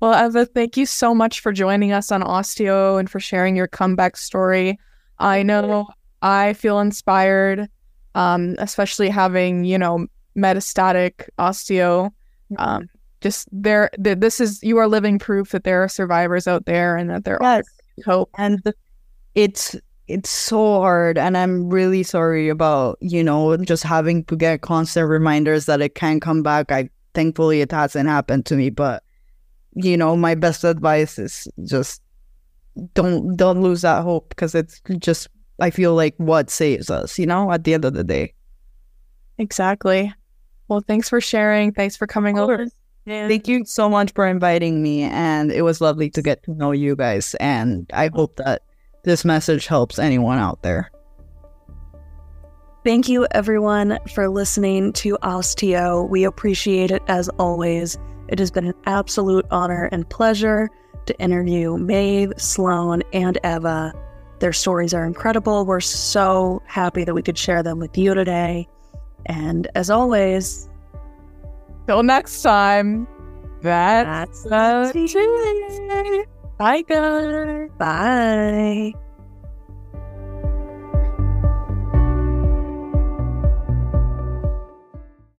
Well, 0.00 0.14
Eva, 0.26 0.44
thank 0.46 0.76
you 0.76 0.84
so 0.86 1.14
much 1.14 1.40
for 1.40 1.52
joining 1.52 1.92
us 1.92 2.12
on 2.12 2.22
osTEAo 2.22 2.98
and 3.00 3.08
for 3.10 3.18
sharing 3.18 3.56
your 3.56 3.66
comeback 3.66 4.16
story. 4.16 4.78
I 5.18 5.42
know 5.42 5.86
I 6.20 6.52
feel 6.52 6.80
inspired, 6.80 7.66
um, 8.14 8.56
especially 8.58 9.08
having, 9.08 9.64
you 9.64 9.78
know, 9.78 10.06
metastatic 10.36 11.28
osteo. 11.38 12.10
Um, 12.58 12.88
just 13.22 13.48
there, 13.50 13.88
th- 14.02 14.18
this 14.18 14.38
is, 14.40 14.62
you 14.62 14.76
are 14.76 14.86
living 14.88 15.18
proof 15.18 15.50
that 15.52 15.64
there 15.64 15.82
are 15.82 15.88
survivors 15.88 16.46
out 16.46 16.66
there 16.66 16.96
and 16.98 17.08
that 17.10 17.24
there 17.24 17.38
Yes. 17.40 17.64
are 17.98 18.02
hope. 18.04 18.30
and 18.36 18.60
it's 19.36 19.76
it's 20.08 20.30
so 20.30 20.80
hard 20.80 21.18
and 21.18 21.36
i'm 21.36 21.68
really 21.70 22.02
sorry 22.02 22.48
about 22.48 22.98
you 23.00 23.22
know 23.22 23.56
just 23.58 23.84
having 23.84 24.24
to 24.24 24.34
get 24.36 24.62
constant 24.62 25.08
reminders 25.08 25.66
that 25.66 25.80
it 25.80 25.94
can 25.94 26.18
come 26.20 26.42
back 26.42 26.72
i 26.72 26.88
thankfully 27.14 27.60
it 27.60 27.70
hasn't 27.70 28.08
happened 28.08 28.44
to 28.46 28.56
me 28.56 28.70
but 28.70 29.04
you 29.74 29.96
know 29.96 30.16
my 30.16 30.34
best 30.34 30.64
advice 30.64 31.18
is 31.18 31.46
just 31.64 32.02
don't 32.94 33.36
don't 33.36 33.62
lose 33.62 33.82
that 33.82 34.02
hope 34.02 34.28
because 34.30 34.54
it's 34.54 34.80
just 34.98 35.28
i 35.60 35.70
feel 35.70 35.94
like 35.94 36.14
what 36.16 36.50
saves 36.50 36.90
us 36.90 37.18
you 37.18 37.26
know 37.26 37.52
at 37.52 37.62
the 37.64 37.74
end 37.74 37.84
of 37.84 37.94
the 37.94 38.04
day 38.04 38.32
Exactly. 39.38 40.12
Well, 40.68 40.80
thanks 40.80 41.08
for 41.08 41.20
sharing. 41.20 41.72
Thanks 41.72 41.96
for 41.96 42.06
coming 42.06 42.38
over. 42.38 42.66
thank 43.28 43.46
you 43.46 43.64
so 43.64 43.88
much 43.88 44.10
for 44.14 44.26
inviting 44.26 44.82
me 44.82 45.02
and 45.02 45.52
it 45.52 45.62
was 45.62 45.80
lovely 45.80 46.10
to 46.10 46.22
get 46.22 46.42
to 46.42 46.52
know 46.54 46.72
you 46.72 46.96
guys 46.96 47.36
and 47.38 47.88
i 47.92 48.10
hope 48.12 48.34
that 48.34 48.62
this 49.06 49.24
message 49.24 49.66
helps 49.66 49.98
anyone 49.98 50.38
out 50.38 50.60
there 50.62 50.90
Thank 52.84 53.08
you, 53.08 53.26
everyone, 53.32 53.98
for 54.14 54.28
listening 54.28 54.92
to 54.92 55.18
osTEAo. 55.24 56.08
We 56.08 56.22
appreciate 56.22 56.92
it 56.92 57.02
as 57.08 57.28
always. 57.30 57.98
It 58.28 58.38
has 58.38 58.52
been 58.52 58.64
an 58.64 58.74
absolute 58.84 59.44
honor 59.50 59.88
and 59.90 60.08
pleasure 60.08 60.70
to 61.06 61.18
interview 61.20 61.76
Maeve, 61.78 62.32
Sloane, 62.36 63.02
and 63.12 63.40
Eva. 63.42 63.92
Their 64.38 64.52
stories 64.52 64.94
are 64.94 65.04
incredible. 65.04 65.66
We're 65.66 65.80
so 65.80 66.62
happy 66.66 67.02
that 67.02 67.12
we 67.12 67.22
could 67.22 67.36
share 67.36 67.64
them 67.64 67.80
with 67.80 67.98
you 67.98 68.14
today. 68.14 68.68
And 69.26 69.66
as 69.74 69.90
always, 69.90 70.68
Till 71.86 72.02
next 72.02 72.42
time. 72.42 73.06
That's, 73.62 74.42
that's 74.42 74.92
the 74.92 75.06
tea. 75.08 76.24
Bye, 76.58 76.82
guys. 76.82 77.70
bye. 77.78 79.05